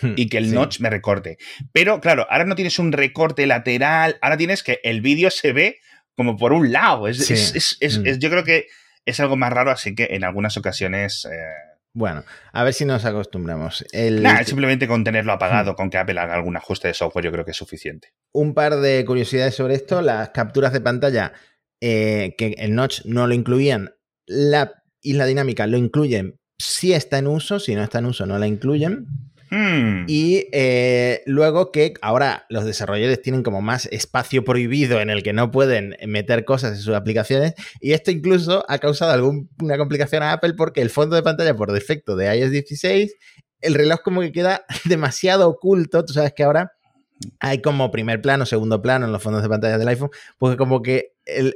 Hmm, 0.00 0.14
y 0.16 0.28
que 0.28 0.38
el 0.38 0.54
notch 0.54 0.80
me 0.80 0.88
recorte. 0.88 1.36
Pero 1.72 2.00
claro, 2.00 2.26
ahora 2.30 2.46
no 2.46 2.54
tienes 2.54 2.78
un 2.78 2.92
recorte 2.92 3.46
lateral, 3.46 4.16
ahora 4.22 4.38
tienes 4.38 4.62
que 4.62 4.80
el 4.84 5.02
vídeo 5.02 5.30
se 5.30 5.52
ve 5.52 5.80
como 6.14 6.36
por 6.36 6.54
un 6.54 6.72
lado. 6.72 7.08
Es, 7.08 7.78
hmm. 7.80 8.18
yo 8.18 8.30
creo 8.30 8.44
que 8.44 8.68
es 9.04 9.20
algo 9.20 9.36
más 9.36 9.52
raro, 9.52 9.70
así 9.70 9.94
que 9.94 10.08
en 10.12 10.24
algunas 10.24 10.56
ocasiones... 10.56 11.26
Eh, 11.26 11.71
bueno, 11.94 12.24
a 12.52 12.64
ver 12.64 12.74
si 12.74 12.84
nos 12.84 13.04
acostumbramos. 13.04 13.84
El... 13.92 14.26
simplemente 14.44 14.88
con 14.88 15.04
tenerlo 15.04 15.32
apagado, 15.32 15.74
con 15.74 15.90
que 15.90 15.98
Apple 15.98 16.18
haga 16.18 16.34
algún 16.34 16.56
ajuste 16.56 16.88
de 16.88 16.94
software, 16.94 17.24
yo 17.24 17.32
creo 17.32 17.44
que 17.44 17.50
es 17.50 17.56
suficiente. 17.56 18.14
Un 18.32 18.54
par 18.54 18.76
de 18.76 19.04
curiosidades 19.04 19.54
sobre 19.54 19.74
esto. 19.74 20.02
Las 20.02 20.30
capturas 20.30 20.72
de 20.72 20.80
pantalla, 20.80 21.32
eh, 21.80 22.34
que 22.38 22.54
el 22.58 22.74
notch 22.74 23.04
no 23.04 23.26
lo 23.26 23.34
incluían, 23.34 23.94
la 24.26 24.82
isla 25.02 25.26
dinámica 25.26 25.66
lo 25.66 25.76
incluyen 25.76 26.38
si 26.62 26.92
está 26.92 27.18
en 27.18 27.26
uso, 27.26 27.58
si 27.58 27.74
no 27.74 27.82
está 27.82 27.98
en 27.98 28.06
uso 28.06 28.24
no 28.24 28.38
la 28.38 28.46
incluyen. 28.46 29.06
Hmm. 29.52 30.06
Y 30.08 30.48
eh, 30.52 31.22
luego 31.26 31.72
que 31.72 31.92
ahora 32.00 32.46
los 32.48 32.64
desarrolladores 32.64 33.20
tienen 33.20 33.42
como 33.42 33.60
más 33.60 33.84
espacio 33.92 34.44
prohibido 34.44 34.98
en 34.98 35.10
el 35.10 35.22
que 35.22 35.34
no 35.34 35.50
pueden 35.50 35.94
meter 36.06 36.46
cosas 36.46 36.72
en 36.72 36.78
sus 36.78 36.94
aplicaciones. 36.94 37.52
Y 37.78 37.92
esto 37.92 38.10
incluso 38.10 38.64
ha 38.66 38.78
causado 38.78 39.12
alguna 39.12 39.76
complicación 39.76 40.22
a 40.22 40.32
Apple 40.32 40.54
porque 40.54 40.80
el 40.80 40.88
fondo 40.88 41.16
de 41.16 41.22
pantalla 41.22 41.54
por 41.54 41.70
defecto 41.70 42.16
de 42.16 42.34
iOS 42.34 42.50
16, 42.50 43.14
el 43.60 43.74
reloj 43.74 44.00
como 44.00 44.22
que 44.22 44.32
queda 44.32 44.64
demasiado 44.86 45.46
oculto. 45.50 46.02
Tú 46.02 46.14
sabes 46.14 46.32
que 46.32 46.44
ahora 46.44 46.72
hay 47.38 47.60
como 47.60 47.90
primer 47.90 48.22
plano, 48.22 48.46
segundo 48.46 48.80
plano 48.80 49.04
en 49.04 49.12
los 49.12 49.22
fondos 49.22 49.42
de 49.42 49.50
pantalla 49.50 49.76
del 49.76 49.88
iPhone, 49.88 50.10
porque 50.38 50.56
como 50.56 50.80
que 50.80 51.11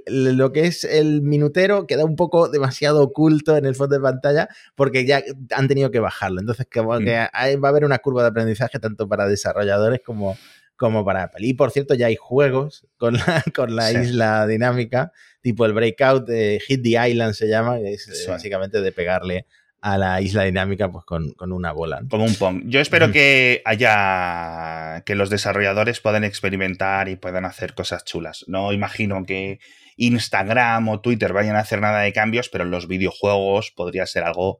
lo 0.06 0.52
que 0.52 0.66
es 0.66 0.84
el 0.84 1.22
minutero 1.22 1.86
queda 1.86 2.04
un 2.04 2.16
poco 2.16 2.48
demasiado 2.48 3.02
oculto 3.02 3.56
en 3.56 3.66
el 3.66 3.74
fondo 3.74 3.96
de 3.96 4.02
pantalla 4.02 4.48
porque 4.74 5.04
ya 5.04 5.22
han 5.50 5.68
tenido 5.68 5.90
que 5.90 5.98
bajarlo. 5.98 6.40
Entonces, 6.40 6.66
mm. 6.66 6.70
que 6.70 6.80
va 6.80 7.68
a 7.68 7.68
haber 7.68 7.84
una 7.84 7.98
curva 7.98 8.22
de 8.22 8.28
aprendizaje 8.28 8.78
tanto 8.78 9.08
para 9.08 9.26
desarrolladores 9.26 10.00
como, 10.04 10.36
como 10.76 11.04
para 11.04 11.24
Apple. 11.24 11.46
Y 11.46 11.54
por 11.54 11.70
cierto, 11.70 11.94
ya 11.94 12.06
hay 12.06 12.16
juegos 12.16 12.86
con 12.96 13.14
la, 13.14 13.44
con 13.54 13.74
la 13.74 13.92
isla 13.92 14.46
dinámica, 14.46 15.12
tipo 15.40 15.66
el 15.66 15.72
Breakout 15.72 16.26
de 16.26 16.60
Hit 16.66 16.82
the 16.82 17.08
Island 17.08 17.34
se 17.34 17.48
llama, 17.48 17.78
que 17.78 17.94
es 17.94 18.26
básicamente 18.28 18.80
de 18.80 18.92
pegarle 18.92 19.46
a 19.86 19.98
la 19.98 20.20
isla 20.20 20.42
dinámica 20.42 20.90
pues 20.90 21.04
con, 21.04 21.52
una 21.52 21.70
bola. 21.70 22.02
Como 22.10 22.24
un 22.24 22.34
Pong. 22.34 22.62
Yo 22.66 22.80
espero 22.80 23.12
que 23.12 23.62
haya 23.64 25.04
que 25.06 25.14
los 25.14 25.30
desarrolladores 25.30 26.00
puedan 26.00 26.24
experimentar 26.24 27.08
y 27.08 27.14
puedan 27.14 27.44
hacer 27.44 27.72
cosas 27.74 28.04
chulas. 28.04 28.44
No 28.48 28.72
imagino 28.72 29.24
que 29.24 29.60
Instagram 29.96 30.88
o 30.88 31.00
Twitter 31.00 31.32
vayan 31.32 31.54
a 31.54 31.60
hacer 31.60 31.80
nada 31.80 32.00
de 32.00 32.12
cambios, 32.12 32.48
pero 32.48 32.64
en 32.64 32.72
los 32.72 32.88
videojuegos 32.88 33.70
podría 33.70 34.06
ser 34.06 34.24
algo 34.24 34.58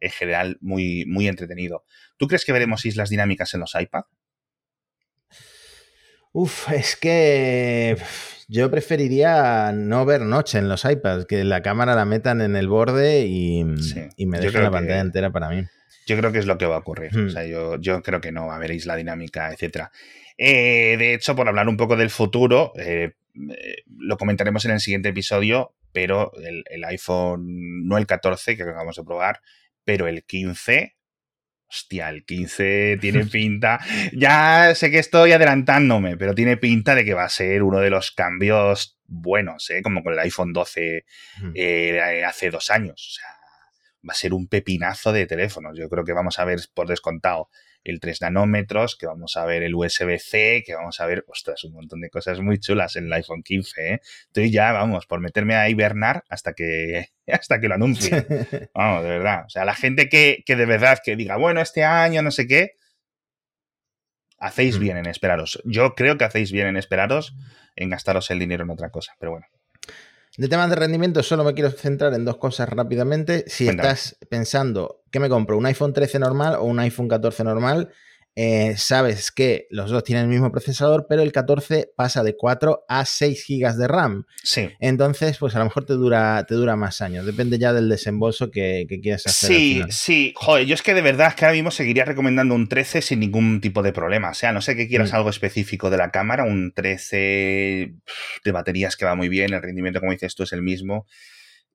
en 0.00 0.10
general 0.10 0.58
muy, 0.60 1.04
muy 1.06 1.28
entretenido. 1.28 1.84
¿Tú 2.16 2.26
crees 2.26 2.44
que 2.44 2.52
veremos 2.52 2.84
islas 2.86 3.08
dinámicas 3.08 3.54
en 3.54 3.60
los 3.60 3.72
iPad? 3.76 4.02
Uf, 6.32 6.72
es 6.72 6.96
que 6.96 7.96
yo 8.48 8.70
preferiría 8.70 9.72
no 9.72 10.04
ver 10.04 10.22
noche 10.22 10.58
en 10.58 10.68
los 10.68 10.84
iPads, 10.84 11.26
que 11.26 11.44
la 11.44 11.62
cámara 11.62 11.94
la 11.94 12.04
metan 12.04 12.40
en 12.40 12.56
el 12.56 12.68
borde 12.68 13.26
y, 13.26 13.64
me 13.64 14.40
dejen 14.40 14.62
la 14.62 14.70
pantalla 14.70 15.00
entera 15.00 15.30
para 15.30 15.48
mí. 15.48 15.64
Yo 16.06 16.16
creo 16.16 16.30
que 16.30 16.38
es 16.38 16.46
lo 16.46 16.56
que 16.56 16.66
va 16.66 16.76
a 16.76 16.78
ocurrir. 16.78 17.16
O 17.16 17.22
hmm. 17.22 17.30
sea, 17.30 17.44
yo, 17.44 18.02
creo 18.02 18.20
que 18.20 18.30
no 18.30 18.50
a 18.50 18.56
haber 18.56 18.70
isla 18.70 18.94
dinámica, 18.94 19.52
etc. 19.52 19.88
Eh, 20.38 20.96
de 20.98 21.14
hecho, 21.14 21.34
por 21.34 21.48
hablar 21.48 21.68
un 21.68 21.76
poco 21.76 21.96
del 21.96 22.10
futuro, 22.10 22.72
eh, 22.76 23.14
eh, 23.34 23.76
lo 23.98 24.16
comentaremos 24.16 24.64
en 24.64 24.70
el 24.72 24.80
siguiente 24.80 25.08
episodio, 25.08 25.74
pero 25.92 26.32
el, 26.36 26.62
el, 26.70 26.84
iPhone, 26.84 27.88
no 27.88 27.98
el 27.98 28.06
14 28.06 28.56
que 28.56 28.62
acabamos 28.62 28.96
de 28.96 29.04
probar, 29.04 29.40
pero 29.84 30.06
el 30.06 30.22
15 30.24 30.95
Hostia, 31.68 32.08
el 32.10 32.24
15 32.24 32.98
tiene 33.00 33.26
pinta. 33.32 33.80
Ya 34.12 34.74
sé 34.74 34.90
que 34.90 34.98
estoy 34.98 35.32
adelantándome, 35.32 36.16
pero 36.16 36.34
tiene 36.34 36.56
pinta 36.56 36.94
de 36.94 37.04
que 37.04 37.14
va 37.14 37.24
a 37.24 37.28
ser 37.28 37.62
uno 37.62 37.80
de 37.80 37.90
los 37.90 38.12
cambios 38.12 38.98
buenos, 39.04 39.70
¿eh? 39.70 39.82
como 39.82 40.02
con 40.02 40.12
el 40.12 40.18
iPhone 40.20 40.52
12 40.52 41.04
eh, 41.54 42.24
hace 42.24 42.50
dos 42.50 42.70
años. 42.70 42.94
O 42.94 43.20
sea, 43.20 43.28
va 44.08 44.12
a 44.12 44.14
ser 44.14 44.34
un 44.34 44.48
pepinazo 44.48 45.12
de 45.12 45.26
teléfonos. 45.26 45.76
Yo 45.78 45.88
creo 45.88 46.04
que 46.04 46.12
vamos 46.12 46.38
a 46.38 46.44
ver 46.44 46.60
por 46.74 46.88
descontado 46.88 47.48
el 47.90 48.00
3 48.00 48.22
nanómetros, 48.22 48.96
que 48.96 49.06
vamos 49.06 49.36
a 49.36 49.44
ver 49.44 49.62
el 49.62 49.74
USB-C, 49.74 50.62
que 50.64 50.74
vamos 50.74 51.00
a 51.00 51.06
ver, 51.06 51.24
ostras, 51.28 51.64
un 51.64 51.72
montón 51.72 52.00
de 52.00 52.10
cosas 52.10 52.40
muy 52.40 52.58
chulas 52.58 52.96
en 52.96 53.06
el 53.06 53.12
iPhone 53.12 53.42
15. 53.42 53.94
¿eh? 53.94 54.00
Estoy 54.26 54.50
ya, 54.50 54.72
vamos, 54.72 55.06
por 55.06 55.20
meterme 55.20 55.54
a 55.54 55.68
hibernar 55.68 56.24
hasta 56.28 56.52
que, 56.52 57.08
hasta 57.26 57.60
que 57.60 57.68
lo 57.68 57.74
anuncie. 57.74 58.26
Vamos, 58.74 59.02
de 59.02 59.08
verdad. 59.10 59.44
O 59.46 59.48
sea, 59.48 59.64
la 59.64 59.74
gente 59.74 60.08
que, 60.08 60.42
que 60.46 60.56
de 60.56 60.66
verdad 60.66 60.98
que 61.04 61.16
diga, 61.16 61.36
bueno, 61.36 61.60
este 61.60 61.84
año, 61.84 62.22
no 62.22 62.30
sé 62.30 62.46
qué, 62.46 62.72
hacéis 64.38 64.78
bien 64.78 64.96
en 64.96 65.06
esperaros. 65.06 65.60
Yo 65.64 65.94
creo 65.94 66.18
que 66.18 66.24
hacéis 66.24 66.52
bien 66.52 66.66
en 66.66 66.76
esperaros 66.76 67.34
en 67.74 67.90
gastaros 67.90 68.30
el 68.30 68.38
dinero 68.38 68.64
en 68.64 68.70
otra 68.70 68.90
cosa, 68.90 69.14
pero 69.18 69.32
bueno. 69.32 69.46
De 70.36 70.48
temas 70.48 70.68
de 70.68 70.76
rendimiento, 70.76 71.22
solo 71.22 71.44
me 71.44 71.54
quiero 71.54 71.70
centrar 71.70 72.12
en 72.12 72.24
dos 72.24 72.36
cosas 72.36 72.68
rápidamente. 72.68 73.44
Si 73.46 73.68
estás 73.68 74.18
pensando, 74.28 75.02
¿qué 75.10 75.18
me 75.18 75.30
compro? 75.30 75.56
¿Un 75.56 75.64
iPhone 75.66 75.94
13 75.94 76.18
normal 76.18 76.56
o 76.56 76.64
un 76.64 76.78
iPhone 76.78 77.08
14 77.08 77.42
normal? 77.42 77.90
Eh, 78.38 78.74
sabes 78.76 79.32
que 79.32 79.66
los 79.70 79.90
dos 79.90 80.04
tienen 80.04 80.24
el 80.24 80.30
mismo 80.30 80.52
procesador, 80.52 81.06
pero 81.08 81.22
el 81.22 81.32
14 81.32 81.92
pasa 81.96 82.22
de 82.22 82.36
4 82.36 82.84
a 82.86 83.06
6 83.06 83.46
GB 83.48 83.76
de 83.76 83.88
RAM. 83.88 84.26
Sí. 84.44 84.68
Entonces, 84.78 85.38
pues 85.38 85.54
a 85.56 85.58
lo 85.60 85.64
mejor 85.64 85.86
te 85.86 85.94
dura, 85.94 86.44
te 86.46 86.54
dura 86.54 86.76
más 86.76 87.00
años. 87.00 87.24
Depende 87.24 87.58
ya 87.58 87.72
del 87.72 87.88
desembolso 87.88 88.50
que, 88.50 88.84
que 88.90 89.00
quieras 89.00 89.26
hacer. 89.26 89.48
Sí, 89.48 89.82
sí. 89.88 90.34
Joder, 90.36 90.66
yo 90.66 90.74
es 90.74 90.82
que 90.82 90.92
de 90.92 91.00
verdad 91.00 91.28
es 91.28 91.34
que 91.34 91.46
ahora 91.46 91.54
mismo 91.54 91.70
seguiría 91.70 92.04
recomendando 92.04 92.54
un 92.54 92.68
13 92.68 93.00
sin 93.00 93.20
ningún 93.20 93.62
tipo 93.62 93.82
de 93.82 93.94
problema. 93.94 94.28
O 94.28 94.34
sea, 94.34 94.52
no 94.52 94.60
sé 94.60 94.76
que 94.76 94.86
quieras 94.86 95.12
mm. 95.12 95.16
algo 95.16 95.30
específico 95.30 95.88
de 95.88 95.96
la 95.96 96.10
cámara, 96.10 96.44
un 96.44 96.72
13 96.74 97.94
de 98.44 98.52
baterías 98.52 98.96
que 98.96 99.06
va 99.06 99.14
muy 99.14 99.30
bien, 99.30 99.54
el 99.54 99.62
rendimiento, 99.62 100.00
como 100.00 100.12
dices 100.12 100.34
tú, 100.34 100.42
es 100.42 100.52
el 100.52 100.60
mismo. 100.60 101.06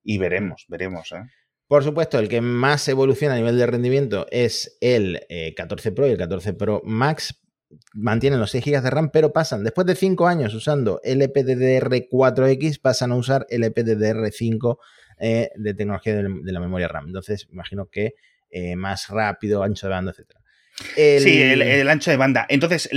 Y 0.04 0.18
veremos, 0.18 0.64
veremos. 0.68 1.10
¿eh? 1.10 1.24
Por 1.72 1.84
supuesto, 1.84 2.18
el 2.18 2.28
que 2.28 2.42
más 2.42 2.86
evoluciona 2.88 3.32
a 3.32 3.38
nivel 3.38 3.56
de 3.56 3.64
rendimiento 3.64 4.26
es 4.30 4.76
el 4.82 5.24
14 5.56 5.88
eh, 5.88 5.92
Pro 5.92 6.06
y 6.06 6.10
el 6.10 6.18
14 6.18 6.52
Pro 6.52 6.82
Max. 6.84 7.40
Mantienen 7.94 8.38
los 8.40 8.50
6 8.50 8.62
GB 8.62 8.82
de 8.82 8.90
RAM, 8.90 9.10
pero 9.10 9.32
pasan, 9.32 9.64
después 9.64 9.86
de 9.86 9.94
5 9.94 10.26
años 10.26 10.52
usando 10.52 11.00
LPDDR4X, 11.02 12.78
pasan 12.78 13.12
a 13.12 13.16
usar 13.16 13.46
LPDDR5 13.48 14.76
eh, 15.18 15.48
de 15.56 15.72
tecnología 15.72 16.14
de, 16.14 16.52
la 16.52 16.60
memoria 16.60 16.88
RAM. 16.88 17.06
Entonces, 17.06 17.48
imagino 17.50 17.88
que 17.90 18.16
eh, 18.50 18.76
más 18.76 19.08
rápido, 19.08 19.62
ancho 19.62 19.86
de 19.86 19.94
banda, 19.94 20.12
etc. 20.12 20.28
Sí, 20.94 21.40
el, 21.40 21.88
ancho 21.88 22.10
de 22.10 22.18
banda. 22.18 22.44
Entonces, 22.50 22.90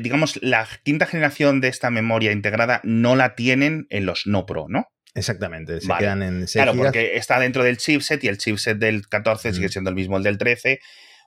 digamos, 0.00 0.42
la 0.42 0.66
quinta 0.84 1.04
generación 1.04 1.60
de 1.60 1.68
esta 1.68 1.90
memoria 1.90 2.32
integrada 2.32 2.80
no 2.82 3.14
la 3.14 3.34
tienen 3.34 3.86
en 3.90 4.06
los 4.06 4.26
no 4.26 4.46
Pro, 4.46 4.68
¿no? 4.70 4.86
Exactamente, 5.14 5.80
se 5.80 5.92
quedan 5.98 6.22
en 6.22 6.48
6 6.48 6.52
Claro, 6.52 6.76
porque 6.76 7.16
está 7.16 7.38
dentro 7.38 7.62
del 7.62 7.76
chipset 7.76 8.22
y 8.24 8.28
el 8.28 8.38
chipset 8.38 8.76
del 8.78 9.08
14 9.08 9.52
sigue 9.52 9.68
siendo 9.68 9.90
el 9.90 9.96
mismo 9.96 10.16
el 10.16 10.24
del 10.24 10.38
13. 10.38 10.80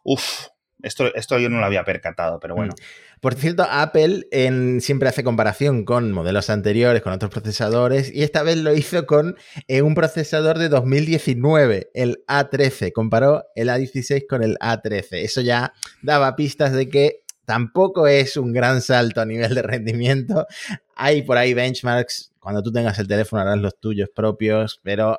Uf, 0.04 0.48
esto, 0.84 1.14
esto 1.16 1.40
yo 1.40 1.50
no 1.50 1.60
lo 1.60 1.66
había 1.66 1.84
percatado, 1.84 2.40
pero 2.40 2.56
bueno. 2.56 2.76
Por 3.20 3.34
cierto, 3.34 3.64
Apple 3.64 4.28
en, 4.32 4.80
siempre 4.80 5.10
hace 5.10 5.24
comparación 5.24 5.86
con 5.86 6.12
modelos 6.12 6.52
anteriores, 6.52 7.02
con 7.02 7.14
otros 7.14 7.32
procesadores, 7.32 8.14
y 8.14 8.22
esta 8.22 8.44
vez 8.44 8.58
lo 8.58 8.74
hizo 8.76 9.08
con 9.08 9.38
eh, 9.68 9.82
un 9.82 9.96
procesador 9.96 10.60
de 10.60 10.70
2019, 10.70 11.90
el 11.96 12.24
A13. 12.28 12.92
Comparó 12.92 13.46
el 13.56 13.70
A16 13.70 14.28
con 14.28 14.44
el 14.44 14.58
A13. 14.60 15.24
Eso 15.24 15.42
ya 15.42 15.74
daba 16.04 16.36
pistas 16.36 16.74
de 16.74 16.90
que 16.90 17.22
tampoco 17.48 18.08
es 18.08 18.36
un 18.36 18.52
gran 18.52 18.82
salto 18.82 19.22
a 19.22 19.26
nivel 19.26 19.56
de 19.56 19.62
rendimiento. 19.62 20.46
Hay 20.96 21.22
por 21.22 21.38
ahí 21.38 21.54
benchmarks 21.54 22.34
cuando 22.40 22.62
tú 22.62 22.74
tengas 22.74 23.00
el 23.00 23.08
teléfono 23.08 23.42
harás 23.42 23.58
los 23.58 23.80
tuyos 23.80 24.10
propios, 24.14 24.82
pero 24.84 25.18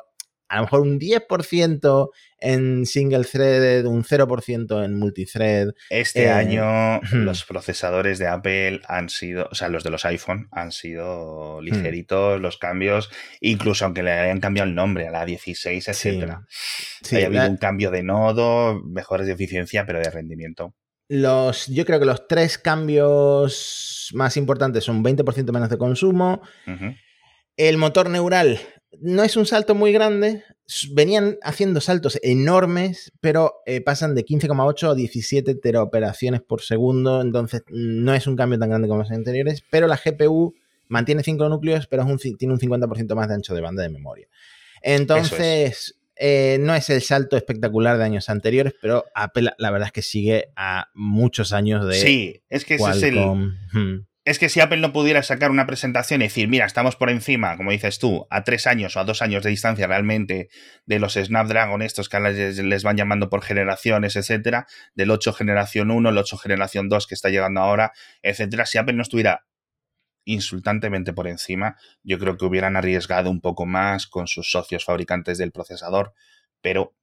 a 0.48 0.56
lo 0.56 0.62
mejor 0.62 0.80
un 0.82 1.00
10% 1.00 2.10
en 2.40 2.84
single 2.84 3.24
thread, 3.24 3.86
un 3.86 4.04
0% 4.04 4.84
en 4.84 4.98
multithread. 4.98 5.68
Este 5.88 6.24
eh, 6.24 6.30
año 6.30 7.00
los 7.12 7.44
procesadores 7.44 8.18
de 8.18 8.28
Apple 8.28 8.82
han 8.86 9.08
sido, 9.08 9.48
o 9.50 9.54
sea, 9.54 9.70
los 9.70 9.82
de 9.82 9.90
los 9.90 10.04
iPhone 10.04 10.48
han 10.52 10.70
sido 10.70 11.62
ligeritos 11.62 12.38
los 12.42 12.58
cambios, 12.58 13.10
incluso 13.40 13.86
aunque 13.86 14.02
le 14.02 14.12
hayan 14.12 14.40
cambiado 14.40 14.68
el 14.68 14.74
nombre 14.74 15.08
a 15.08 15.10
la 15.10 15.24
16, 15.24 15.88
etcétera. 15.88 16.46
Sí, 17.02 17.22
ha 17.22 17.26
habido 17.26 17.48
un 17.48 17.56
cambio 17.56 17.90
de 17.90 18.02
nodo, 18.02 18.82
mejores 18.84 19.26
de 19.26 19.32
eficiencia, 19.32 19.86
pero 19.86 19.98
de 19.98 20.10
rendimiento. 20.10 20.74
Los, 21.08 21.66
yo 21.68 21.86
creo 21.86 21.98
que 21.98 22.06
los 22.06 22.28
tres 22.28 22.58
cambios 22.58 24.10
más 24.12 24.36
importantes 24.36 24.84
son 24.84 25.02
20% 25.02 25.52
menos 25.52 25.70
de 25.70 25.78
consumo, 25.78 26.42
el 27.56 27.76
motor 27.78 28.10
neural 28.10 28.60
no 29.00 29.22
es 29.22 29.36
un 29.36 29.46
salto 29.46 29.74
muy 29.74 29.92
grande, 29.92 30.44
venían 30.92 31.38
haciendo 31.42 31.80
saltos 31.80 32.18
enormes, 32.22 33.12
pero 33.20 33.60
eh, 33.66 33.80
pasan 33.80 34.14
de 34.14 34.24
15,8 34.24 34.90
a 34.90 34.94
17 34.94 35.54
teraoperaciones 35.56 36.42
por 36.42 36.62
segundo, 36.62 37.20
entonces 37.20 37.62
no 37.68 38.14
es 38.14 38.26
un 38.26 38.36
cambio 38.36 38.58
tan 38.58 38.70
grande 38.70 38.88
como 38.88 39.00
los 39.00 39.10
anteriores, 39.10 39.62
pero 39.70 39.86
la 39.86 40.00
GPU 40.02 40.54
mantiene 40.88 41.22
5 41.22 41.48
núcleos, 41.48 41.86
pero 41.86 42.06
tiene 42.38 42.54
un 42.54 42.60
50% 42.60 43.14
más 43.14 43.28
de 43.28 43.34
ancho 43.34 43.54
de 43.54 43.60
banda 43.60 43.82
de 43.82 43.90
memoria. 43.90 44.26
Entonces, 44.80 45.97
eh, 46.18 46.58
no 46.60 46.74
es 46.74 46.90
el 46.90 47.02
salto 47.02 47.36
espectacular 47.36 47.96
de 47.98 48.04
años 48.04 48.28
anteriores, 48.28 48.74
pero 48.80 49.04
Apple 49.14 49.50
la 49.56 49.70
verdad 49.70 49.86
es 49.86 49.92
que 49.92 50.02
sigue 50.02 50.52
a 50.56 50.88
muchos 50.94 51.52
años 51.52 51.86
de... 51.86 51.94
Sí, 51.94 52.42
es 52.48 52.64
que 52.64 52.74
ese 52.74 52.90
es 52.90 53.02
el... 53.02 53.18
Hmm. 53.18 54.06
Es 54.24 54.38
que 54.38 54.50
si 54.50 54.60
Apple 54.60 54.76
no 54.76 54.92
pudiera 54.92 55.22
sacar 55.22 55.50
una 55.50 55.66
presentación 55.66 56.20
y 56.20 56.24
decir, 56.24 56.48
mira, 56.48 56.66
estamos 56.66 56.96
por 56.96 57.08
encima, 57.08 57.56
como 57.56 57.70
dices 57.70 57.98
tú, 57.98 58.26
a 58.28 58.44
tres 58.44 58.66
años 58.66 58.94
o 58.94 59.00
a 59.00 59.04
dos 59.04 59.22
años 59.22 59.42
de 59.42 59.48
distancia 59.48 59.86
realmente 59.86 60.50
de 60.84 60.98
los 60.98 61.14
Snapdragon, 61.14 61.80
estos 61.80 62.10
que 62.10 62.20
les, 62.20 62.58
les 62.58 62.82
van 62.82 62.98
llamando 62.98 63.30
por 63.30 63.40
generaciones, 63.40 64.16
etcétera, 64.16 64.66
del 64.94 65.12
8 65.12 65.32
generación 65.32 65.90
1, 65.90 66.10
el 66.10 66.18
8 66.18 66.36
generación 66.36 66.90
2 66.90 67.06
que 67.06 67.14
está 67.14 67.30
llegando 67.30 67.62
ahora, 67.62 67.92
etcétera, 68.20 68.66
si 68.66 68.76
Apple 68.76 68.92
no 68.96 69.02
estuviera 69.02 69.46
insultantemente 70.28 71.12
por 71.12 71.26
encima, 71.26 71.76
yo 72.02 72.18
creo 72.18 72.36
que 72.36 72.44
hubieran 72.44 72.76
arriesgado 72.76 73.30
un 73.30 73.40
poco 73.40 73.66
más 73.66 74.06
con 74.06 74.26
sus 74.26 74.50
socios 74.50 74.84
fabricantes 74.84 75.38
del 75.38 75.52
procesador, 75.52 76.12
pero 76.60 76.94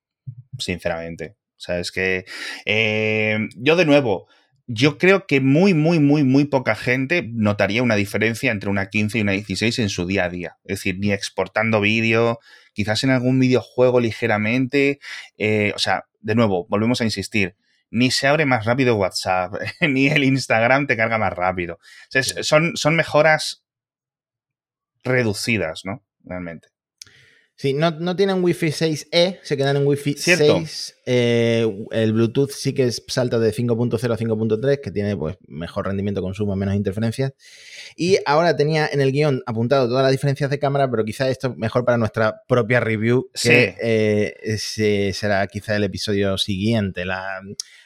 sinceramente, 0.58 1.36
o 1.58 1.60
sea, 1.60 1.80
es 1.80 1.92
que 1.92 2.26
eh, 2.66 3.40
yo 3.56 3.76
de 3.76 3.86
nuevo, 3.86 4.28
yo 4.68 4.98
creo 4.98 5.28
que 5.28 5.42
muy, 5.42 5.74
muy, 5.74 6.00
muy, 6.00 6.24
muy 6.24 6.46
poca 6.46 6.76
gente 6.76 7.30
notaría 7.34 7.84
una 7.84 7.96
diferencia 7.96 8.52
entre 8.52 8.70
una 8.70 8.90
15 8.90 9.18
y 9.18 9.22
una 9.22 9.32
16 9.34 9.80
en 9.80 9.90
su 9.90 10.06
día 10.06 10.26
a 10.26 10.30
día. 10.30 10.58
Es 10.64 10.80
decir, 10.80 10.98
ni 11.00 11.12
exportando 11.12 11.82
vídeo, 11.82 12.40
quizás 12.74 13.04
en 13.04 13.12
algún 13.12 13.40
videojuego 13.40 14.00
ligeramente. 14.00 15.00
Eh, 15.38 15.72
o 15.76 15.80
sea, 15.80 16.06
de 16.20 16.36
nuevo, 16.36 16.66
volvemos 16.68 17.00
a 17.02 17.04
insistir. 17.04 17.56
Ni 17.92 18.12
se 18.12 18.28
abre 18.28 18.46
más 18.46 18.66
rápido 18.66 18.96
WhatsApp, 18.96 19.54
ni 19.82 20.08
el 20.08 20.24
Instagram 20.24 20.88
te 20.88 20.98
carga 20.98 21.18
más 21.18 21.34
rápido. 21.34 21.80
son, 22.42 22.76
son 22.76 22.96
mejoras 22.96 23.64
reducidas, 25.04 25.82
¿no? 25.86 26.04
Realmente. 26.24 26.75
Sí, 27.58 27.74
no, 27.74 27.92
no 27.92 28.18
tienen 28.18 28.44
Wi-Fi 28.44 28.68
6E, 28.68 29.40
se 29.42 29.56
quedan 29.56 29.78
en 29.78 29.88
Wi-Fi 29.88 30.16
6. 30.18 30.96
Eh, 31.06 31.88
el 31.92 32.12
Bluetooth 32.12 32.52
sí 32.52 32.74
que 32.74 32.92
salta 32.92 33.40
de 33.40 33.54
5.0 33.54 34.14
a 34.14 34.18
5.3, 34.18 34.82
que 34.82 34.92
tiene 34.92 35.16
pues, 35.16 35.38
mejor 35.48 35.88
rendimiento, 35.88 36.22
consumo, 36.22 36.54
menos 36.58 36.76
interferencias. 36.76 37.32
Y 37.96 38.18
ahora 38.26 38.58
tenía 38.58 38.90
en 38.92 39.00
el 39.00 39.14
guion 39.14 39.42
apuntado 39.46 39.88
todas 39.88 40.04
las 40.04 40.12
diferencias 40.12 40.50
de 40.50 40.60
cámara, 40.60 40.92
pero 40.92 41.06
quizá 41.06 41.30
esto 41.30 41.56
mejor 41.56 41.86
para 41.86 41.98
nuestra 41.98 42.42
propia 42.46 42.82
review, 42.82 43.30
que 43.42 43.78
eh, 43.82 45.14
será 45.14 45.48
quizá 45.48 45.78
el 45.78 45.86
episodio 45.86 46.38
siguiente. 46.38 47.06
La, 47.06 47.40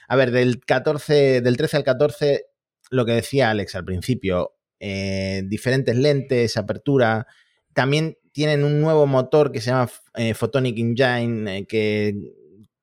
a 0.07 0.15
ver, 0.15 0.31
del 0.31 0.61
14, 0.65 1.41
del 1.41 1.57
13 1.57 1.77
al 1.77 1.83
14, 1.83 2.45
lo 2.89 3.05
que 3.05 3.11
decía 3.11 3.51
Alex 3.51 3.75
al 3.75 3.85
principio, 3.85 4.55
eh, 4.79 5.43
diferentes 5.45 5.95
lentes, 5.95 6.57
apertura. 6.57 7.27
También 7.75 8.17
tienen 8.39 8.63
un 8.63 8.79
nuevo 8.79 9.05
motor 9.05 9.51
que 9.51 9.59
se 9.59 9.69
llama 9.69 9.91
eh, 10.15 10.33
Photonic 10.33 10.77
Engine, 10.77 11.57
eh, 11.57 11.65
que 11.65 12.15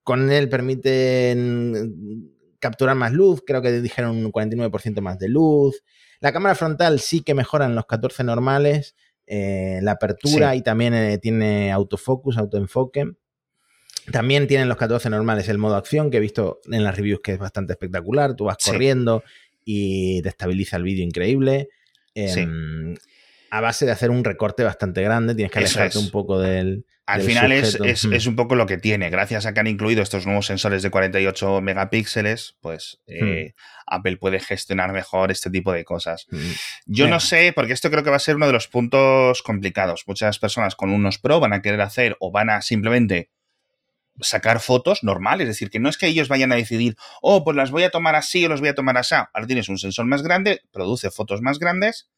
con 0.03 0.31
él 0.31 0.51
permiten 0.51 2.31
capturar 2.59 2.95
más 2.95 3.15
luz, 3.15 3.43
creo 3.47 3.63
que 3.63 3.81
dijeron 3.81 4.19
un 4.19 4.31
49% 4.31 5.01
más 5.01 5.19
de 5.19 5.31
luz. 5.31 5.83
La 6.21 6.31
cámara 6.31 6.55
frontal 6.57 7.01
sí 7.01 7.23
que 7.23 7.33
mejora 7.33 7.65
en 7.65 7.75
los 7.75 7.87
14 7.87 8.23
normales, 8.23 8.97
eh, 9.27 9.79
la 9.81 9.93
apertura 9.93 10.55
y 10.57 10.61
también 10.61 11.19
tiene 11.21 11.73
autofocus, 11.73 12.37
autoenfoque. 12.37 13.13
También 14.13 14.47
tienen 14.49 14.69
los 14.69 14.77
14 14.77 15.09
normales 15.09 15.49
el 15.49 15.57
modo 15.57 15.77
acción, 15.77 16.11
que 16.11 16.19
he 16.19 16.21
visto 16.21 16.61
en 16.71 16.85
las 16.85 16.95
reviews 16.99 17.21
que 17.23 17.33
es 17.33 17.39
bastante 17.39 17.73
espectacular. 17.73 18.37
Tú 18.37 18.45
vas 18.45 18.59
corriendo 18.63 19.25
y 19.65 20.21
te 20.21 20.29
estabiliza 20.29 20.77
el 20.77 20.83
vídeo 20.83 21.03
increíble. 21.03 21.71
Em, 22.15 22.95
a 23.57 23.61
base 23.61 23.87
de 23.87 23.93
hacer 23.93 24.11
un 24.11 24.23
recorte 24.23 24.65
bastante 24.65 25.03
grande, 25.03 25.35
tienes 25.35 25.51
que 25.51 25.61
alejarte 25.61 25.99
un 25.99 26.11
poco 26.11 26.39
del. 26.39 26.85
Al 27.07 27.23
final 27.23 27.53
es, 27.53 27.79
mm. 27.81 28.13
es, 28.13 28.27
un 28.27 28.35
poco 28.35 28.57
lo 28.57 28.67
que 28.67 28.79
tiene. 28.79 29.09
Gracias 29.09 29.47
a 29.47 29.55
que 29.55 29.61
han 29.61 29.69
incluido 29.69 30.03
estos 30.03 30.27
nuevos 30.27 30.47
sensores 30.47 30.83
de 30.83 30.91
48 30.91 31.61
megapíxeles, 31.61 32.57
pues 32.61 33.01
eh, 33.07 33.55
hmm. 33.55 33.61
Apple 33.87 34.17
puede 34.17 34.41
gestionar 34.41 34.93
mejor 34.93 35.31
este 35.31 35.49
tipo 35.49 35.73
de 35.73 35.85
cosas. 35.85 36.27
Hmm. 36.31 36.51
Yo 36.85 37.07
no 37.07 37.21
sé, 37.21 37.53
porque 37.55 37.75
esto 37.75 37.93
creo 37.93 38.03
que 38.03 38.11
va 38.11 38.17
a 38.17 38.19
ser 38.19 38.35
uno 38.35 38.49
de 38.49 38.53
los 38.53 38.67
puntos 38.67 39.43
complicados. 39.43 40.03
Muchas 40.09 40.41
personas 40.41 40.75
con 40.75 40.91
unos 40.91 41.19
Pro 41.19 41.39
van 41.39 41.53
a 41.53 41.63
querer 41.63 41.81
hacer 41.81 42.17
o 42.19 42.33
van 42.33 42.51
a 42.51 42.61
simplemente 42.61 43.31
sacar 44.21 44.59
fotos 44.59 45.05
normales, 45.05 45.45
es 45.49 45.55
decir, 45.55 45.71
que 45.71 45.79
no 45.79 45.89
es 45.89 45.99
que 45.99 46.09
ellos 46.09 46.29
vayan 46.29 46.51
a 46.51 46.57
decidir, 46.57 46.97
oh, 47.23 47.45
pues 47.45 47.57
las 47.57 47.71
voy 47.71 47.85
a 47.85 47.91
tomar 47.91 48.17
así 48.17 48.45
o 48.45 48.49
las 48.49 48.61
voy 48.61 48.71
a 48.71 48.75
tomar 48.75 48.99
así. 48.99 49.15
Ahora 49.15 49.47
tienes 49.47 49.69
un 49.69 49.79
sensor 49.79 50.07
más 50.07 50.23
grande, 50.23 50.61
produce 50.73 51.11
fotos 51.11 51.41
más 51.41 51.61
grandes 51.61 52.09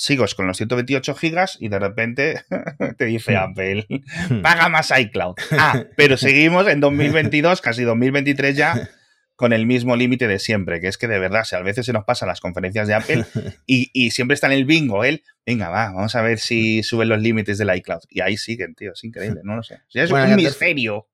sigo 0.00 0.24
con 0.34 0.46
los 0.46 0.56
128 0.56 1.14
gigas 1.14 1.58
y 1.60 1.68
de 1.68 1.78
repente 1.78 2.42
te 2.96 3.04
dice 3.04 3.34
hmm. 3.34 3.36
Apple, 3.36 3.86
hmm. 4.30 4.40
paga 4.40 4.70
más 4.70 4.90
iCloud. 4.98 5.34
Ah, 5.52 5.84
pero 5.94 6.16
seguimos 6.16 6.66
en 6.68 6.80
2022, 6.80 7.60
casi 7.60 7.82
2023 7.82 8.56
ya, 8.56 8.88
con 9.36 9.52
el 9.52 9.66
mismo 9.66 9.96
límite 9.96 10.26
de 10.26 10.38
siempre, 10.38 10.80
que 10.80 10.88
es 10.88 10.96
que 10.96 11.06
de 11.06 11.18
verdad, 11.18 11.44
a 11.52 11.60
veces 11.60 11.84
se 11.84 11.92
nos 11.92 12.04
pasan 12.04 12.28
las 12.28 12.40
conferencias 12.40 12.88
de 12.88 12.94
Apple 12.94 13.26
y, 13.66 14.10
siempre 14.10 14.34
está 14.34 14.46
en 14.46 14.54
el 14.54 14.64
bingo 14.64 15.04
él, 15.04 15.22
venga, 15.44 15.68
va, 15.68 15.92
vamos 15.92 16.14
a 16.14 16.22
ver 16.22 16.38
si 16.38 16.82
suben 16.82 17.10
los 17.10 17.20
límites 17.20 17.58
del 17.58 17.74
iCloud. 17.76 18.00
Y 18.08 18.22
ahí 18.22 18.38
siguen, 18.38 18.74
tío, 18.74 18.92
es 18.94 19.04
increíble, 19.04 19.42
no 19.44 19.56
lo 19.56 19.62
sé. 19.62 19.80
es 19.92 20.10
un 20.10 20.34
misterio. 20.34 21.08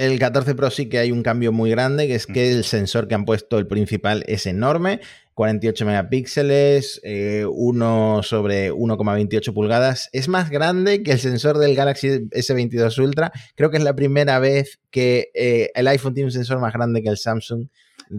El 0.00 0.18
14 0.18 0.54
Pro 0.54 0.70
sí 0.70 0.88
que 0.88 0.98
hay 0.98 1.12
un 1.12 1.22
cambio 1.22 1.52
muy 1.52 1.68
grande, 1.68 2.06
que 2.06 2.14
es 2.14 2.26
que 2.26 2.50
el 2.50 2.64
sensor 2.64 3.06
que 3.06 3.14
han 3.14 3.26
puesto, 3.26 3.58
el 3.58 3.66
principal, 3.66 4.24
es 4.28 4.46
enorme. 4.46 5.00
48 5.34 5.84
megapíxeles, 5.84 7.02
1 7.04 8.22
sobre 8.22 8.72
1,28 8.72 9.52
pulgadas. 9.52 10.08
Es 10.14 10.28
más 10.28 10.48
grande 10.48 11.02
que 11.02 11.12
el 11.12 11.18
sensor 11.18 11.58
del 11.58 11.76
Galaxy 11.76 12.08
S22 12.30 12.98
Ultra. 12.98 13.30
Creo 13.56 13.70
que 13.70 13.76
es 13.76 13.82
la 13.82 13.94
primera 13.94 14.38
vez 14.38 14.80
que 14.90 15.28
eh, 15.34 15.70
el 15.74 15.86
iPhone 15.86 16.14
tiene 16.14 16.28
un 16.28 16.32
sensor 16.32 16.60
más 16.60 16.72
grande 16.72 17.02
que 17.02 17.10
el 17.10 17.18
Samsung. 17.18 17.66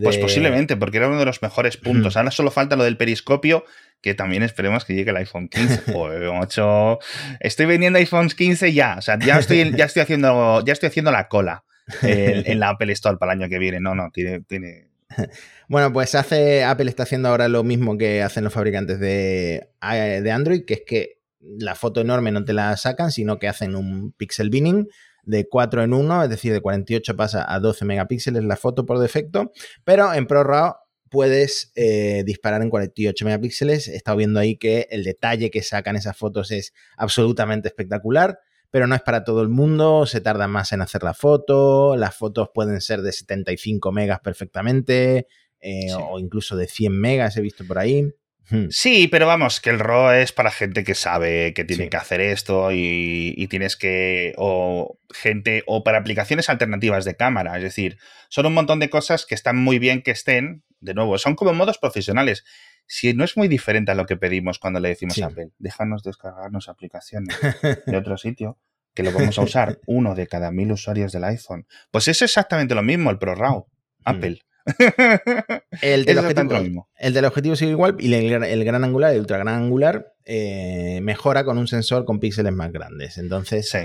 Pues 0.03 0.19
posiblemente, 0.19 0.77
porque 0.77 0.97
era 0.97 1.07
uno 1.07 1.17
de 1.17 1.25
los 1.25 1.41
mejores 1.41 1.77
puntos. 1.77 2.15
Ahora 2.15 2.29
solo 2.29 2.51
falta 2.51 2.75
lo 2.75 2.83
del 2.83 2.95
periscopio, 2.95 3.65
que 4.01 4.13
también 4.13 4.43
esperemos 4.43 4.85
que 4.85 4.93
llegue 4.93 5.09
el 5.09 5.17
iPhone 5.17 5.49
15 5.49 5.93
o 5.95 6.09
8. 6.41 6.99
Estoy 7.39 7.65
vendiendo 7.65 7.97
iPhones 7.97 8.35
15 8.35 8.71
ya. 8.71 8.97
O 8.99 9.01
sea, 9.01 9.17
ya 9.17 9.39
estoy, 9.39 9.75
ya 9.75 9.85
estoy 9.85 10.03
haciendo, 10.03 10.63
ya 10.63 10.73
estoy 10.73 10.85
haciendo 10.85 11.11
la 11.11 11.27
cola 11.27 11.63
en, 12.01 12.59
la 12.59 12.69
Apple 12.69 12.91
Store 12.93 13.17
para 13.17 13.33
el 13.33 13.41
año 13.41 13.49
que 13.49 13.59
viene. 13.59 13.79
No, 13.79 13.95
no, 13.95 14.09
tiene, 14.11 14.41
tiene... 14.41 14.89
Bueno, 15.67 15.91
pues 15.91 16.15
hace, 16.15 16.63
Apple 16.63 16.89
está 16.89 17.03
haciendo 17.03 17.29
ahora 17.29 17.47
lo 17.47 17.63
mismo 17.63 17.97
que 17.97 18.21
hacen 18.21 18.43
los 18.43 18.53
fabricantes 18.53 18.99
de, 18.99 19.69
eh, 19.81 20.21
de 20.21 20.31
Android, 20.31 20.63
que 20.65 20.73
es 20.75 20.81
que 20.85 21.19
la 21.39 21.75
foto 21.75 22.01
enorme 22.01 22.31
no 22.31 22.45
te 22.45 22.53
la 22.53 22.75
sacan, 22.77 23.11
sino 23.11 23.39
que 23.39 23.47
hacen 23.47 23.75
un 23.75 24.13
pixel 24.13 24.49
binning 24.49 24.87
de 25.23 25.47
4 25.47 25.83
en 25.83 25.93
1, 25.93 26.23
es 26.23 26.29
decir, 26.29 26.53
de 26.53 26.61
48 26.61 27.15
pasa 27.15 27.53
a 27.53 27.59
12 27.59 27.85
megapíxeles 27.85 28.43
la 28.43 28.55
foto 28.55 28.85
por 28.85 28.99
defecto, 28.99 29.51
pero 29.83 30.13
en 30.13 30.27
ProRAW 30.27 30.75
puedes 31.09 31.71
eh, 31.75 32.23
disparar 32.25 32.61
en 32.61 32.69
48 32.69 33.25
megapíxeles. 33.25 33.89
He 33.89 33.95
estado 33.97 34.17
viendo 34.17 34.39
ahí 34.39 34.57
que 34.57 34.87
el 34.91 35.03
detalle 35.03 35.51
que 35.51 35.61
sacan 35.61 35.97
esas 35.97 36.17
fotos 36.17 36.51
es 36.51 36.73
absolutamente 36.95 37.67
espectacular 37.67 38.39
pero 38.71 38.87
no 38.87 38.95
es 38.95 39.01
para 39.01 39.23
todo 39.23 39.41
el 39.41 39.49
mundo, 39.49 40.05
se 40.05 40.21
tarda 40.21 40.47
más 40.47 40.71
en 40.71 40.81
hacer 40.81 41.03
la 41.03 41.13
foto, 41.13 41.95
las 41.97 42.15
fotos 42.15 42.49
pueden 42.53 42.79
ser 42.81 43.01
de 43.01 43.11
75 43.11 43.91
megas 43.91 44.21
perfectamente, 44.21 45.27
eh, 45.59 45.93
o 45.93 46.17
incluso 46.19 46.55
de 46.55 46.67
100 46.67 46.91
megas, 46.99 47.37
he 47.37 47.41
visto 47.41 47.67
por 47.67 47.77
ahí. 47.77 48.11
Hmm. 48.49 48.67
Sí, 48.69 49.07
pero 49.07 49.27
vamos, 49.27 49.61
que 49.61 49.69
el 49.69 49.79
RAW 49.79 50.11
es 50.11 50.31
para 50.31 50.51
gente 50.51 50.83
que 50.83 50.95
sabe 50.95 51.53
que 51.53 51.63
tiene 51.63 51.89
que 51.89 51.97
hacer 51.97 52.19
esto 52.21 52.71
y, 52.71 53.33
y, 53.37 53.47
tienes 53.47 53.77
que. 53.77 54.33
o 54.37 54.97
gente. 55.13 55.63
o 55.67 55.83
para 55.83 55.99
aplicaciones 55.99 56.49
alternativas 56.49 57.05
de 57.05 57.15
cámara. 57.15 57.55
Es 57.55 57.63
decir, 57.63 57.97
son 58.29 58.47
un 58.47 58.53
montón 58.53 58.79
de 58.79 58.89
cosas 58.89 59.25
que 59.25 59.35
están 59.35 59.57
muy 59.57 59.79
bien 59.79 60.01
que 60.01 60.11
estén. 60.11 60.63
De 60.79 60.93
nuevo, 60.93 61.17
son 61.17 61.35
como 61.35 61.53
modos 61.53 61.77
profesionales 61.77 62.43
si 62.93 63.13
no 63.13 63.23
es 63.23 63.37
muy 63.37 63.47
diferente 63.47 63.93
a 63.93 63.95
lo 63.95 64.05
que 64.05 64.17
pedimos 64.17 64.59
cuando 64.59 64.81
le 64.81 64.89
decimos 64.89 65.17
a 65.21 65.27
Apple, 65.27 65.51
déjanos 65.59 66.03
descargarnos 66.03 66.67
aplicaciones 66.67 67.37
de 67.85 67.95
otro 67.95 68.17
sitio, 68.17 68.57
que 68.93 69.01
lo 69.01 69.13
vamos 69.13 69.39
a 69.39 69.43
usar 69.43 69.79
uno 69.87 70.13
de 70.13 70.27
cada 70.27 70.51
mil 70.51 70.73
usuarios 70.73 71.13
del 71.13 71.23
iPhone. 71.23 71.65
Pues 71.89 72.09
es 72.09 72.21
exactamente 72.21 72.75
lo 72.75 72.83
mismo 72.83 73.09
el 73.09 73.17
ProRAW, 73.17 73.59
mm. 73.59 74.01
Apple. 74.03 74.41
el, 75.81 76.03
del 76.03 76.17
objetivo, 76.17 76.89
el 76.97 77.13
del 77.13 77.25
objetivo 77.25 77.55
sigue 77.55 77.71
igual 77.71 77.95
y 77.97 78.13
el, 78.13 78.65
gran 78.65 78.83
angular, 78.83 79.13
el 79.13 79.21
ultra 79.21 79.37
gran 79.37 79.55
angular, 79.55 80.13
eh, 80.25 80.99
mejora 81.01 81.45
con 81.45 81.57
un 81.57 81.69
sensor 81.69 82.03
con 82.03 82.19
píxeles 82.19 82.51
más 82.51 82.73
grandes. 82.73 83.17
Entonces, 83.17 83.69
sí. 83.69 83.79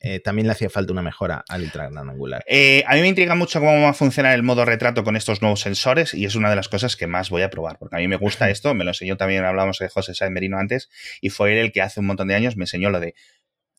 Eh, 0.00 0.20
también 0.20 0.46
le 0.46 0.52
hacía 0.52 0.70
falta 0.70 0.92
una 0.92 1.02
mejora 1.02 1.44
al 1.48 1.62
ultra 1.62 1.88
gran 1.88 2.08
angular. 2.08 2.44
Eh, 2.46 2.84
a 2.86 2.94
mí 2.94 3.00
me 3.00 3.08
intriga 3.08 3.34
mucho 3.34 3.58
cómo 3.58 3.82
va 3.82 3.88
a 3.88 3.94
funcionar 3.94 4.34
el 4.34 4.44
modo 4.44 4.64
retrato 4.64 5.02
con 5.02 5.16
estos 5.16 5.42
nuevos 5.42 5.60
sensores 5.60 6.14
y 6.14 6.24
es 6.24 6.36
una 6.36 6.50
de 6.50 6.56
las 6.56 6.68
cosas 6.68 6.94
que 6.94 7.08
más 7.08 7.30
voy 7.30 7.42
a 7.42 7.50
probar, 7.50 7.78
porque 7.78 7.96
a 7.96 7.98
mí 7.98 8.06
me 8.06 8.16
gusta 8.16 8.48
esto, 8.50 8.74
me 8.74 8.84
lo 8.84 8.90
enseñó 8.90 9.16
también, 9.16 9.44
hablábamos 9.44 9.78
de 9.78 9.88
José 9.88 10.14
Sáenz 10.14 10.32
Merino 10.32 10.58
antes, 10.58 10.88
y 11.20 11.30
fue 11.30 11.52
él 11.52 11.58
el 11.58 11.72
que 11.72 11.82
hace 11.82 12.00
un 12.00 12.06
montón 12.06 12.28
de 12.28 12.36
años 12.36 12.56
me 12.56 12.64
enseñó 12.64 12.90
lo 12.90 13.00
de, 13.00 13.14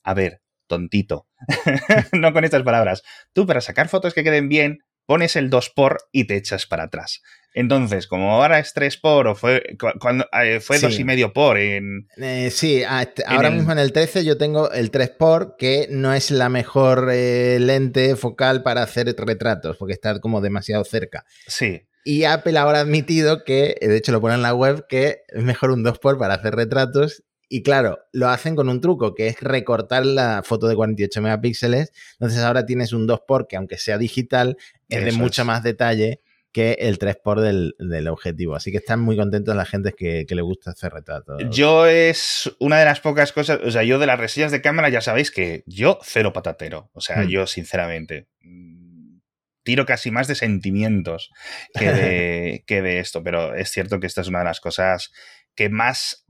a 0.04 0.14
ver, 0.14 0.42
tontito, 0.68 1.28
no 2.12 2.34
con 2.34 2.44
estas 2.44 2.64
palabras, 2.64 3.04
tú 3.34 3.48
para 3.48 3.62
sacar 3.62 3.88
fotos 3.88 4.14
que 4.14 4.24
queden 4.24 4.50
bien, 4.50 4.84
pones 5.06 5.36
el 5.38 5.50
2 5.50 5.70
por 5.70 6.00
y 6.12 6.26
te 6.26 6.36
echas 6.36 6.66
para 6.66 6.84
atrás. 6.84 7.22
Entonces, 7.54 8.08
como 8.08 8.32
ahora 8.32 8.60
es 8.60 8.74
3 8.74 8.98
por 8.98 9.28
o 9.28 9.36
fue 9.36 9.64
cuando 10.00 10.26
eh, 10.44 10.60
fue 10.60 10.78
y 10.92 11.04
medio 11.04 11.34
por 11.34 11.58
en 11.58 12.08
eh, 12.18 12.52
sí, 12.52 12.84
ahora 12.84 13.50
mismo 13.50 13.72
en 13.72 13.80
el 13.80 13.92
13 13.92 14.24
yo 14.24 14.38
tengo 14.38 14.72
el 14.72 14.92
3 14.92 15.10
por 15.12 15.56
que 15.58 15.88
no 15.90 16.14
es 16.14 16.30
la 16.32 16.50
mejor 16.50 17.10
eh, 17.12 17.58
lente 17.60 18.16
focal 18.16 18.62
para 18.62 18.84
hacer 18.84 19.14
retratos 19.18 19.78
porque 19.78 19.94
está 19.94 20.20
como 20.20 20.42
demasiado 20.42 20.84
cerca. 20.84 21.26
Sí. 21.48 21.82
Y 22.06 22.24
Apple 22.24 22.58
ahora 22.58 22.80
ha 22.80 22.82
admitido 22.82 23.44
que, 23.44 23.76
de 23.82 23.98
hecho 23.98 24.12
lo 24.12 24.22
pone 24.22 24.36
en 24.36 24.42
la 24.42 24.54
web, 24.54 24.86
que 24.88 25.24
es 25.28 25.44
mejor 25.44 25.72
un 25.72 25.84
2 25.84 26.00
por 26.00 26.18
para 26.18 26.36
hacer 26.36 26.56
retratos 26.56 27.24
y 27.52 27.64
claro, 27.64 28.00
lo 28.14 28.30
hacen 28.30 28.56
con 28.56 28.70
un 28.70 28.80
truco, 28.80 29.16
que 29.16 29.28
es 29.28 29.42
recortar 29.42 30.06
la 30.06 30.44
foto 30.46 30.68
de 30.68 30.76
48 30.76 31.20
megapíxeles. 31.24 31.92
Entonces 32.14 32.44
ahora 32.44 32.68
tienes 32.68 32.94
un 32.94 33.08
2x 33.08 33.48
que 33.48 33.58
aunque 33.58 33.80
sea 33.80 33.98
digital, 33.98 34.56
es 34.88 35.04
de 35.04 35.12
mucho 35.14 35.44
más 35.46 35.64
detalle 35.64 36.22
que 36.52 36.74
el 36.80 36.98
3x 36.98 37.42
del, 37.42 37.76
del, 37.78 38.08
objetivo. 38.08 38.56
Así 38.56 38.72
que 38.72 38.78
están 38.78 39.00
muy 39.00 39.16
contentos 39.16 39.56
la 39.56 39.66
gente 39.66 39.94
que, 39.94 40.26
que 40.28 40.36
le 40.36 40.42
gusta 40.42 40.72
hacer 40.72 40.92
retratos. 40.92 41.44
Yo 41.52 41.86
es 41.86 42.52
una 42.60 42.80
de 42.80 42.86
las 42.86 43.02
pocas 43.02 43.32
cosas, 43.32 43.60
o 43.64 43.72
sea, 43.72 43.84
yo 43.84 44.00
de 44.00 44.08
las 44.08 44.20
resillas 44.20 44.52
de 44.52 44.62
cámara 44.62 44.90
ya 44.90 45.02
sabéis 45.02 45.32
que 45.32 45.64
yo 45.68 46.00
cero 46.02 46.34
patatero. 46.34 46.90
O 46.94 47.02
sea, 47.02 47.18
hmm. 47.18 47.28
yo 47.28 47.48
sinceramente 47.48 48.28
mm, 48.42 49.20
tiro 49.64 49.86
casi 49.86 50.10
más 50.10 50.28
de 50.28 50.36
sentimientos 50.36 51.32
que 51.74 51.92
de, 51.92 52.64
que 52.68 52.82
de 52.82 53.00
esto, 53.00 53.24
pero 53.24 53.54
es 53.54 53.70
cierto 53.70 54.00
que 54.00 54.08
esta 54.08 54.22
es 54.22 54.28
una 54.28 54.40
de 54.40 54.46
las 54.46 54.60
cosas 54.60 55.12
que 55.56 55.70
más 55.70 56.26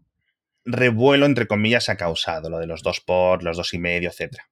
revuelo, 0.65 1.25
entre 1.25 1.47
comillas, 1.47 1.87
ha 1.89 1.95
causado, 1.95 2.49
lo 2.49 2.59
de 2.59 2.67
los 2.67 2.83
dos 2.83 2.99
por, 2.99 3.43
los 3.43 3.57
dos 3.57 3.73
y 3.73 3.79
medio, 3.79 4.09
etcétera. 4.09 4.49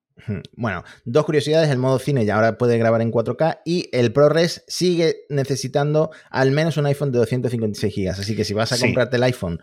Bueno, 0.53 0.83
dos 1.05 1.25
curiosidades, 1.25 1.69
el 1.69 1.77
modo 1.77 1.99
cine 1.99 2.25
ya 2.25 2.35
ahora 2.35 2.57
puede 2.57 2.77
grabar 2.77 3.01
en 3.01 3.11
4K 3.11 3.61
y 3.65 3.89
el 3.91 4.11
ProRes 4.11 4.63
sigue 4.67 5.25
necesitando 5.29 6.11
al 6.29 6.51
menos 6.51 6.77
un 6.77 6.85
iPhone 6.87 7.11
de 7.11 7.19
256 7.19 7.95
GB, 7.95 8.09
así 8.09 8.35
que 8.35 8.43
si 8.43 8.53
vas 8.53 8.71
a 8.71 8.79
comprarte 8.79 9.17
el 9.17 9.23
iPhone 9.23 9.61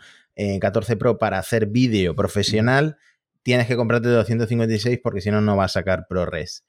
14 0.61 0.92
eh, 0.92 0.96
Pro 0.96 1.18
para 1.18 1.38
hacer 1.38 1.66
vídeo 1.66 2.14
profesional, 2.14 2.96
tienes 3.42 3.66
que 3.66 3.76
comprarte 3.76 4.09
de 4.09 4.14
256 4.14 5.00
porque 5.02 5.20
si 5.20 5.30
no, 5.30 5.40
no 5.40 5.57
va 5.57 5.64
a 5.64 5.68
sacar 5.68 6.07
ProRes. 6.09 6.64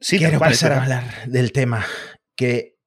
Sí, 0.00 0.18
Quiero 0.18 0.38
pasar 0.38 0.72
a 0.72 0.82
hablar 0.82 1.28
del 1.28 1.52
tema 1.52 1.84
que, 2.34 2.78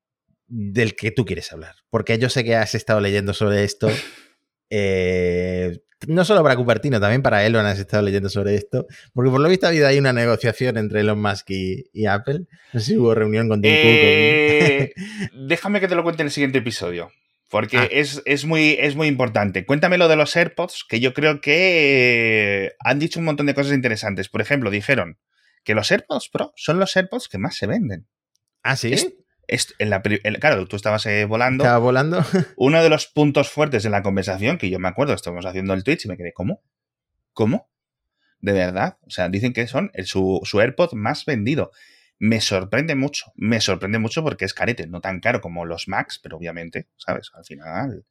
del 0.48 0.96
que 0.96 1.12
tú 1.12 1.26
quieres 1.26 1.52
hablar, 1.52 1.76
porque 1.90 2.18
yo 2.18 2.30
sé 2.30 2.44
que 2.44 2.56
has 2.56 2.76
estado 2.76 3.00
leyendo 3.00 3.34
sobre 3.34 3.64
esto 3.64 3.90
Eh, 4.70 5.80
no 6.08 6.26
solo 6.26 6.44
para 6.44 6.56
Cupertino, 6.56 7.00
también 7.00 7.22
para 7.22 7.46
Elon 7.46 7.66
has 7.66 7.80
estado 7.80 8.04
leyendo 8.04 8.30
sobre 8.30 8.56
esto, 8.56 8.86
porque 9.14 9.32
por 9.32 9.40
lo 9.40 9.50
visto 9.50 9.66
ha 9.66 9.70
habido 9.70 9.88
ahí 9.88 9.98
una 9.98 10.14
negociación 10.14 10.78
entre 10.78 11.02
Elon 11.02 11.22
Musk 11.22 11.50
y, 11.50 12.06
Apple. 12.06 12.42
No 12.74 12.80
sé 12.80 12.86
si 12.86 12.98
hubo 12.98 13.16
reunión 13.16 13.48
con 13.50 13.62
Tim 13.62 13.72
eh, 13.74 14.94
déjame 15.48 15.80
que 15.80 15.88
te 15.88 15.96
lo 15.96 16.04
cuente 16.04 16.22
en 16.22 16.28
el 16.28 16.32
siguiente 16.32 16.60
episodio. 16.60 17.12
Porque 17.50 17.78
ah. 17.78 17.88
es, 17.92 18.46
muy, 18.46 18.76
es 18.80 18.96
muy 18.96 19.08
importante. 19.08 19.66
Cuéntame 19.66 19.98
lo 19.98 20.08
de 20.08 20.16
los 20.16 20.36
AirPods, 20.36 20.84
que 20.90 21.00
yo 21.00 21.14
creo 21.14 21.42
que 21.42 22.74
han 22.80 23.00
dicho 23.00 23.20
un 23.20 23.26
montón 23.26 23.46
de 23.46 23.54
cosas 23.54 23.74
interesantes. 23.74 24.30
Por 24.30 24.42
ejemplo, 24.42 24.72
dijeron 24.72 25.20
que 25.64 25.76
los 25.76 25.92
AirPods 25.92 26.30
Pro 26.30 26.54
son 26.56 26.80
los 26.80 26.98
AirPods 26.98 27.30
que 27.30 27.38
más 27.38 27.56
se 27.56 27.68
venden. 27.68 28.08
Ah, 28.64 28.76
sí 28.76 28.94
en 29.48 29.90
la, 29.90 30.02
claro, 30.02 30.68
tú 30.68 30.76
estabas 30.76 31.06
eh, 31.06 31.26
volando. 31.26 31.64
Estaba 31.64 31.80
volando. 31.80 32.24
uno 32.58 32.82
de 32.82 32.90
los 32.90 33.08
puntos 33.08 33.50
fuertes 33.50 33.84
de 33.84 33.90
la 33.90 34.04
conversación, 34.04 34.58
que 34.58 34.70
yo 34.70 34.80
me 34.80 34.88
acuerdo, 34.88 35.14
estábamos 35.14 35.46
haciendo 35.46 35.74
el 35.74 35.84
Twitch 35.84 36.06
y 36.06 36.08
me 36.08 36.18
quedé, 36.18 36.34
¿cómo? 36.34 36.62
¿Cómo? 37.34 37.70
¿De 38.40 38.54
verdad? 38.54 38.98
O 39.02 39.10
sea, 39.10 39.30
dicen 39.30 39.54
que 39.54 39.68
son 39.68 39.92
el, 39.94 40.06
su, 40.06 40.42
su 40.44 40.60
AirPod 40.60 40.94
más 40.94 41.26
vendido 41.26 41.72
me 42.18 42.40
sorprende 42.40 42.96
mucho, 42.96 43.34
me 43.36 43.60
sorprende 43.60 44.00
mucho 44.00 44.24
porque 44.24 44.46
es 44.46 44.54
carete, 44.54 44.88
no 44.88 45.02
tan 45.02 45.20
caro 45.20 45.42
como 45.42 45.66
los 45.66 45.88
Max, 45.88 46.20
pero 46.22 46.38
obviamente, 46.38 46.88
¿sabes? 46.98 47.32
Al 47.36 47.44
final. 47.44 48.06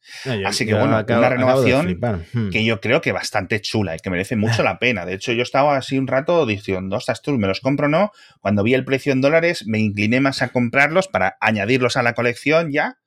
Así 0.45 0.67
que 0.67 0.75
bueno, 0.75 1.03
una 1.07 1.29
renovación 1.29 1.99
hmm. 2.33 2.51
que 2.51 2.65
yo 2.65 2.81
creo 2.81 3.01
que 3.01 3.13
bastante 3.13 3.61
chula 3.61 3.97
y 3.97 3.99
que 3.99 4.11
merece 4.11 4.37
mucho 4.37 4.63
la 4.63 4.79
pena. 4.79 5.07
De 5.07 5.15
hecho, 5.15 5.33
yo 5.33 5.43
estaba 5.43 5.77
así 5.77 5.99
un 5.99 6.07
rato 6.07 6.45
diciendo, 6.47 6.97
ostras, 6.97 7.23
tú, 7.23 7.33
¿me 7.39 7.49
los 7.49 7.61
compro 7.61 7.87
o 7.87 7.91
no? 7.91 8.11
Cuando 8.41 8.63
vi 8.63 8.75
el 8.75 8.85
precio 8.85 9.13
en 9.13 9.21
dólares, 9.21 9.65
me 9.67 9.79
incliné 9.79 10.21
más 10.21 10.43
a 10.43 10.49
comprarlos 10.49 11.09
para 11.09 11.37
añadirlos 11.41 11.97
a 11.97 12.03
la 12.03 12.15
colección 12.15 12.73
ya 12.73 12.99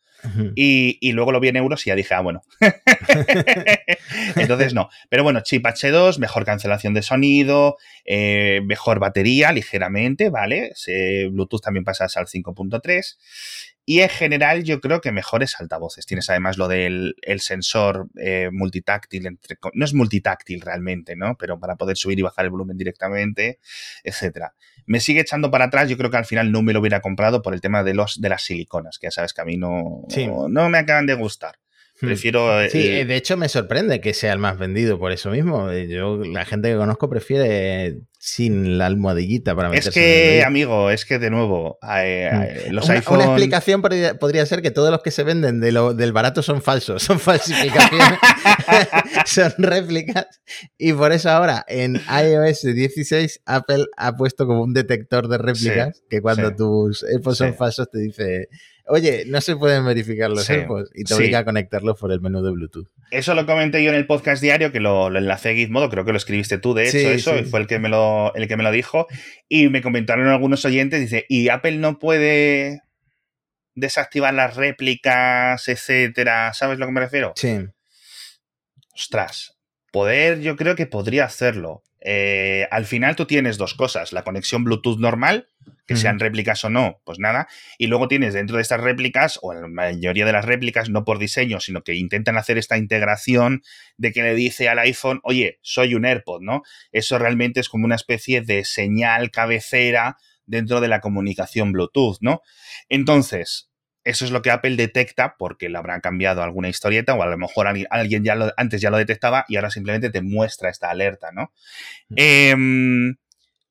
y, 0.56 1.12
luego 1.12 1.32
lo 1.32 1.40
vi 1.40 1.50
en 1.50 1.58
euros 1.58 1.86
y 1.86 1.90
ya 1.90 1.96
dije, 1.96 2.14
ah, 2.14 2.22
bueno. 2.22 2.42
Entonces 4.36 4.74
no. 4.74 4.90
Pero 5.10 5.24
bueno, 5.24 5.42
chip 5.42 5.66
H2, 5.66 6.20
mejor 6.20 6.46
cancelación 6.46 6.94
de 6.94 7.02
sonido, 7.02 7.78
eh, 8.06 8.62
mejor 8.66 9.00
batería 9.00 9.52
ligeramente, 9.52 10.30
¿vale? 10.30 10.74
Bluetooth 11.32 11.62
también 11.62 11.84
pasas 11.84 12.18
al 12.18 12.28
5.3. 12.28 13.18
Y 13.90 14.02
en 14.02 14.10
general 14.10 14.66
yo 14.66 14.82
creo 14.82 15.00
que 15.00 15.14
mejores 15.14 15.56
altavoces. 15.62 16.06
Tienes 16.06 16.30
además 16.30 16.58
lo 16.58 16.68
del 16.68 17.16
el 17.22 17.40
sensor 17.40 18.10
eh, 18.18 18.50
multitáctil, 18.52 19.26
entre, 19.28 19.58
no 19.74 19.86
es 19.86 19.94
multitáctil 19.94 20.60
realmente, 20.60 21.16
¿no? 21.16 21.38
Pero 21.38 21.58
para 21.58 21.78
poder 21.78 21.96
subir 21.96 22.20
y 22.20 22.22
bajar 22.22 22.44
el 22.44 22.52
volumen 22.52 22.76
directamente, 22.76 23.60
etcétera. 24.04 24.56
Me 24.88 25.00
sigue 25.00 25.22
echando 25.22 25.50
para 25.52 25.66
atrás, 25.66 25.88
yo 25.88 25.98
creo 25.98 26.12
que 26.12 26.18
al 26.18 26.26
final 26.26 26.52
no 26.52 26.64
me 26.64 26.74
lo 26.74 26.82
hubiera 26.82 27.00
comprado 27.00 27.42
por 27.42 27.54
el 27.54 27.62
tema 27.62 27.82
de, 27.82 27.94
los, 27.94 28.20
de 28.20 28.28
las 28.28 28.44
siliconas, 28.44 29.00
que 29.00 29.08
ya 29.08 29.12
sabes 29.12 29.34
que 29.34 29.40
a 29.40 29.46
mí 29.46 29.56
no, 29.56 30.06
no, 30.50 30.70
me 30.70 30.80
acaban 30.80 31.06
de 31.06 31.14
gustar. 31.14 31.56
Hmm. 32.00 32.08
Prefiero. 32.08 32.70
Sí, 32.70 33.04
de 33.04 33.16
hecho 33.16 33.38
me 33.38 33.50
sorprende 33.50 34.02
que 34.02 34.14
sea 34.14 34.34
el 34.34 34.40
más 34.40 34.58
vendido 34.58 35.00
por 35.00 35.12
eso 35.12 35.32
mismo. 35.32 35.72
Yo, 35.72 36.18
la 36.18 36.46
gente 36.46 36.70
que 36.70 36.76
conozco 36.76 37.10
prefiere 37.10 38.02
sin 38.20 38.78
la 38.78 38.88
almohadillita 38.88 39.56
para 39.56 39.70
meterse 39.70 39.90
Es 39.90 39.94
que, 39.96 40.44
amigo, 40.44 40.90
es 40.90 41.06
que 41.06 41.18
de 41.18 41.30
nuevo, 41.30 41.80
eh, 41.84 42.30
mm. 42.32 42.42
eh, 42.42 42.68
los 42.72 42.90
una, 42.90 43.04
una, 43.10 43.24
explicación 43.26 43.82
podría, 43.82 44.46
ser 44.46 44.62
que 44.62 44.72
todos 44.72 44.92
los 44.92 45.02
que 45.02 45.12
se 45.12 45.24
venden 45.24 45.60
de 45.60 45.72
lo, 45.72 45.94
del 45.94 46.14
barato 46.14 46.44
son 46.44 46.62
falsos, 46.62 47.04
son 47.04 47.20
falsificaciones, 47.20 48.20
son 49.26 49.54
réplicas. 49.58 50.28
Y 50.78 50.94
por 50.94 51.14
eso 51.14 51.30
ahora 51.30 51.64
en 51.68 51.96
iOS 51.96 52.62
16 52.62 53.42
Apple 53.46 53.86
ha 53.96 54.16
puesto 54.16 54.46
como 54.46 54.64
un 54.64 54.74
detector 54.74 55.28
de 55.28 55.38
réplicas 55.38 56.04
que 56.10 56.22
cuando 56.22 56.56
tus 56.56 57.04
AirPods 57.04 57.38
son 57.38 57.56
falsos 57.56 57.90
te 57.90 58.00
dice 58.00 58.50
oye, 58.88 59.24
no 59.28 59.42
se 59.42 59.56
pueden 59.56 59.86
verificar 59.86 60.30
los 60.30 60.50
AirPods 60.50 60.92
y 60.94 61.04
te 61.04 61.14
obliga 61.14 61.40
a 61.40 61.46
conectarlos 61.46 62.00
por 62.00 62.12
el 62.12 62.22
menú 62.22 62.42
de 62.42 62.52
Bluetooth. 62.52 62.88
Eso 63.12 63.36
lo 63.36 63.46
comenté 63.46 63.84
yo 63.84 63.90
en 63.90 63.96
el 63.96 64.08
podcast 64.08 64.42
diario, 64.42 64.72
que 64.72 64.80
lo, 64.80 65.08
enlacé 65.16 65.50
a 65.50 65.54
Gizmodo, 65.54 65.90
creo 65.90 66.06
que 66.06 66.12
lo 66.12 66.18
escribiste 66.18 66.58
tú, 66.58 66.74
de 66.74 66.88
hecho, 66.88 66.98
eso, 66.98 67.38
y 67.38 67.44
fue 67.44 67.60
el 67.60 67.68
que, 67.68 67.80
me 67.80 67.90
lo, 67.90 68.34
el 68.36 68.48
que 68.48 68.58
me 68.58 68.64
lo 68.64 68.72
dijo. 68.72 69.08
Y 69.48 69.70
me 69.70 69.82
comentaron 69.82 70.28
algunos 70.28 70.66
oyentes, 70.66 71.00
dice, 71.00 71.26
¿y 71.30 71.50
Apple 71.50 71.78
no 71.78 72.00
puede 72.00 72.82
desactivar 73.76 74.34
las 74.34 74.56
réplicas, 74.56 75.68
etcétera? 75.68 76.54
¿Sabes 76.54 76.78
a 76.78 76.80
lo 76.80 76.86
que 76.86 76.92
me 76.92 77.02
refiero? 77.02 77.34
Sí. 77.36 77.60
Ostras, 78.94 79.58
poder, 79.92 80.40
yo 80.42 80.56
creo 80.56 80.76
que 80.76 80.88
podría 80.88 81.26
hacerlo. 81.26 81.84
Eh, 82.02 82.68
al 82.72 82.86
final 82.86 83.16
tú 83.16 83.26
tienes 83.26 83.58
dos 83.58 83.74
cosas, 83.74 84.14
la 84.14 84.24
conexión 84.24 84.64
Bluetooth 84.64 85.00
normal, 85.00 85.50
que 85.88 85.96
sean 85.96 86.20
réplicas 86.20 86.64
o 86.66 86.70
no, 86.70 87.02
pues 87.06 87.18
nada, 87.18 87.48
y 87.78 87.88
luego 87.88 88.08
tienes 88.08 88.34
dentro 88.34 88.58
de 88.58 88.62
estas 88.62 88.82
réplicas, 88.82 89.40
o 89.42 89.54
la 89.54 89.68
mayoría 89.68 90.26
de 90.26 90.34
las 90.34 90.46
réplicas, 90.46 90.90
no 90.90 91.06
por 91.06 91.18
diseño, 91.18 91.60
sino 91.60 91.82
que 91.82 91.96
intentan 91.96 92.38
hacer 92.38 92.58
esta 92.58 92.78
integración 92.78 93.64
de 93.98 94.12
que 94.12 94.22
le 94.22 94.36
dice 94.36 94.70
al 94.70 94.80
iPhone, 94.80 95.22
oye, 95.24 95.60
soy 95.62 95.96
un 95.96 96.06
AirPod, 96.06 96.42
¿no? 96.42 96.62
Eso 96.92 97.18
realmente 97.18 97.62
es 97.62 97.70
como 97.70 97.86
una 97.86 97.96
especie 97.96 98.42
de 98.42 98.66
señal 98.66 99.32
cabecera 99.32 100.18
dentro 100.46 100.82
de 100.82 100.90
la 100.90 101.00
comunicación 101.00 101.72
Bluetooth, 101.72 102.18
¿no? 102.22 102.42
Entonces, 102.90 103.70
eso 104.04 104.24
es 104.24 104.32
lo 104.32 104.42
que 104.42 104.52
Apple 104.52 104.78
detecta 104.78 105.36
porque 105.38 105.68
le 105.68 105.78
habrán 105.78 106.00
cambiado 106.00 106.42
alguna 106.42 106.70
historieta 106.70 107.14
o 107.14 107.22
a 107.22 107.28
lo 107.28 107.38
mejor 107.38 107.68
alguien 107.68 108.24
ya 108.24 108.36
lo, 108.36 108.54
antes 108.56 108.80
ya 108.80 108.90
lo 108.90 108.98
detectaba 108.98 109.44
y 109.50 109.58
ahora 109.58 109.70
simplemente 109.70 110.10
te 110.10 110.22
muestra 110.22 110.70
esta 110.70 110.90
alerta, 110.90 111.32
¿no? 111.34 111.52
Em, 112.16 113.18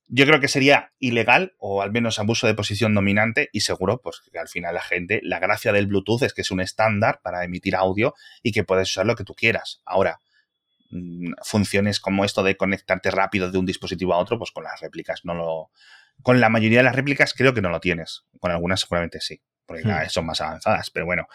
yo 0.09 0.25
creo 0.25 0.41
que 0.41 0.49
sería 0.49 0.93
ilegal 0.99 1.55
o 1.59 1.83
al 1.83 1.91
menos 1.91 2.19
abuso 2.19 2.47
de 2.47 2.55
posición 2.55 2.95
dominante 2.95 3.49
y 3.53 3.61
seguro 3.61 4.01
pues 4.01 4.23
que 4.33 4.39
al 4.39 4.49
final 4.49 4.75
la 4.75 4.81
gente, 4.81 5.21
la 5.23 5.41
gracia 5.41 5.73
del 5.73 5.87
Bluetooth 5.87 6.23
es 6.23 6.33
que 6.33 6.43
es 6.43 6.51
un 6.51 6.61
estándar 6.61 7.21
para 7.23 7.45
emitir 7.45 7.75
audio 7.75 8.15
y 8.43 8.53
que 8.53 8.65
puedes 8.65 8.91
usar 8.91 9.07
lo 9.07 9.17
que 9.17 9.25
tú 9.25 9.35
quieras. 9.35 9.83
Ahora, 9.85 10.21
mm, 10.91 11.33
funciones 11.43 11.99
como 11.99 12.25
esto 12.25 12.43
de 12.45 12.57
conectarte 12.57 13.11
rápido 13.11 13.51
de 13.51 13.59
un 13.59 13.67
dispositivo 13.67 14.15
a 14.15 14.19
otro, 14.19 14.39
pues 14.39 14.53
con 14.53 14.65
las 14.65 14.81
réplicas 14.81 15.25
no 15.25 15.35
lo... 15.35 15.71
Con 16.23 16.41
la 16.41 16.49
mayoría 16.49 16.79
de 16.79 16.85
las 16.85 16.97
réplicas 16.97 17.35
creo 17.35 17.53
que 17.53 17.61
no 17.61 17.69
lo 17.69 17.81
tienes. 17.81 18.25
Con 18.39 18.51
algunas 18.51 18.81
seguramente 18.81 19.21
sí 19.21 19.43
porque 19.67 19.85
hmm. 19.85 20.09
son 20.09 20.27
más 20.27 20.41
avanzadas, 20.41 20.91
pero 20.91 21.07
bueno. 21.07 21.27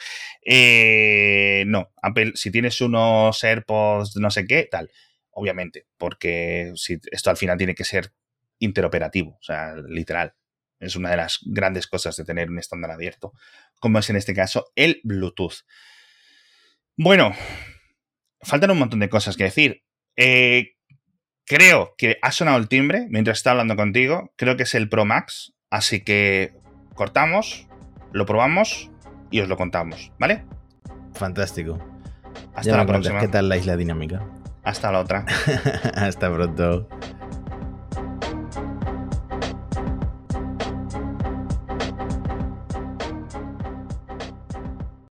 Eh, 0.42 1.66
no, 1.68 1.92
Apple, 2.02 2.32
si 2.36 2.50
tienes 2.50 2.80
unos 2.80 3.44
AirPods, 3.44 4.16
no 4.16 4.32
sé 4.32 4.48
qué, 4.48 4.70
tal, 4.72 4.90
obviamente, 5.32 5.86
porque 5.98 6.72
si, 6.76 6.98
esto 7.12 7.30
al 7.30 7.36
final 7.36 7.58
tiene 7.58 7.76
que 7.76 7.84
ser 7.84 8.14
interoperativo, 8.62 9.32
o 9.32 9.44
sea, 9.44 9.76
literal. 9.76 10.34
Es 10.80 10.96
una 10.96 11.12
de 11.12 11.18
las 11.18 11.40
grandes 11.46 11.86
cosas 11.86 12.16
de 12.16 12.26
tener 12.26 12.50
un 12.50 12.58
estándar 12.58 12.92
abierto, 12.92 13.34
como 13.80 14.00
es 14.00 14.10
en 14.10 14.16
este 14.16 14.34
caso 14.34 14.72
el 14.76 15.02
Bluetooth. 15.04 15.66
Bueno, 16.98 17.34
faltan 18.42 18.72
un 18.72 18.80
montón 18.80 19.00
de 19.00 19.10
cosas 19.10 19.38
que 19.38 19.44
decir. 19.44 19.84
Eh, 20.16 20.76
creo 21.46 21.94
que 21.98 22.18
ha 22.22 22.32
sonado 22.32 22.58
el 22.58 22.68
timbre 22.68 23.08
mientras 23.10 23.38
está 23.38 23.52
hablando 23.52 23.76
contigo. 23.76 24.34
Creo 24.38 24.58
que 24.58 24.64
es 24.64 24.76
el 24.76 24.90
Pro 24.90 25.06
Max. 25.06 25.54
Así 25.70 26.04
que 26.04 26.54
cortamos, 26.96 27.68
lo 28.12 28.26
probamos 28.26 28.90
y 29.30 29.40
os 29.40 29.48
lo 29.48 29.58
contamos, 29.58 30.12
¿vale? 30.20 30.46
Fantástico. 31.14 31.80
Hasta 32.56 32.78
la 32.78 32.86
próxima. 32.86 33.20
¿Qué 33.20 33.28
tal 33.28 33.50
la 33.50 33.58
isla 33.58 33.78
dinámica? 33.78 34.28
Hasta 34.64 34.92
la 34.92 35.00
otra. 35.00 35.26
Hasta 35.96 36.34
pronto. 36.34 36.88